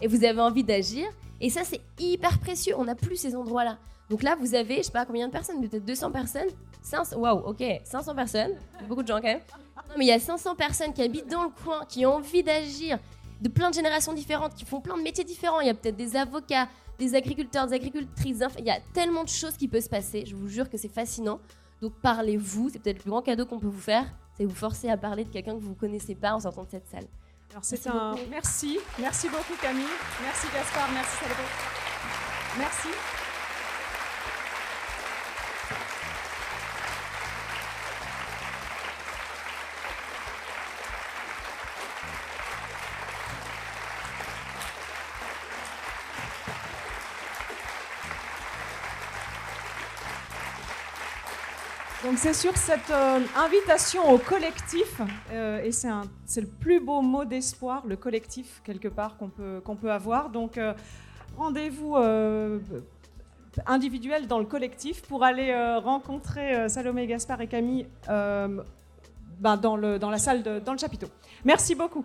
[0.00, 1.06] et vous avez envie d'agir.
[1.42, 2.74] Et ça, c'est hyper précieux.
[2.78, 3.76] On n'a plus ces endroits-là.
[4.12, 6.48] Donc là, vous avez, je sais pas combien de personnes, peut-être 200 personnes.
[6.82, 8.52] 500, waouh, ok, 500 personnes.
[8.86, 9.40] Beaucoup de gens quand même.
[9.88, 12.42] Non, mais il y a 500 personnes qui habitent dans le coin, qui ont envie
[12.42, 12.98] d'agir,
[13.40, 15.60] de plein de générations différentes, qui font plein de métiers différents.
[15.60, 16.68] Il y a peut-être des avocats,
[16.98, 18.42] des agriculteurs, des agricultrices.
[18.58, 20.26] Il y a tellement de choses qui peuvent se passer.
[20.26, 21.40] Je vous jure que c'est fascinant.
[21.80, 24.06] Donc parlez-vous, c'est peut-être le plus grand cadeau qu'on peut vous faire
[24.36, 26.70] c'est vous forcer à parler de quelqu'un que vous ne connaissez pas en sortant de
[26.70, 27.06] cette salle.
[27.50, 29.84] Alors c'est un merci, merci beaucoup Camille,
[30.22, 31.48] merci Gaspard, merci Salomé.
[32.58, 32.88] Merci.
[52.16, 55.00] C'est sur cette euh, invitation au collectif,
[55.32, 59.76] euh, et c'est le plus beau mot d'espoir, le collectif quelque part qu'on peut, qu'on
[59.76, 60.30] peut avoir.
[60.30, 60.74] Donc euh,
[61.36, 61.96] rendez-vous
[63.66, 65.52] individuel dans le collectif pour aller
[65.82, 71.08] rencontrer Salomé, Gaspard et Camille ben, dans, le, dans la salle, dans le chapiteau.
[71.44, 72.04] Merci beaucoup.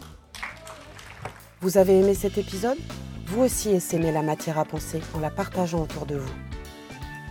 [1.61, 2.77] Vous avez aimé cet épisode?
[3.27, 6.33] Vous aussi essayez la matière à penser en la partageant autour de vous.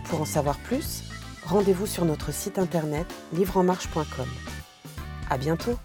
[0.09, 1.03] Pour en savoir plus,
[1.47, 4.27] rendez-vous sur notre site internet livreenmarche.com.
[5.29, 5.77] À bientôt!